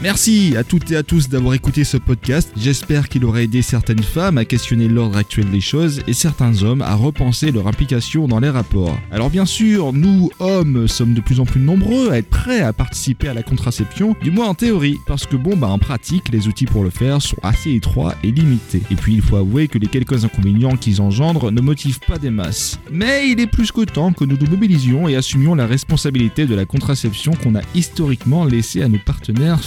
Merci 0.00 0.54
à 0.56 0.62
toutes 0.62 0.92
et 0.92 0.96
à 0.96 1.02
tous 1.02 1.28
d'avoir 1.28 1.54
écouté 1.54 1.82
ce 1.82 1.96
podcast. 1.96 2.52
J'espère 2.56 3.08
qu'il 3.08 3.24
aura 3.24 3.42
aidé 3.42 3.62
certaines 3.62 4.04
femmes 4.04 4.38
à 4.38 4.44
questionner 4.44 4.86
l'ordre 4.86 5.16
actuel 5.16 5.50
des 5.50 5.60
choses 5.60 6.02
et 6.06 6.12
certains 6.12 6.62
hommes 6.62 6.82
à 6.82 6.94
repenser 6.94 7.50
leur 7.50 7.66
implication 7.66 8.28
dans 8.28 8.38
les 8.38 8.48
rapports. 8.48 8.96
Alors 9.10 9.28
bien 9.28 9.44
sûr, 9.44 9.92
nous, 9.92 10.30
hommes, 10.38 10.86
sommes 10.86 11.14
de 11.14 11.20
plus 11.20 11.40
en 11.40 11.46
plus 11.46 11.60
nombreux 11.60 12.12
à 12.12 12.18
être 12.18 12.28
prêts 12.28 12.60
à 12.60 12.72
participer 12.72 13.26
à 13.26 13.34
la 13.34 13.42
contraception, 13.42 14.14
du 14.22 14.30
moins 14.30 14.46
en 14.46 14.54
théorie, 14.54 14.98
parce 15.04 15.26
que 15.26 15.34
bon, 15.34 15.56
bah 15.56 15.66
en 15.66 15.80
pratique, 15.80 16.28
les 16.30 16.46
outils 16.46 16.66
pour 16.66 16.84
le 16.84 16.90
faire 16.90 17.20
sont 17.20 17.38
assez 17.42 17.72
étroits 17.72 18.14
et 18.22 18.30
limités. 18.30 18.82
Et 18.92 18.94
puis 18.94 19.14
il 19.14 19.22
faut 19.22 19.36
avouer 19.36 19.66
que 19.66 19.78
les 19.78 19.88
quelques 19.88 20.24
inconvénients 20.24 20.76
qu'ils 20.76 21.02
engendrent 21.02 21.50
ne 21.50 21.60
motivent 21.60 22.00
pas 22.06 22.18
des 22.18 22.30
masses. 22.30 22.78
Mais 22.92 23.30
il 23.30 23.40
est 23.40 23.48
plus 23.48 23.72
que 23.72 23.80
temps 23.80 24.12
que 24.12 24.24
nous 24.24 24.36
nous 24.40 24.48
mobilisions 24.48 25.08
et 25.08 25.16
assumions 25.16 25.56
la 25.56 25.66
responsabilité 25.66 26.46
de 26.46 26.54
la 26.54 26.66
contraception 26.66 27.32
qu'on 27.32 27.56
a 27.56 27.62
historiquement 27.74 28.44
laissée 28.44 28.82
à 28.82 28.88
nos 28.88 29.00
partenaires 29.00 29.60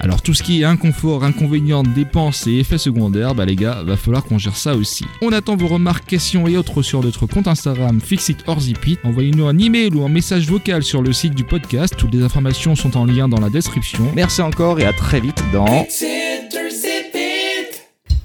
Alors 0.00 0.20
tout 0.22 0.34
ce 0.34 0.42
qui 0.42 0.60
est 0.60 0.64
inconfort, 0.64 1.24
inconvénients, 1.24 1.82
dépenses 1.82 2.46
et 2.46 2.58
effets 2.58 2.76
secondaires, 2.78 3.34
bah 3.34 3.44
les 3.46 3.56
gars, 3.56 3.82
va 3.82 3.96
falloir 3.96 4.24
qu'on 4.24 4.36
gère 4.38 4.56
ça 4.56 4.74
aussi. 4.74 5.04
On 5.22 5.32
attend 5.32 5.56
vos 5.56 5.68
remarques, 5.68 6.06
questions 6.06 6.46
et 6.48 6.56
autres 6.56 6.82
sur 6.82 7.02
notre 7.02 7.26
compte 7.26 7.46
Instagram 7.48 8.00
Fixit 8.00 8.38
or 8.46 8.60
Zipit. 8.60 8.98
Envoyez-nous 9.04 9.46
un 9.46 9.56
email 9.58 9.94
ou 9.94 10.04
un 10.04 10.08
message 10.08 10.46
vocal 10.48 10.82
sur 10.82 11.02
le 11.02 11.12
site 11.12 11.34
du 11.34 11.44
podcast. 11.44 11.94
Toutes 11.96 12.12
les 12.12 12.22
informations 12.22 12.74
sont 12.76 12.96
en 12.96 13.04
lien 13.06 13.28
dans 13.28 13.40
la 13.40 13.48
description. 13.48 14.10
Merci 14.14 14.42
encore 14.42 14.80
et 14.80 14.84
à 14.84 14.92
très 14.92 15.20
vite 15.20 15.42
dans... 15.52 15.86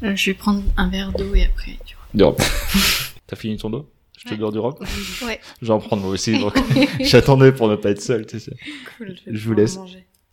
Euh, 0.04 0.16
je 0.18 0.26
vais 0.32 0.34
prendre 0.34 0.62
un 0.76 0.90
verre 0.90 1.14
d'eau 1.14 1.34
et 1.34 1.46
après, 1.46 1.78
tu 1.86 1.96
vois. 1.96 2.06
Du 2.14 2.24
rhum. 2.24 2.36
T'as 3.28 3.36
fini 3.38 3.56
ton 3.58 3.70
dos? 3.70 3.90
Je 4.18 4.26
te 4.26 4.34
Ouais. 4.34 4.38
donne 4.38 4.52
du 4.52 4.60
rhum 4.60 4.74
Ouais. 5.26 5.40
Je 5.62 5.68
vais 5.68 5.74
en 5.74 5.80
prendre 5.80 6.02
moi 6.04 6.12
aussi, 6.12 6.38
donc 6.38 6.54
j'attendais 7.00 7.52
pour 7.54 7.70
ne 7.70 7.76
pas 7.78 7.92
être 7.92 8.02
seul, 8.02 8.26
tu 8.26 8.40
sais. 8.40 8.52
Cool, 8.98 9.16
Je 9.26 9.48
vous 9.48 9.54
laisse. 9.54 9.78
manger. 9.78 10.06